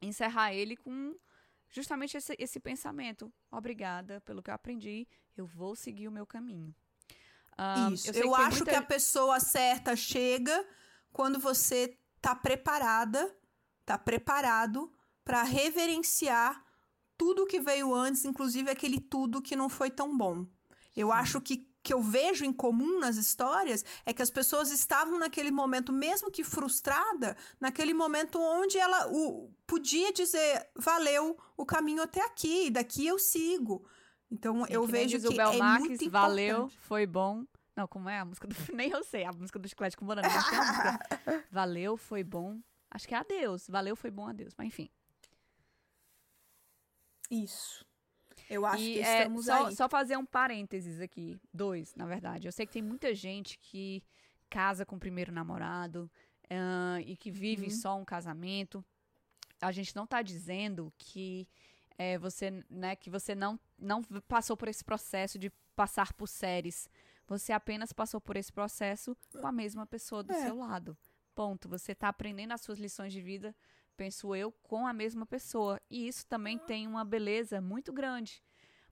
encerrar 0.00 0.54
ele 0.54 0.74
com 0.74 1.14
justamente 1.68 2.16
esse, 2.16 2.34
esse 2.38 2.58
pensamento. 2.58 3.30
Obrigada 3.50 4.22
pelo 4.22 4.42
que 4.42 4.48
eu 4.48 4.54
aprendi, 4.54 5.06
eu 5.36 5.44
vou 5.44 5.76
seguir 5.76 6.08
o 6.08 6.12
meu 6.12 6.26
caminho. 6.26 6.74
Um, 7.58 7.92
Isso. 7.92 8.10
Eu, 8.10 8.24
eu 8.24 8.34
acho 8.34 8.56
muita... 8.56 8.70
que 8.70 8.76
a 8.76 8.82
pessoa 8.82 9.38
certa 9.38 9.94
chega 9.94 10.66
quando 11.12 11.38
você 11.38 11.94
tá 12.22 12.34
preparada, 12.34 13.36
tá 13.84 13.98
preparado 13.98 14.90
para 15.22 15.42
reverenciar 15.42 16.63
tudo 17.16 17.46
que 17.46 17.60
veio 17.60 17.94
antes, 17.94 18.24
inclusive 18.24 18.70
aquele 18.70 19.00
tudo 19.00 19.42
que 19.42 19.56
não 19.56 19.68
foi 19.68 19.90
tão 19.90 20.16
bom. 20.16 20.46
Eu 20.96 21.08
Sim. 21.08 21.14
acho 21.14 21.40
que 21.40 21.68
que 21.84 21.92
eu 21.92 22.00
vejo 22.00 22.46
em 22.46 22.52
comum 22.52 22.98
nas 22.98 23.16
histórias 23.16 23.84
é 24.06 24.12
que 24.14 24.22
as 24.22 24.30
pessoas 24.30 24.70
estavam 24.70 25.18
naquele 25.18 25.50
momento, 25.50 25.92
mesmo 25.92 26.30
que 26.30 26.42
frustrada, 26.42 27.36
naquele 27.60 27.92
momento 27.92 28.40
onde 28.40 28.78
ela 28.78 29.06
o, 29.12 29.52
podia 29.66 30.10
dizer 30.10 30.66
valeu 30.74 31.36
o 31.54 31.66
caminho 31.66 32.02
até 32.02 32.24
aqui, 32.24 32.70
daqui 32.70 33.06
eu 33.06 33.18
sigo. 33.18 33.86
Então 34.30 34.66
eu 34.66 34.86
vejo 34.86 35.20
que 35.20 35.38
é 35.38 35.56
Max, 35.58 35.84
muito 35.84 36.10
valeu, 36.10 36.70
foi 36.80 37.06
bom. 37.06 37.44
Não, 37.76 37.86
como 37.86 38.08
é 38.08 38.18
a 38.18 38.24
música 38.24 38.48
do 38.48 38.54
nem 38.72 38.90
eu 38.90 39.04
sei, 39.04 39.24
a 39.24 39.32
música 39.32 39.58
do 39.58 39.68
Chiclete 39.68 39.96
com 39.96 40.06
Banana, 40.06 40.28
mas 40.28 40.48
tem 40.48 40.58
a 40.58 40.64
música. 40.64 41.44
Valeu, 41.50 41.96
foi 41.96 42.22
bom. 42.22 42.60
Acho 42.90 43.08
que 43.08 43.14
é 43.14 43.18
adeus. 43.18 43.66
Valeu, 43.68 43.96
foi 43.96 44.10
bom, 44.10 44.28
adeus. 44.28 44.54
Mas 44.56 44.68
enfim. 44.68 44.88
Isso. 47.30 47.84
Eu 48.48 48.66
acho 48.66 48.82
e, 48.82 48.94
que 48.94 49.00
é, 49.00 49.18
estamos 49.18 49.46
só, 49.46 49.66
aí. 49.66 49.76
Só 49.76 49.88
fazer 49.88 50.16
um 50.16 50.26
parênteses 50.26 51.00
aqui. 51.00 51.38
Dois, 51.52 51.94
na 51.94 52.06
verdade. 52.06 52.46
Eu 52.46 52.52
sei 52.52 52.66
que 52.66 52.72
tem 52.72 52.82
muita 52.82 53.14
gente 53.14 53.58
que 53.58 54.02
casa 54.50 54.84
com 54.84 54.96
o 54.96 55.00
primeiro 55.00 55.32
namorado 55.32 56.10
uh, 56.44 57.00
e 57.04 57.16
que 57.16 57.30
vive 57.30 57.64
uhum. 57.64 57.70
só 57.70 57.96
um 57.96 58.04
casamento. 58.04 58.84
A 59.60 59.72
gente 59.72 59.96
não 59.96 60.04
está 60.04 60.22
dizendo 60.22 60.92
que 60.98 61.48
é, 61.96 62.18
você, 62.18 62.64
né, 62.68 62.96
que 62.96 63.08
você 63.08 63.34
não, 63.34 63.58
não 63.78 64.02
passou 64.28 64.56
por 64.56 64.68
esse 64.68 64.84
processo 64.84 65.38
de 65.38 65.50
passar 65.74 66.12
por 66.12 66.28
séries 66.28 66.88
Você 67.26 67.52
apenas 67.52 67.92
passou 67.92 68.20
por 68.20 68.36
esse 68.36 68.52
processo 68.52 69.16
com 69.40 69.46
a 69.46 69.52
mesma 69.52 69.86
pessoa 69.86 70.22
do 70.22 70.32
É. 70.32 70.46
seu 70.46 70.56
lado. 70.56 70.96
Ponto. 71.34 71.68
Você 71.68 71.92
está 71.92 72.08
aprendendo 72.08 72.52
as 72.52 72.60
suas 72.60 72.78
lições 72.78 73.12
de 73.12 73.20
vida, 73.20 73.56
penso 73.96 74.34
eu, 74.34 74.52
com 74.62 74.86
a 74.86 74.92
mesma 74.92 75.26
pessoa. 75.26 75.80
E 75.90 76.06
isso 76.08 76.26
também 76.26 76.58
tem 76.58 76.86
uma 76.86 77.04
beleza 77.04 77.60
muito 77.60 77.92
grande. 77.92 78.42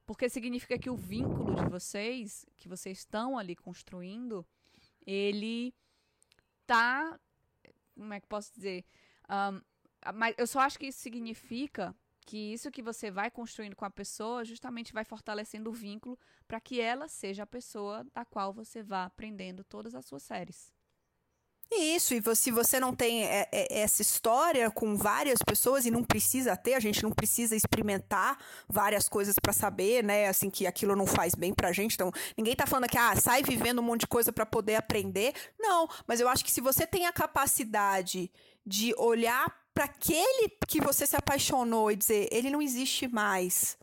Porque 0.05 0.29
significa 0.29 0.79
que 0.79 0.91
o 0.91 0.97
vínculo 0.97 1.55
de 1.55 1.69
vocês, 1.69 2.45
que 2.57 2.69
vocês 2.69 2.99
estão 2.99 3.39
ali 3.39 3.55
construindo, 3.55 4.47
ele 5.07 5.75
tá. 6.67 7.19
Como 7.95 8.13
é 8.13 8.21
que 8.21 8.27
posso 8.27 8.53
dizer? 8.53 8.85
Ahn, 9.29 9.61
mas 10.15 10.35
eu 10.37 10.47
só 10.47 10.61
acho 10.61 10.79
que 10.79 10.87
isso 10.87 11.01
significa 11.01 11.95
que 12.27 12.53
isso 12.53 12.71
que 12.71 12.83
você 12.83 13.11
vai 13.11 13.31
construindo 13.31 13.77
com 13.77 13.85
a 13.85 13.91
pessoa 13.91 14.45
justamente 14.45 14.93
vai 14.93 15.05
fortalecendo 15.05 15.71
o 15.71 15.73
vínculo 15.73 16.19
para 16.47 16.61
que 16.61 16.81
ela 16.81 17.09
seja 17.09 17.43
a 17.43 17.47
pessoa 17.47 18.05
da 18.13 18.25
qual 18.25 18.53
você 18.53 18.83
vá 18.83 19.05
aprendendo 19.05 19.65
todas 19.65 19.95
as 19.95 20.07
suas 20.07 20.23
séries. 20.23 20.73
Isso, 21.75 22.15
e 22.15 22.37
se 22.37 22.51
você 22.51 22.79
não 22.79 22.95
tem 22.95 23.25
é, 23.25 23.49
é, 23.51 23.81
essa 23.81 24.03
história 24.03 24.71
com 24.71 24.97
várias 24.97 25.39
pessoas 25.43 25.87
e 25.87 25.91
não 25.91 26.05
precisa 26.05 26.57
ter, 26.57 26.75
a 26.75 26.81
gente 26.81 27.03
não 27.03 27.11
precisa 27.11 27.57
experimentar 27.57 28.39
várias 28.69 29.09
coisas 29.09 29.37
pra 29.41 29.53
saber, 29.53 30.05
né, 30.05 30.29
assim 30.29 30.51
que 30.51 30.67
aquilo 30.67 30.95
não 30.95 31.07
faz 31.07 31.35
bem 31.35 31.55
pra 31.55 31.73
gente. 31.73 31.95
Então, 31.95 32.13
ninguém 32.37 32.55
tá 32.55 32.67
falando 32.67 32.89
que 32.89 32.99
ah, 32.99 33.17
sai 33.17 33.43
vivendo 33.43 33.79
um 33.79 33.83
monte 33.83 34.01
de 34.01 34.07
coisa 34.07 34.33
pra 34.33 34.45
poder 34.45 34.75
aprender. 34.75 35.33
Não, 35.59 35.89
mas 36.07 36.21
eu 36.21 36.29
acho 36.29 36.45
que 36.45 36.51
se 36.51 36.61
você 36.61 36.87
tem 36.87 37.07
a 37.07 37.13
capacidade 37.13 38.31
de 38.67 38.95
olhar 38.97 39.51
pra 39.75 39.85
aquele 39.85 40.51
que 40.69 40.81
você 40.81 41.07
se 41.07 41.17
apaixonou 41.17 41.91
e 41.91 41.97
dizer, 41.97 42.29
ele 42.31 42.51
não 42.51 42.61
existe 42.61 43.09
mais. 43.09 43.79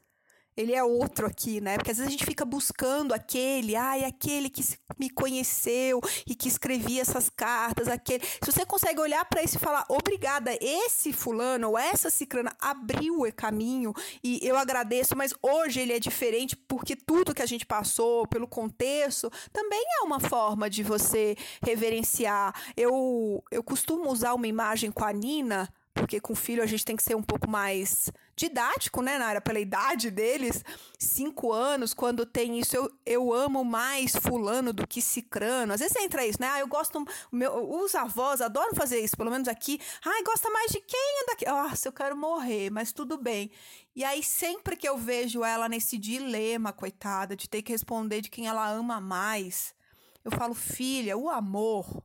Ele 0.60 0.76
é 0.76 0.84
outro 0.84 1.26
aqui, 1.26 1.62
né? 1.62 1.78
Porque 1.78 1.91
às 1.91 1.97
vezes 1.97 2.10
a 2.10 2.12
gente 2.12 2.26
fica 2.26 2.43
buscando 2.43 3.14
aquele, 3.14 3.78
ai, 3.78 4.03
aquele 4.03 4.49
que 4.49 4.62
me 4.99 5.10
conheceu 5.10 6.01
e 6.28 6.36
que 6.36 6.49
escrevia 6.49 7.01
essas 7.01 7.30
cartas, 7.30 7.88
aquele. 7.88 8.26
Se 8.26 8.51
você 8.51 8.66
consegue 8.66 8.99
olhar 8.99 9.24
para 9.24 9.41
isso 9.41 9.55
e 9.55 9.60
falar, 9.60 9.86
obrigada, 9.88 10.51
esse 10.60 11.14
fulano 11.14 11.70
ou 11.70 11.78
essa 11.78 12.10
cicrana 12.10 12.53
abriu 12.60 13.22
o 13.22 13.34
caminho 13.34 13.93
e 14.22 14.45
eu 14.45 14.57
agradeço, 14.57 15.16
mas 15.16 15.34
hoje 15.41 15.80
ele 15.80 15.93
é 15.93 15.99
diferente 15.99 16.57
porque 16.57 16.93
tudo 16.93 17.34
que 17.34 17.41
a 17.41 17.45
gente 17.45 17.66
passou, 17.66 18.28
pelo 18.28 18.45
contexto, 18.45 19.32
também 19.53 19.82
é 20.01 20.03
uma 20.03 20.20
forma 20.20 20.70
de 20.70 20.84
você 20.84 21.38
reverenciar. 21.64 22.53
Eu, 22.76 23.41
eu 23.49 23.64
costumo 23.64 24.12
usar 24.12 24.34
uma 24.34 24.47
imagem 24.47 24.91
com 24.91 25.05
a 25.05 25.14
Nina, 25.14 25.70
porque 26.00 26.20
com 26.20 26.34
filho 26.34 26.64
a 26.64 26.66
gente 26.66 26.86
tem 26.86 26.95
que 26.95 27.04
ser 27.04 27.16
um 27.16 27.22
pouco 27.22 27.50
mais 27.50 28.10
didático, 28.36 29.02
né, 29.02 29.18
Nara? 29.18 29.41
Pela 29.41 29.60
idade 29.60 30.10
deles, 30.10 30.64
cinco 30.97 31.52
anos, 31.52 31.93
quando 31.93 32.26
tem 32.26 32.58
isso, 32.58 32.76
eu, 32.76 32.89
eu 33.06 33.34
amo 33.34 33.66
mais 33.66 34.16
fulano 34.16 34.72
do 34.72 34.88
que 34.88 35.02
cicrano. 35.02 35.74
Às 35.74 35.82
vezes 35.82 35.97
entra 35.97 36.26
isso, 36.26 36.39
né? 36.39 36.47
Ah, 36.47 36.60
eu 36.60 36.68
gosto, 36.68 37.04
meu, 37.32 37.70
os 37.84 37.93
avós 37.95 38.39
adoram 38.39 38.74
fazer 38.74 39.00
isso, 39.00 39.18
pelo 39.18 39.30
menos 39.30 39.47
aqui. 39.47 39.80
Ai, 40.06 40.24
gosta 40.24 40.50
mais 40.50 40.72
de 40.72 40.80
quem 40.80 41.22
é 41.22 41.26
daqui? 41.26 41.45
Nossa, 41.45 41.89
eu 41.89 41.93
quero 41.93 42.16
morrer, 42.16 42.70
mas 42.70 42.93
tudo 42.93 43.18
bem. 43.18 43.52
E 43.93 44.04
aí, 44.04 44.24
sempre 44.24 44.78
que 44.78 44.88
eu 44.88 44.97
vejo 44.97 45.43
ela 45.43 45.68
nesse 45.68 45.97
dilema, 45.97 46.72
coitada, 46.72 47.36
de 47.36 47.50
ter 47.50 47.62
que 47.62 47.74
responder 47.74 48.22
de 48.22 48.30
quem 48.30 48.47
ela 48.47 48.70
ama 48.70 49.02
mais, 49.02 49.76
eu 50.24 50.32
falo, 50.32 50.54
filha, 50.54 51.18
o 51.18 51.30
amor 51.30 52.04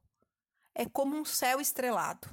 é 0.74 0.84
como 0.84 1.16
um 1.16 1.24
céu 1.24 1.61
estrelado 1.61 2.28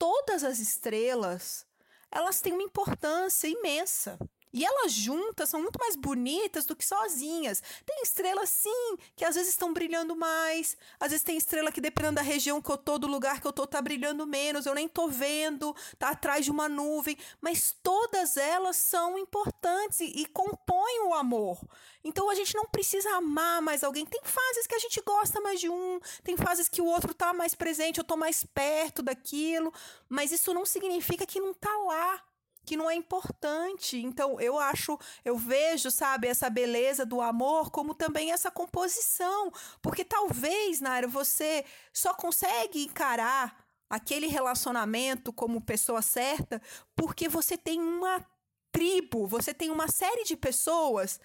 todas 0.00 0.42
as 0.42 0.58
estrelas, 0.58 1.66
elas 2.10 2.40
têm 2.40 2.54
uma 2.54 2.62
importância 2.62 3.46
imensa. 3.46 4.18
E 4.52 4.64
elas 4.64 4.92
juntas 4.92 5.48
são 5.48 5.62
muito 5.62 5.78
mais 5.78 5.94
bonitas 5.94 6.64
do 6.66 6.74
que 6.74 6.84
sozinhas. 6.84 7.62
Tem 7.86 8.02
estrelas, 8.02 8.50
sim, 8.50 8.96
que 9.14 9.24
às 9.24 9.34
vezes 9.36 9.50
estão 9.50 9.72
brilhando 9.72 10.16
mais. 10.16 10.76
Às 10.98 11.10
vezes 11.10 11.22
tem 11.22 11.36
estrela 11.36 11.70
que, 11.70 11.80
dependendo 11.80 12.16
da 12.16 12.22
região 12.22 12.60
que 12.60 12.70
eu 12.70 12.76
tô, 12.76 12.98
do 12.98 13.06
lugar 13.06 13.40
que 13.40 13.46
eu 13.46 13.52
tô, 13.52 13.66
tá 13.66 13.80
brilhando 13.80 14.26
menos. 14.26 14.66
Eu 14.66 14.74
nem 14.74 14.88
tô 14.88 15.08
vendo, 15.08 15.74
tá 15.98 16.10
atrás 16.10 16.44
de 16.44 16.50
uma 16.50 16.68
nuvem. 16.68 17.16
Mas 17.40 17.76
todas 17.82 18.36
elas 18.36 18.76
são 18.76 19.16
importantes 19.18 20.00
e, 20.00 20.22
e 20.22 20.26
compõem 20.26 21.06
o 21.06 21.14
amor. 21.14 21.60
Então 22.02 22.30
a 22.30 22.34
gente 22.34 22.54
não 22.54 22.64
precisa 22.64 23.08
amar 23.16 23.62
mais 23.62 23.84
alguém. 23.84 24.04
Tem 24.04 24.20
fases 24.24 24.66
que 24.66 24.74
a 24.74 24.78
gente 24.78 25.00
gosta 25.02 25.40
mais 25.40 25.60
de 25.60 25.68
um, 25.68 26.00
tem 26.24 26.36
fases 26.36 26.68
que 26.68 26.80
o 26.80 26.86
outro 26.86 27.14
tá 27.14 27.32
mais 27.32 27.54
presente, 27.54 27.98
eu 27.98 28.04
tô 28.04 28.16
mais 28.16 28.44
perto 28.44 29.02
daquilo. 29.02 29.72
Mas 30.08 30.32
isso 30.32 30.52
não 30.52 30.64
significa 30.66 31.24
que 31.26 31.38
não 31.38 31.54
tá 31.54 31.70
lá 31.86 32.29
que 32.64 32.76
não 32.76 32.90
é 32.90 32.94
importante. 32.94 33.96
Então, 33.98 34.40
eu 34.40 34.58
acho, 34.58 34.98
eu 35.24 35.36
vejo, 35.36 35.90
sabe, 35.90 36.28
essa 36.28 36.48
beleza 36.48 37.04
do 37.04 37.20
amor 37.20 37.70
como 37.70 37.94
também 37.94 38.32
essa 38.32 38.50
composição. 38.50 39.52
Porque 39.82 40.04
talvez, 40.04 40.80
Naira, 40.80 41.08
você 41.08 41.64
só 41.92 42.14
consegue 42.14 42.84
encarar 42.84 43.64
aquele 43.88 44.28
relacionamento 44.28 45.32
como 45.32 45.60
pessoa 45.60 46.00
certa 46.00 46.62
porque 46.94 47.28
você 47.28 47.58
tem 47.58 47.80
uma 47.80 48.24
tribo, 48.70 49.26
você 49.26 49.52
tem 49.52 49.68
uma 49.68 49.88
série 49.88 50.22
de 50.22 50.36
pessoas, 50.36 51.18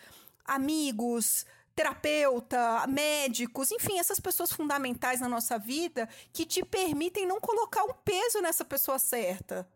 amigos, 0.44 1.46
terapeuta, 1.76 2.88
médicos, 2.88 3.72
enfim, 3.72 4.00
essas 4.00 4.20
pessoas 4.20 4.52
fundamentais 4.52 5.20
na 5.20 5.30
nossa 5.30 5.60
vida 5.60 6.10
que 6.34 6.46
te 6.46 6.64
permitem 6.64 7.28
não 7.28 7.40
colocar 7.40 7.84
um 7.84 7.94
peso 7.94 8.42
nessa 8.42 8.64
pessoa 8.66 8.98
certa. 8.98 9.68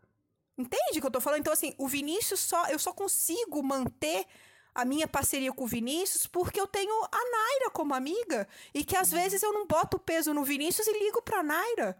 Entende 0.60 0.98
o 0.98 1.00
que 1.00 1.06
eu 1.06 1.10
tô 1.10 1.20
falando? 1.20 1.40
Então, 1.40 1.52
assim, 1.52 1.74
o 1.78 1.88
Vinícius 1.88 2.40
só. 2.40 2.66
Eu 2.68 2.78
só 2.78 2.92
consigo 2.92 3.62
manter 3.62 4.26
a 4.74 4.84
minha 4.84 5.08
parceria 5.08 5.52
com 5.52 5.64
o 5.64 5.66
Vinícius 5.66 6.26
porque 6.26 6.60
eu 6.60 6.66
tenho 6.66 6.92
a 7.04 7.30
Naira 7.30 7.70
como 7.72 7.94
amiga. 7.94 8.46
E 8.72 8.84
que 8.84 8.96
às 8.96 9.10
vezes 9.10 9.42
eu 9.42 9.52
não 9.52 9.66
boto 9.66 9.96
o 9.96 10.00
peso 10.00 10.32
no 10.32 10.44
Vinícius 10.44 10.86
e 10.86 10.92
ligo 10.98 11.20
pra 11.22 11.42
Naira. 11.42 11.96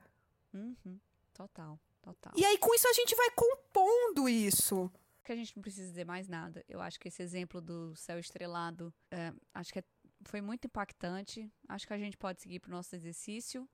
Uhum. 0.54 0.98
Total, 1.32 1.78
total. 2.02 2.32
E 2.36 2.44
aí, 2.44 2.58
com 2.58 2.74
isso, 2.74 2.86
a 2.88 2.92
gente 2.92 3.14
vai 3.16 3.30
compondo 3.30 4.28
isso. 4.28 4.90
que 5.24 5.32
a 5.32 5.36
gente 5.36 5.54
não 5.56 5.62
precisa 5.62 5.86
dizer 5.88 6.04
mais 6.04 6.26
nada. 6.28 6.64
Eu 6.68 6.80
acho 6.80 6.98
que 6.98 7.06
esse 7.08 7.22
exemplo 7.22 7.60
do 7.60 7.94
céu 7.94 8.18
estrelado, 8.18 8.92
é, 9.10 9.32
acho 9.54 9.72
que 9.72 9.78
é- 9.78 9.84
foi 10.24 10.40
muito 10.40 10.66
impactante. 10.66 11.48
Acho 11.68 11.86
que 11.86 11.92
a 11.92 11.98
gente 11.98 12.16
pode 12.16 12.42
seguir 12.42 12.58
pro 12.58 12.70
nosso 12.70 12.94
exercício 12.96 13.68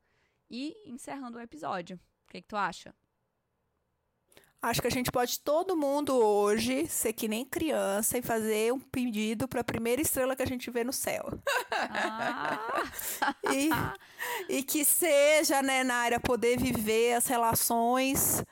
e 0.51 0.76
encerrando 0.84 1.39
o 1.39 1.41
episódio. 1.41 1.99
O 2.28 2.30
que, 2.30 2.43
que 2.43 2.49
tu 2.49 2.57
acha? 2.57 2.95
Acho 4.67 4.81
que 4.81 4.89
a 4.89 4.91
gente 4.91 5.12
pode, 5.12 5.39
todo 5.39 5.77
mundo 5.77 6.17
hoje, 6.17 6.89
ser 6.89 7.12
que 7.12 7.29
nem 7.29 7.45
criança 7.45 8.19
e 8.19 8.23
fazer 8.23 8.73
um 8.73 8.81
pedido 8.81 9.47
pra 9.47 9.62
primeira 9.62 10.03
estrela 10.03 10.35
que 10.35 10.43
a 10.43 10.47
gente 10.47 10.73
vê 10.73 10.83
no 10.83 10.93
céu. 10.93 11.25
Ah, 11.71 12.59
E, 13.55 13.71
e 14.49 14.62
que 14.64 14.85
seja, 14.85 15.62
né, 15.62 15.85
Naira, 15.85 16.19
poder 16.19 16.59
viver 16.59 17.12
as 17.12 17.29
relações 17.29 18.45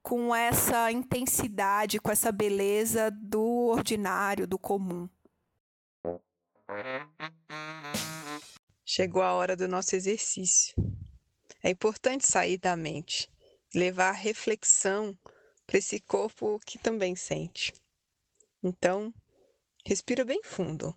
com 0.00 0.32
essa 0.32 0.92
intensidade, 0.92 1.98
com 1.98 2.12
essa 2.12 2.30
beleza 2.30 3.10
do 3.10 3.66
ordinário, 3.66 4.46
do 4.46 4.60
comum. 4.60 5.08
Chegou 8.84 9.22
a 9.22 9.32
hora 9.32 9.56
do 9.56 9.66
nosso 9.66 9.96
exercício. 9.96 10.72
É 11.64 11.68
importante 11.68 12.30
sair 12.30 12.58
da 12.58 12.76
mente, 12.76 13.28
levar 13.74 14.10
a 14.10 14.12
reflexão 14.12 15.18
para 15.68 15.78
esse 15.78 16.00
corpo 16.00 16.58
que 16.64 16.78
também 16.78 17.14
sente. 17.14 17.74
Então, 18.62 19.12
respira 19.84 20.24
bem 20.24 20.42
fundo. 20.42 20.96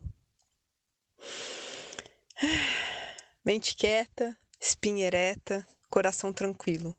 Mente 3.44 3.76
quieta, 3.76 4.38
espinha 4.58 5.08
ereta, 5.08 5.68
coração 5.90 6.32
tranquilo. 6.32 6.96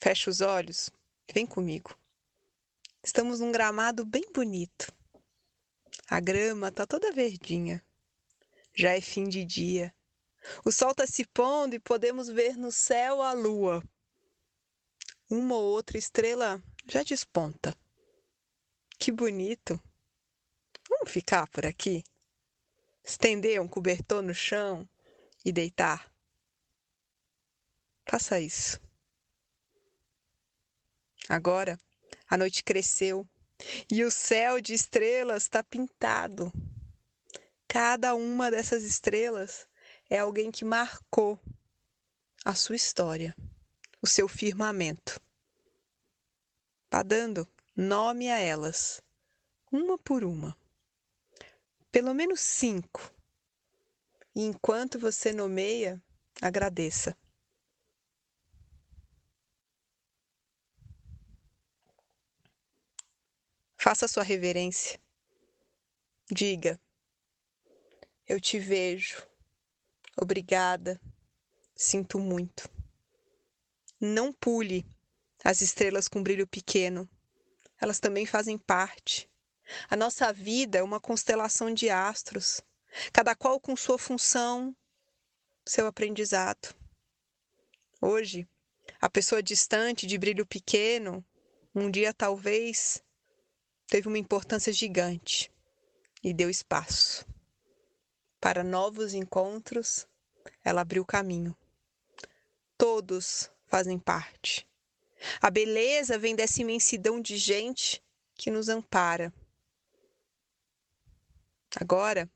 Fecha 0.00 0.28
os 0.28 0.40
olhos 0.40 0.90
vem 1.32 1.46
comigo. 1.46 1.96
Estamos 3.00 3.38
num 3.38 3.52
gramado 3.52 4.04
bem 4.04 4.24
bonito. 4.34 4.92
A 6.10 6.18
grama 6.18 6.72
tá 6.72 6.84
toda 6.84 7.12
verdinha. 7.12 7.80
Já 8.74 8.90
é 8.90 9.00
fim 9.00 9.28
de 9.28 9.44
dia. 9.44 9.94
O 10.64 10.72
sol 10.72 10.90
está 10.90 11.06
se 11.06 11.24
pondo 11.26 11.74
e 11.74 11.78
podemos 11.78 12.28
ver 12.28 12.56
no 12.56 12.72
céu 12.72 13.22
a 13.22 13.32
lua. 13.32 13.84
Uma 15.28 15.56
ou 15.56 15.64
outra 15.64 15.98
estrela 15.98 16.62
já 16.86 17.02
desponta. 17.02 17.76
Que 18.98 19.10
bonito. 19.10 19.80
Vamos 20.88 21.10
ficar 21.10 21.48
por 21.48 21.66
aqui? 21.66 22.04
Estender 23.02 23.60
um 23.60 23.66
cobertor 23.66 24.22
no 24.22 24.32
chão 24.32 24.88
e 25.44 25.50
deitar? 25.50 26.10
Faça 28.08 28.40
isso. 28.40 28.80
Agora, 31.28 31.76
a 32.28 32.36
noite 32.36 32.62
cresceu 32.62 33.26
e 33.90 34.04
o 34.04 34.10
céu 34.12 34.60
de 34.60 34.74
estrelas 34.74 35.42
está 35.42 35.62
pintado. 35.64 36.52
Cada 37.66 38.14
uma 38.14 38.48
dessas 38.48 38.84
estrelas 38.84 39.66
é 40.08 40.20
alguém 40.20 40.52
que 40.52 40.64
marcou 40.64 41.38
a 42.44 42.54
sua 42.54 42.76
história, 42.76 43.34
o 44.00 44.06
seu 44.06 44.28
firmamento. 44.28 45.20
Vá 46.90 47.02
dando 47.02 47.46
nome 47.74 48.30
a 48.30 48.38
elas, 48.38 49.02
uma 49.70 49.98
por 49.98 50.24
uma. 50.24 50.56
Pelo 51.90 52.12
menos 52.14 52.40
cinco 52.40 53.10
E 54.34 54.42
enquanto 54.42 54.98
você 54.98 55.32
nomeia, 55.32 56.02
agradeça. 56.42 57.16
Faça 63.78 64.08
sua 64.08 64.22
reverência. 64.22 65.00
Diga: 66.30 66.80
Eu 68.26 68.40
te 68.40 68.58
vejo. 68.58 69.26
Obrigada. 70.16 71.00
Sinto 71.74 72.18
muito. 72.18 72.75
Não 74.00 74.32
pule 74.32 74.86
as 75.42 75.60
estrelas 75.60 76.06
com 76.08 76.22
brilho 76.22 76.46
pequeno. 76.46 77.08
Elas 77.80 77.98
também 77.98 78.26
fazem 78.26 78.58
parte. 78.58 79.30
A 79.88 79.96
nossa 79.96 80.32
vida 80.32 80.78
é 80.78 80.82
uma 80.82 81.00
constelação 81.00 81.72
de 81.72 81.88
astros, 81.88 82.60
cada 83.12 83.34
qual 83.34 83.58
com 83.58 83.74
sua 83.74 83.98
função, 83.98 84.76
seu 85.64 85.86
aprendizado. 85.86 86.74
Hoje, 88.00 88.46
a 89.00 89.08
pessoa 89.08 89.42
distante 89.42 90.06
de 90.06 90.18
brilho 90.18 90.46
pequeno, 90.46 91.24
um 91.74 91.90
dia 91.90 92.12
talvez 92.12 93.02
teve 93.86 94.08
uma 94.08 94.18
importância 94.18 94.72
gigante 94.72 95.50
e 96.22 96.32
deu 96.32 96.50
espaço. 96.50 97.26
Para 98.40 98.62
novos 98.62 99.14
encontros, 99.14 100.06
ela 100.62 100.82
abriu 100.82 101.04
caminho. 101.04 101.56
Todos 102.76 103.50
fazem 103.66 103.98
parte. 103.98 104.66
A 105.40 105.50
beleza 105.50 106.18
vem 106.18 106.34
dessa 106.34 106.60
imensidão 106.60 107.20
de 107.20 107.36
gente 107.36 108.02
que 108.34 108.50
nos 108.50 108.68
ampara. 108.68 109.32
Agora 111.78 112.30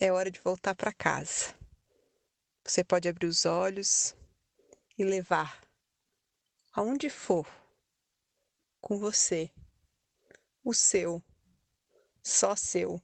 é 0.00 0.12
hora 0.12 0.30
de 0.30 0.40
voltar 0.40 0.74
para 0.74 0.92
casa. 0.92 1.54
Você 2.64 2.82
pode 2.82 3.08
abrir 3.08 3.26
os 3.26 3.44
olhos 3.44 4.14
e 4.98 5.04
levar 5.04 5.62
aonde 6.72 7.08
for 7.08 7.46
com 8.80 8.98
você 8.98 9.50
o 10.64 10.74
seu, 10.74 11.22
só 12.22 12.56
seu, 12.56 13.00